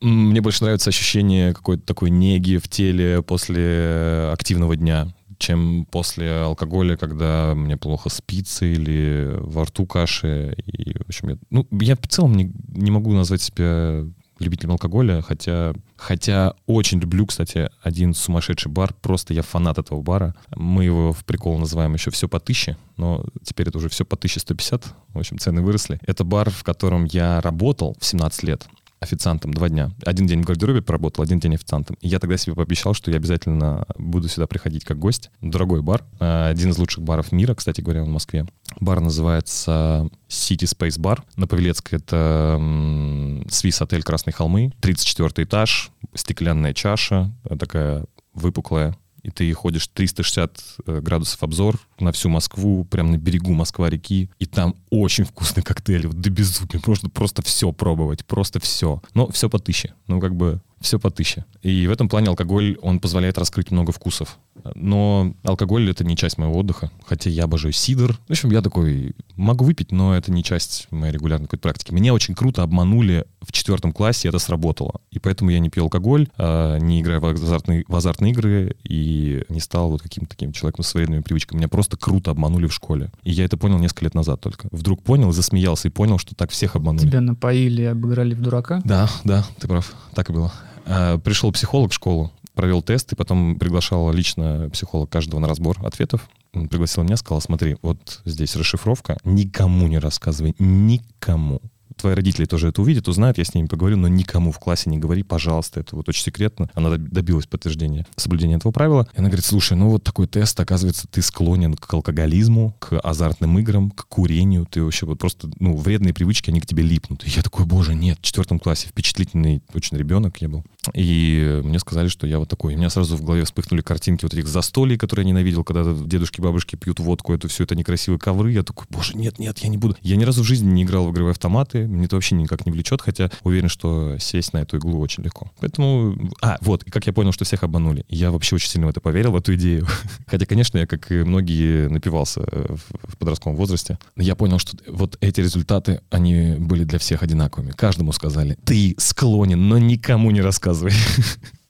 Мне 0.00 0.40
больше 0.40 0.64
нравится 0.64 0.90
ощущение 0.90 1.54
какой-то 1.54 1.84
такой 1.84 2.10
неги 2.10 2.58
в 2.58 2.68
теле 2.68 3.22
после 3.22 4.28
активного 4.32 4.76
дня, 4.76 5.08
чем 5.38 5.86
после 5.90 6.32
алкоголя, 6.32 6.96
когда 6.96 7.54
мне 7.54 7.76
плохо 7.76 8.10
спится 8.10 8.66
или 8.66 9.36
во 9.40 9.64
рту 9.64 9.86
каши. 9.86 10.54
И, 10.66 10.98
в 10.98 11.08
общем, 11.08 11.28
я, 11.30 11.38
ну, 11.50 11.66
я 11.80 11.96
в 11.96 12.06
целом 12.08 12.36
не, 12.36 12.52
не 12.68 12.90
могу 12.90 13.12
назвать 13.14 13.40
себя 13.40 14.04
любителем 14.38 14.72
алкоголя, 14.72 15.22
хотя, 15.22 15.72
хотя 15.96 16.54
очень 16.66 17.00
люблю, 17.00 17.26
кстати, 17.26 17.70
один 17.82 18.14
сумасшедший 18.14 18.70
бар, 18.70 18.94
просто 18.94 19.34
я 19.34 19.42
фанат 19.42 19.78
этого 19.78 20.02
бара. 20.02 20.34
Мы 20.54 20.84
его 20.84 21.12
в 21.12 21.24
прикол 21.24 21.58
называем 21.58 21.94
еще 21.94 22.10
«Все 22.10 22.28
по 22.28 22.40
тысяче», 22.40 22.76
но 22.96 23.24
теперь 23.42 23.68
это 23.68 23.78
уже 23.78 23.88
«Все 23.88 24.04
по 24.04 24.14
1150», 24.14 24.84
в 25.14 25.18
общем, 25.18 25.38
цены 25.38 25.62
выросли. 25.62 25.98
Это 26.06 26.24
бар, 26.24 26.50
в 26.50 26.62
котором 26.64 27.04
я 27.04 27.40
работал 27.40 27.96
в 27.98 28.04
17 28.04 28.42
лет 28.44 28.66
официантом 29.00 29.52
два 29.54 29.68
дня. 29.68 29.90
Один 30.04 30.26
день 30.26 30.42
в 30.42 30.46
гардеробе 30.46 30.82
поработал, 30.82 31.22
один 31.24 31.38
день 31.40 31.54
официантом. 31.54 31.96
И 32.00 32.08
я 32.08 32.18
тогда 32.18 32.36
себе 32.36 32.54
пообещал, 32.54 32.94
что 32.94 33.10
я 33.10 33.16
обязательно 33.18 33.86
буду 33.96 34.28
сюда 34.28 34.46
приходить 34.46 34.84
как 34.84 34.98
гость. 34.98 35.30
Дорогой 35.40 35.82
бар. 35.82 36.04
э, 36.20 36.48
Один 36.50 36.70
из 36.70 36.78
лучших 36.78 37.04
баров 37.04 37.32
мира, 37.32 37.54
кстати 37.54 37.80
говоря, 37.80 38.02
он 38.02 38.08
в 38.08 38.12
Москве. 38.12 38.46
Бар 38.80 39.00
называется 39.00 40.08
City 40.28 40.64
Space 40.64 40.98
Bar. 40.98 41.20
На 41.36 41.46
Павелецкой 41.46 41.98
это 41.98 42.56
Swiss 42.58 43.82
отель 43.82 44.02
Красные 44.02 44.34
холмы. 44.34 44.72
34 44.80 45.44
этаж, 45.46 45.90
стеклянная 46.14 46.74
чаша, 46.74 47.32
такая 47.58 48.04
выпуклая. 48.34 48.96
И 49.28 49.30
ты 49.30 49.52
ходишь 49.52 49.88
360 49.88 50.58
э, 50.86 51.00
градусов 51.02 51.42
обзор 51.42 51.78
на 52.00 52.12
всю 52.12 52.30
Москву, 52.30 52.84
прямо 52.84 53.10
на 53.10 53.18
берегу 53.18 53.52
Москва-реки. 53.52 54.30
И 54.38 54.46
там 54.46 54.74
очень 54.88 55.24
вкусные 55.24 55.62
коктейли, 55.62 56.06
вот 56.06 56.18
до 56.18 56.30
безумия. 56.30 56.80
Можно 56.86 57.10
просто 57.10 57.42
все 57.42 57.70
пробовать, 57.70 58.24
просто 58.24 58.58
все. 58.58 59.02
Но 59.12 59.28
все 59.28 59.50
по 59.50 59.58
тысяче. 59.58 59.92
Ну, 60.06 60.18
как 60.18 60.34
бы 60.34 60.62
все 60.80 60.98
по 60.98 61.10
тысяче. 61.10 61.44
И 61.60 61.86
в 61.86 61.90
этом 61.90 62.08
плане 62.08 62.28
алкоголь, 62.28 62.78
он 62.80 63.00
позволяет 63.00 63.36
раскрыть 63.36 63.70
много 63.70 63.92
вкусов. 63.92 64.38
Но 64.74 65.34
алкоголь— 65.42 65.90
это 65.90 66.04
не 66.04 66.16
часть 66.16 66.38
моего 66.38 66.58
отдыха. 66.58 66.90
Хотя 67.06 67.30
я 67.30 67.44
обожаю 67.44 67.72
сидр. 67.72 68.18
В 68.28 68.30
общем, 68.30 68.50
я 68.50 68.62
такой, 68.62 69.14
могу 69.36 69.64
выпить, 69.64 69.92
но 69.92 70.16
это 70.16 70.32
не 70.32 70.42
часть 70.42 70.88
моей 70.90 71.12
регулярной 71.12 71.46
какой-то 71.46 71.62
практики. 71.62 71.92
Меня 71.92 72.14
очень 72.14 72.34
круто 72.34 72.62
обманули 72.62 73.24
в 73.40 73.52
четвертом 73.52 73.92
классе, 73.92 74.28
это 74.28 74.38
сработало. 74.38 75.00
И 75.10 75.18
поэтому 75.18 75.50
я 75.50 75.58
не 75.58 75.70
пью 75.70 75.84
алкоголь, 75.84 76.28
а, 76.36 76.78
не 76.78 77.00
играю 77.00 77.20
в 77.20 77.24
азартные, 77.24 77.84
в 77.88 77.96
азартные 77.96 78.32
игры 78.32 78.76
и 78.84 79.44
не 79.48 79.60
стал 79.60 79.90
вот 79.90 80.02
каким-то 80.02 80.30
таким 80.30 80.52
человеком 80.52 80.84
с 80.84 80.94
вредными 80.94 81.22
привычками. 81.22 81.58
Меня 81.58 81.68
просто 81.68 81.96
круто 81.96 82.30
обманули 82.30 82.66
в 82.66 82.74
школе. 82.74 83.10
И 83.22 83.30
я 83.30 83.44
это 83.44 83.56
понял 83.56 83.78
несколько 83.78 84.04
лет 84.04 84.14
назад 84.14 84.40
только. 84.40 84.68
Вдруг 84.70 85.02
понял, 85.02 85.32
засмеялся 85.32 85.88
и 85.88 85.90
понял, 85.90 86.18
что 86.18 86.34
так 86.34 86.50
всех 86.50 86.76
обманули. 86.76 87.06
Тебя 87.06 87.20
напоили 87.20 87.82
и 87.82 87.86
обыграли 87.86 88.34
в 88.34 88.42
дурака? 88.42 88.80
Да, 88.84 89.08
да, 89.24 89.44
ты 89.58 89.68
прав. 89.68 89.94
Так 90.14 90.30
и 90.30 90.32
было. 90.32 90.52
А, 90.86 91.18
Пришел 91.18 91.52
психолог 91.52 91.92
в 91.92 91.94
школу, 91.94 92.32
провел 92.58 92.82
тест, 92.82 93.12
и 93.12 93.14
потом 93.14 93.56
приглашал 93.56 94.10
лично 94.12 94.68
психолог 94.72 95.08
каждого 95.08 95.38
на 95.38 95.46
разбор 95.46 95.78
ответов. 95.86 96.28
Он 96.52 96.66
пригласил 96.68 97.04
меня, 97.04 97.16
сказал, 97.16 97.40
смотри, 97.40 97.76
вот 97.82 98.20
здесь 98.24 98.56
расшифровка, 98.56 99.16
никому 99.22 99.86
не 99.86 100.00
рассказывай, 100.00 100.56
никому. 100.58 101.62
Твои 101.96 102.14
родители 102.14 102.44
тоже 102.44 102.68
это 102.68 102.82
увидят, 102.82 103.08
узнают, 103.08 103.38
я 103.38 103.44
с 103.44 103.54
ними 103.54 103.66
поговорю, 103.66 103.96
но 103.96 104.08
никому 104.08 104.52
в 104.52 104.58
классе 104.58 104.90
не 104.90 104.98
говори, 104.98 105.22
пожалуйста, 105.22 105.80
это 105.80 105.96
вот 105.96 106.08
очень 106.08 106.22
секретно. 106.22 106.70
Она 106.74 106.96
добилась 106.96 107.46
подтверждения 107.46 108.06
соблюдения 108.16 108.56
этого 108.56 108.72
правила. 108.72 109.08
И 109.14 109.18
она 109.18 109.28
говорит, 109.28 109.44
слушай, 109.44 109.76
ну 109.76 109.90
вот 109.90 110.04
такой 110.04 110.26
тест, 110.26 110.58
оказывается, 110.60 111.06
ты 111.08 111.22
склонен 111.22 111.74
к 111.74 111.92
алкоголизму, 111.92 112.74
к 112.78 112.98
азартным 112.98 113.58
играм, 113.58 113.90
к 113.90 114.06
курению, 114.06 114.66
ты 114.66 114.82
вообще 114.82 115.06
вот 115.06 115.18
просто, 115.18 115.50
ну, 115.58 115.76
вредные 115.76 116.14
привычки, 116.14 116.50
они 116.50 116.60
к 116.60 116.66
тебе 116.66 116.82
липнут. 116.82 117.26
И 117.26 117.30
я 117.30 117.42
такой, 117.42 117.64
боже, 117.64 117.94
нет, 117.94 118.18
в 118.18 118.22
четвертом 118.22 118.58
классе 118.58 118.88
впечатлительный 118.88 119.62
очень 119.74 119.96
ребенок 119.96 120.38
я 120.40 120.48
был. 120.48 120.64
И 120.94 121.60
мне 121.64 121.78
сказали, 121.78 122.08
что 122.08 122.26
я 122.26 122.38
вот 122.38 122.48
такой. 122.48 122.74
У 122.74 122.78
меня 122.78 122.90
сразу 122.90 123.16
в 123.16 123.22
голове 123.22 123.44
вспыхнули 123.44 123.82
картинки 123.82 124.24
вот 124.24 124.32
этих 124.32 124.48
застолий, 124.48 124.96
которые 124.96 125.24
я 125.24 125.30
ненавидел, 125.30 125.64
когда 125.64 125.92
дедушки, 125.92 126.40
бабушки 126.40 126.76
пьют 126.76 127.00
водку, 127.00 127.34
это 127.34 127.48
все 127.48 127.64
это 127.64 127.74
некрасивые 127.74 128.18
ковры. 128.18 128.52
Я 128.52 128.62
такой, 128.62 128.86
боже, 128.90 129.16
нет, 129.16 129.38
нет, 129.38 129.58
я 129.58 129.68
не 129.68 129.76
буду. 129.76 129.96
Я 130.02 130.16
ни 130.16 130.24
разу 130.24 130.42
в 130.42 130.46
жизни 130.46 130.70
не 130.70 130.84
играл 130.84 131.06
в 131.06 131.12
игровые 131.12 131.32
автоматы, 131.32 131.77
мне 131.86 132.06
это 132.06 132.16
вообще 132.16 132.34
никак 132.34 132.66
не 132.66 132.72
влечет, 132.72 133.02
хотя 133.02 133.30
уверен, 133.44 133.68
что 133.68 134.16
сесть 134.18 134.52
на 134.52 134.58
эту 134.58 134.76
иглу 134.76 134.98
очень 135.00 135.22
легко. 135.22 135.50
Поэтому, 135.60 136.16
а, 136.42 136.58
вот, 136.60 136.82
и 136.84 136.90
как 136.90 137.06
я 137.06 137.12
понял, 137.12 137.32
что 137.32 137.44
всех 137.44 137.62
обманули. 137.62 138.04
Я 138.08 138.30
вообще 138.30 138.56
очень 138.56 138.68
сильно 138.68 138.86
в 138.86 138.90
это 138.90 139.00
поверил, 139.00 139.32
в 139.32 139.36
эту 139.36 139.54
идею. 139.54 139.86
Хотя, 140.26 140.46
конечно, 140.46 140.78
я, 140.78 140.86
как 140.86 141.10
и 141.10 141.22
многие, 141.22 141.88
напивался 141.88 142.40
в 142.40 143.16
подростковом 143.18 143.56
возрасте. 143.56 143.98
Но 144.16 144.22
я 144.22 144.34
понял, 144.34 144.58
что 144.58 144.76
вот 144.88 145.16
эти 145.20 145.40
результаты, 145.40 146.00
они 146.10 146.56
были 146.58 146.84
для 146.84 146.98
всех 146.98 147.22
одинаковыми. 147.22 147.72
Каждому 147.72 148.12
сказали, 148.12 148.56
ты 148.64 148.94
склонен, 148.98 149.68
но 149.68 149.78
никому 149.78 150.30
не 150.30 150.40
рассказывай. 150.40 150.92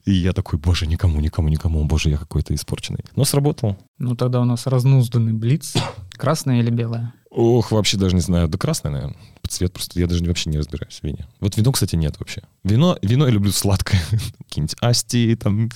И 0.05 0.11
я 0.11 0.33
такой, 0.33 0.57
боже, 0.57 0.87
никому, 0.87 1.19
никому, 1.19 1.49
никому, 1.49 1.83
боже, 1.85 2.09
я 2.09 2.17
какой-то 2.17 2.55
испорченный. 2.55 3.03
Но 3.15 3.25
сработал. 3.25 3.77
Ну 3.99 4.15
тогда 4.15 4.41
у 4.41 4.45
нас 4.45 4.65
разнузданный 4.65 5.33
блиц. 5.33 5.75
Красное 6.13 6.61
или 6.61 6.71
белое? 6.71 7.13
Ох, 7.29 7.71
вообще 7.71 7.97
даже 7.97 8.15
не 8.15 8.21
знаю. 8.21 8.47
Да 8.47 8.57
красное, 8.57 8.91
наверное. 8.91 9.17
Цвет 9.49 9.73
просто, 9.73 9.99
я 9.99 10.05
даже 10.05 10.23
вообще 10.25 10.51
не 10.51 10.57
разбираюсь 10.57 10.99
в 10.99 11.03
вине. 11.03 11.27
Вот 11.39 11.57
вино, 11.57 11.71
кстати, 11.71 11.95
нет 11.95 12.15
вообще. 12.19 12.43
Вино, 12.63 12.97
вино 13.01 13.25
я 13.25 13.31
люблю 13.31 13.51
сладкое. 13.51 13.99
Какие-нибудь 14.47 14.75
асти 14.79 15.35
там. 15.35 15.69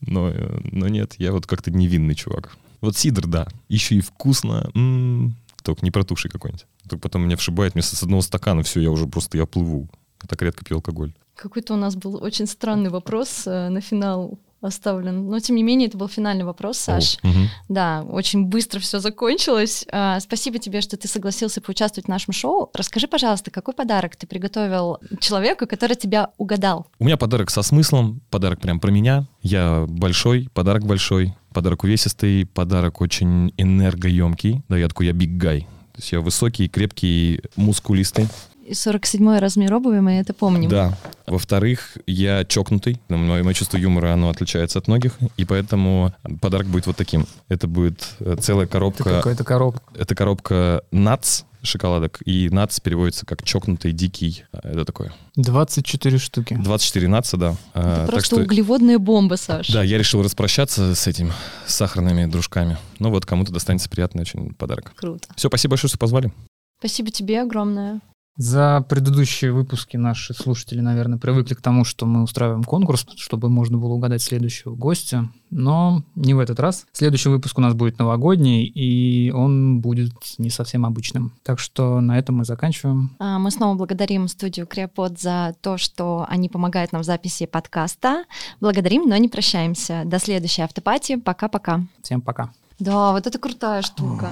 Но, 0.00 0.32
но 0.70 0.88
нет, 0.88 1.14
я 1.16 1.32
вот 1.32 1.46
как-то 1.46 1.70
невинный 1.70 2.14
чувак. 2.14 2.56
Вот 2.82 2.96
сидр, 2.96 3.26
да. 3.26 3.48
Еще 3.68 3.96
и 3.96 4.00
вкусно. 4.00 4.70
М-м-м. 4.74 5.34
Только 5.62 5.84
не 5.84 5.90
протуши 5.90 6.28
какой-нибудь. 6.28 6.66
Только 6.82 7.02
потом 7.02 7.22
меня 7.22 7.36
вшибает 7.36 7.74
вместо 7.74 7.96
с 7.96 8.02
одного 8.02 8.22
стакана, 8.22 8.62
все, 8.62 8.80
я 8.80 8.90
уже 8.90 9.06
просто, 9.06 9.36
я 9.38 9.46
плыву. 9.46 9.88
Так 10.26 10.42
редко 10.42 10.64
пью 10.64 10.76
алкоголь. 10.76 11.12
Какой-то 11.34 11.74
у 11.74 11.76
нас 11.76 11.96
был 11.96 12.22
очень 12.22 12.46
странный 12.46 12.90
вопрос 12.90 13.46
э, 13.46 13.68
на 13.68 13.80
финал 13.80 14.38
оставлен. 14.60 15.28
Но, 15.28 15.38
тем 15.40 15.56
не 15.56 15.62
менее, 15.62 15.88
это 15.88 15.96
был 15.96 16.08
финальный 16.08 16.44
вопрос, 16.44 16.78
Саш. 16.78 17.18
О, 17.22 17.28
угу. 17.28 17.38
Да, 17.68 18.04
очень 18.08 18.46
быстро 18.46 18.80
все 18.80 18.98
закончилось. 18.98 19.86
А, 19.90 20.18
спасибо 20.20 20.58
тебе, 20.58 20.80
что 20.80 20.96
ты 20.96 21.08
согласился 21.08 21.60
поучаствовать 21.60 22.06
в 22.06 22.08
нашем 22.08 22.32
шоу. 22.32 22.70
Расскажи, 22.74 23.06
пожалуйста, 23.06 23.50
какой 23.50 23.74
подарок 23.74 24.16
ты 24.16 24.26
приготовил 24.26 24.98
человеку, 25.20 25.66
который 25.66 25.96
тебя 25.96 26.30
угадал? 26.38 26.86
У 26.98 27.04
меня 27.04 27.16
подарок 27.16 27.50
со 27.50 27.62
смыслом, 27.62 28.20
подарок 28.30 28.60
прям 28.60 28.80
про 28.80 28.90
меня. 28.90 29.26
Я 29.42 29.84
большой, 29.88 30.48
подарок 30.52 30.84
большой, 30.84 31.34
подарок 31.52 31.84
увесистый, 31.84 32.46
подарок 32.46 33.00
очень 33.00 33.52
энергоемкий. 33.56 34.62
Да, 34.68 34.76
я 34.76 34.88
такой, 34.88 35.06
я 35.06 35.12
биг 35.12 35.30
гай. 35.30 35.60
То 35.92 36.00
есть 36.00 36.12
я 36.12 36.20
высокий, 36.20 36.68
крепкий, 36.68 37.40
мускулистый. 37.56 38.28
47 38.72 39.38
размер 39.38 39.74
обуви, 39.74 40.00
мы 40.00 40.12
это 40.12 40.34
помним. 40.34 40.68
Да. 40.68 40.96
Во-вторых, 41.26 41.96
я 42.06 42.44
чокнутый. 42.44 43.00
Мое, 43.08 43.42
мое 43.42 43.54
чувство 43.54 43.76
юмора, 43.76 44.12
оно 44.12 44.30
отличается 44.30 44.78
от 44.78 44.88
многих, 44.88 45.18
и 45.36 45.44
поэтому 45.44 46.14
подарок 46.40 46.66
будет 46.66 46.86
вот 46.86 46.96
таким. 46.96 47.26
Это 47.48 47.66
будет 47.66 48.14
э, 48.20 48.36
целая 48.40 48.66
коробка... 48.66 49.02
Это 49.02 49.18
какая-то 49.18 49.44
коробка. 49.44 49.82
Это 49.94 50.14
коробка 50.14 50.82
Nuts 50.92 51.44
шоколадок, 51.62 52.20
и 52.24 52.48
нац 52.50 52.80
переводится 52.80 53.26
как 53.26 53.42
чокнутый, 53.42 53.92
дикий. 53.92 54.44
Это 54.52 54.84
такое. 54.84 55.12
24 55.36 56.18
штуки. 56.18 56.54
24 56.54 57.08
наца, 57.08 57.36
да. 57.36 57.50
Это 57.74 58.04
а, 58.04 58.06
просто 58.06 58.36
что, 58.36 58.36
углеводная 58.36 58.98
бомба, 58.98 59.34
Саш. 59.34 59.68
Да, 59.68 59.82
я 59.82 59.98
решил 59.98 60.22
распрощаться 60.22 60.94
с 60.94 61.06
этим 61.06 61.32
сахарными 61.66 62.26
дружками. 62.26 62.78
Ну 62.98 63.10
вот, 63.10 63.26
кому-то 63.26 63.52
достанется 63.52 63.88
приятный 63.88 64.22
очень 64.22 64.54
подарок. 64.54 64.92
Круто. 64.96 65.28
Все, 65.36 65.48
спасибо 65.48 65.72
большое, 65.72 65.88
что 65.88 65.98
позвали. 65.98 66.32
Спасибо 66.78 67.10
тебе 67.10 67.42
огромное. 67.42 68.00
За 68.38 68.86
предыдущие 68.88 69.52
выпуски 69.52 69.96
наши 69.96 70.32
слушатели, 70.32 70.80
наверное, 70.80 71.18
привыкли 71.18 71.54
к 71.54 71.60
тому, 71.60 71.84
что 71.84 72.06
мы 72.06 72.22
устраиваем 72.22 72.62
конкурс, 72.62 73.04
чтобы 73.16 73.48
можно 73.48 73.78
было 73.78 73.94
угадать 73.94 74.22
следующего 74.22 74.76
гостя. 74.76 75.28
Но 75.50 76.04
не 76.14 76.34
в 76.34 76.38
этот 76.38 76.60
раз. 76.60 76.86
Следующий 76.92 77.30
выпуск 77.30 77.58
у 77.58 77.60
нас 77.60 77.74
будет 77.74 77.98
новогодний, 77.98 78.64
и 78.64 79.32
он 79.32 79.80
будет 79.80 80.12
не 80.38 80.50
совсем 80.50 80.86
обычным. 80.86 81.32
Так 81.42 81.58
что 81.58 82.00
на 82.00 82.16
этом 82.16 82.36
мы 82.36 82.44
заканчиваем. 82.44 83.10
А, 83.18 83.40
мы 83.40 83.50
снова 83.50 83.74
благодарим 83.74 84.28
студию 84.28 84.68
Креопод 84.68 85.18
за 85.18 85.56
то, 85.60 85.76
что 85.76 86.24
они 86.28 86.48
помогают 86.48 86.92
нам 86.92 87.02
в 87.02 87.04
записи 87.04 87.46
подкаста. 87.46 88.24
Благодарим, 88.60 89.08
но 89.08 89.16
не 89.16 89.28
прощаемся. 89.28 90.02
До 90.04 90.20
следующей 90.20 90.62
автопати. 90.62 91.16
Пока-пока. 91.16 91.80
Всем 92.02 92.20
пока. 92.20 92.52
Да, 92.78 93.10
вот 93.10 93.26
это 93.26 93.36
крутая 93.40 93.82
штука. 93.82 94.30